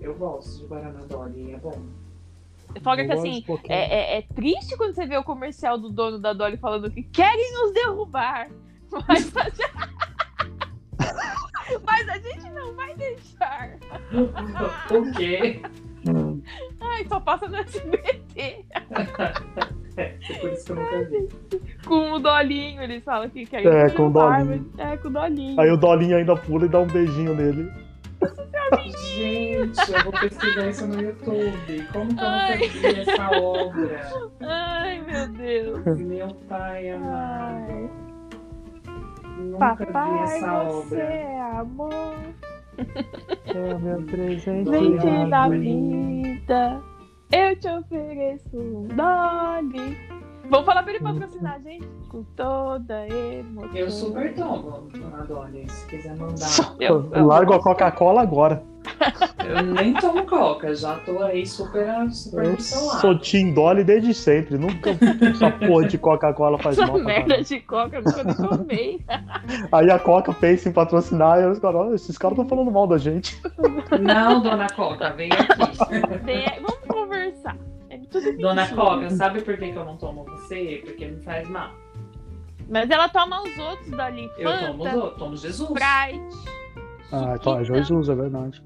[0.02, 1.80] Eu gosto de Guaraná Dolly, é bom.
[2.82, 6.18] Fora que assim, um é, é- é triste quando você vê o comercial do dono
[6.18, 8.50] da Dolly falando que querem nos derrubar.
[9.08, 9.74] Mas a gente,
[11.86, 13.78] mas a gente não vai deixar.
[14.92, 15.62] o quê?
[16.82, 18.66] Ai, só passa no SBT.
[20.30, 21.30] É por isso que eu nunca vi.
[21.86, 24.70] Com o Dolinho, eles falam que querem É, com o Dolinho.
[24.78, 25.60] É, com o Dolinho.
[25.62, 27.70] Aí o Dolinho ainda pula e dá um beijinho nele.
[29.14, 31.88] Gente, eu vou pesquisar isso no YouTube.
[31.92, 32.58] Como que eu Ai.
[32.70, 34.02] vi essa obra?
[34.42, 35.98] Ai, meu Deus.
[36.00, 37.66] Meu pai amado.
[37.70, 37.90] Ai.
[39.38, 41.04] Nunca vi Papai, essa você obra.
[41.04, 42.16] é amor.
[43.46, 44.68] É meu presente.
[44.72, 45.30] Gente Dolly.
[45.30, 46.82] da vida,
[47.34, 49.98] eu te ofereço um Dolly.
[50.50, 51.88] Vamos falar pra ele patrocinar a gente?
[52.10, 53.76] Com toda emoção.
[53.76, 56.48] Eu super tomo, dona Dolly, se quiser mandar.
[56.80, 57.60] Eu- eu Largo a.
[57.64, 58.62] Coca-Cola agora.
[59.48, 64.58] Eu nem tomo coca, já tô aí super, super Eu sou Tim Dolly desde sempre.
[64.58, 64.90] Nunca
[65.26, 67.00] essa porra de Coca-Cola faz Essa mal.
[67.02, 67.46] merda caralho.
[67.46, 69.00] de coca eu nunca tomei.
[69.72, 72.86] Aí a Coca pensa em patrocinar e os caras, "Ó, esses caras estão falando mal
[72.86, 73.42] da gente.
[74.02, 76.20] Não, dona Coca, vem aqui.
[76.26, 76.83] Tem- Vamos
[77.32, 77.58] conversar.
[77.90, 78.68] É tudo Dona.
[78.70, 80.82] Coca, sabe por que, que eu não tomo você?
[80.84, 81.72] Porque me faz mal.
[82.70, 84.30] Mas ela toma os outros dali.
[84.38, 85.70] Eu Fanta, tomo, os outros, tomo Jesus.
[85.70, 86.54] Sprite.
[87.12, 87.66] Ah, é Suquita.
[87.66, 88.64] Jesus, é verdade.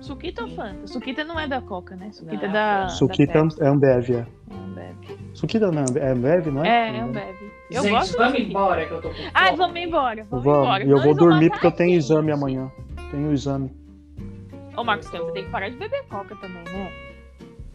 [0.00, 0.86] Suquita ou Fanta?
[0.86, 2.10] Suquita não é da Coca, né?
[2.10, 2.88] Suquita é Não, da.
[2.88, 3.62] Suquita da Pepsi.
[3.62, 4.14] é Ambev, é.
[4.14, 5.18] É Ambev.
[5.34, 6.68] Suquita não, é Ambev, não é?
[6.68, 7.36] É, é Ambev.
[7.70, 9.58] Eu Gente, gosto vamos embora que eu tô com Ai, fome.
[9.58, 10.26] vamos embora.
[10.28, 10.84] Vamos, Vamos, embora.
[10.84, 12.72] e eu vou dormir porque eu tenho exame amanhã.
[13.12, 13.70] Tenho exame.
[14.76, 16.92] Ô, Marcos, então você tem que parar de beber Coca também, né?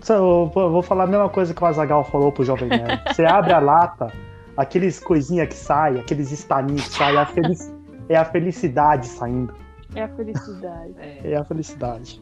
[0.09, 3.01] Eu vou eu falar a mesma coisa que o Azagal falou pro Jovem Nerd.
[3.11, 4.11] Você abre a lata,
[4.55, 7.73] aqueles coisinha que sai, aqueles estaninhos que saem, é a, felici-
[8.09, 9.53] é a felicidade saindo.
[9.95, 10.93] É a felicidade.
[11.23, 12.21] É, É a felicidade.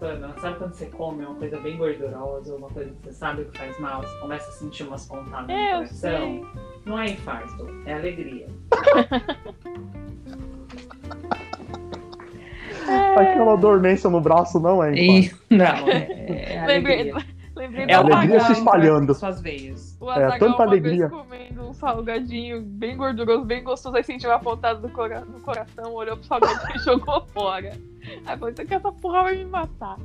[0.00, 3.58] Ana, sabe quando você come uma coisa bem gordurosa, uma coisa que você sabe que
[3.58, 6.40] faz mal, você começa a sentir umas pontadas no É, eu coração?
[6.84, 8.46] Não é infarto, é alegria.
[13.16, 14.94] Aquela dormência no braço não é.
[14.94, 17.24] E, não, é, é Lembrei, alegria.
[17.56, 19.14] lembrei É alegria se espalhando.
[19.14, 19.96] Suas veias.
[20.00, 21.08] O É, Azaghal tanta uma vez alegria.
[21.08, 25.92] comendo um salgadinho bem gorduroso, bem gostoso, aí sentiu uma pontada no, cora- no coração,
[25.94, 27.72] olhou pro salgadinho e jogou fora.
[28.26, 29.96] Aí falou, isso aqui essa porra vai me matar.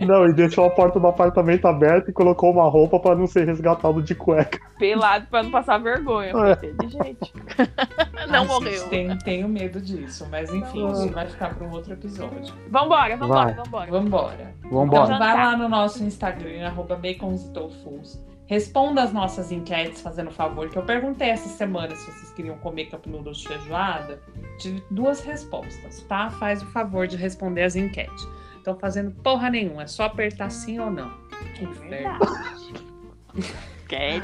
[0.00, 3.46] Não, e deixou a porta do apartamento aberta e colocou uma roupa pra não ser
[3.46, 4.58] resgatado de cueca.
[4.78, 6.32] Pelado pra não passar vergonha.
[6.32, 6.52] É.
[6.66, 7.32] Inteligente.
[8.30, 8.72] não Ai, morreu.
[8.72, 10.92] gente, Tenho, tenho medo disso, mas enfim, Não.
[10.92, 12.54] isso vai ficar para um outro episódio.
[12.70, 13.54] Vambora, vambora, Vai.
[13.54, 13.90] vambora.
[13.90, 14.54] Vambora.
[14.70, 15.04] Vambora.
[15.04, 18.22] Então vai lá no nosso Instagram, arroba bacons e tofus.
[18.50, 22.86] Responda as nossas enquetes, fazendo favor, que eu perguntei essa semana se vocês queriam comer
[22.86, 24.20] cup noodles de feijoada.
[24.58, 26.30] Tive duas respostas, tá?
[26.30, 28.26] Faz o favor de responder as enquetes.
[28.60, 31.12] Então fazendo porra nenhuma, é só apertar sim ou não.
[31.60, 32.18] É Inferno.
[32.18, 33.54] verdade.
[33.88, 34.20] Quer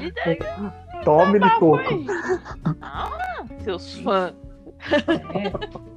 [1.04, 2.04] Tome-lhe coco.
[2.82, 4.34] Ah, seus fãs.
[4.90, 5.86] É.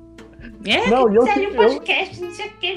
[0.65, 2.75] É, Não, eu, sério, eu, podcast, não sei o quê.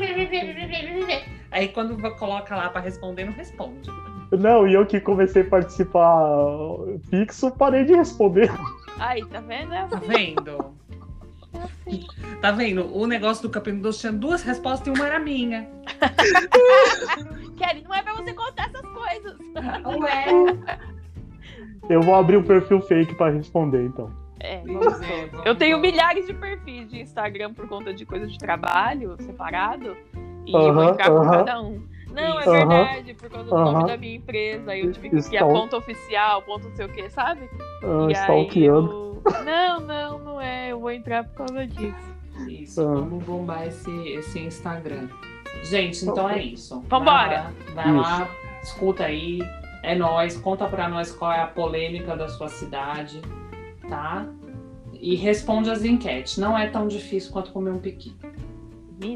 [1.50, 3.90] Aí quando coloca lá pra responder, não responde.
[4.38, 6.18] Não, e eu que comecei a participar
[7.10, 8.50] fixo, parei de responder.
[8.98, 9.72] Aí, tá vendo?
[9.74, 10.74] É Tá assim, vendo?
[11.54, 12.06] é assim.
[12.40, 12.96] Tá vendo?
[12.96, 15.68] O negócio do Capim Doce tinha duas respostas e uma era minha.
[17.56, 19.38] Kelly, não é pra você contar essas coisas.
[20.00, 20.80] Ué.
[21.88, 24.10] Eu vou abrir um perfil fake pra responder, então.
[24.40, 28.26] É, Vamos ver, vamos- Eu tenho milhares de perfis de Instagram por conta de coisa
[28.26, 29.96] de trabalho, separado.
[30.46, 31.44] E Aham, vou entrar por aham.
[31.44, 31.82] cada um.
[32.14, 32.50] Não, é Isso.
[32.50, 32.68] Aham.
[32.84, 33.86] verdade, por causa do nome Aham.
[33.86, 34.70] da minha empresa.
[34.72, 37.48] Aí eu tive que criar ponto oficial, ponto não sei o que, sabe?
[37.82, 39.22] Ah, e stalkeando.
[39.24, 39.44] eu...
[39.44, 40.72] Não, não, não é.
[40.72, 42.12] Eu vou entrar por causa disso.
[42.48, 42.94] Isso, Ah.
[42.94, 45.08] vamos bombar esse, esse Instagram.
[45.64, 46.80] Gente, então é isso.
[46.88, 47.52] Vambora.
[47.74, 48.28] Vai lá, vai lá,
[48.62, 49.40] escuta aí.
[49.82, 50.36] É nóis.
[50.36, 53.20] Conta pra nós qual é a polêmica da sua cidade,
[53.88, 54.26] tá?
[54.92, 56.38] E responde as enquetes.
[56.38, 58.14] Não é tão difícil quanto comer um piqui.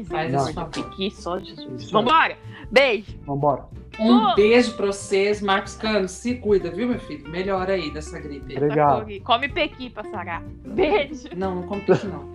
[0.09, 0.67] Faz esse favor.
[0.75, 0.83] Misericórdia.
[0.95, 1.89] Que só Jesus.
[1.91, 2.37] Vambora.
[2.71, 3.17] Beijo.
[3.25, 3.65] Vambora.
[3.99, 4.35] Um Oh.
[4.35, 5.41] beijo pra vocês.
[5.41, 7.27] Marcos Cano, se cuida, viu, meu filho?
[7.29, 8.55] Melhora aí dessa gripe.
[8.55, 9.07] Obrigado.
[9.23, 10.43] Come pequi pra sarar.
[10.65, 11.29] Beijo.
[11.35, 12.31] Não, não come piqui, não.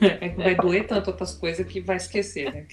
[0.00, 2.66] É que vai doer tanto outras coisas que vai esquecer, né?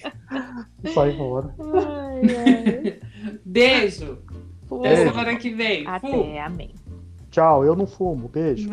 [0.92, 1.54] Sai fora.
[1.58, 3.00] Ai,
[3.44, 4.18] Beijo.
[4.70, 5.84] Até semana que vem.
[5.84, 5.90] Fu.
[5.90, 6.74] Até, amém.
[7.30, 8.68] Tchau, eu não fumo, beijo.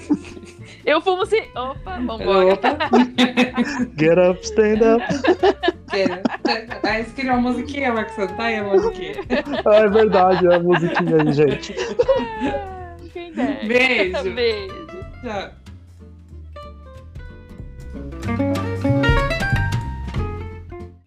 [0.84, 1.42] eu fumo sim.
[1.54, 2.58] Opa, vambora.
[3.98, 5.02] Get up, stand up.
[5.90, 6.20] Get up.
[6.82, 9.14] Ah, é uma musiquinha, Max Santaia, é uma musiquinha.
[9.30, 11.74] É, é verdade, é a musiquinha aí, gente.
[13.14, 13.32] Quem.
[13.32, 14.34] Beijo.
[14.34, 14.86] Beijo.
[15.22, 15.60] Tchau.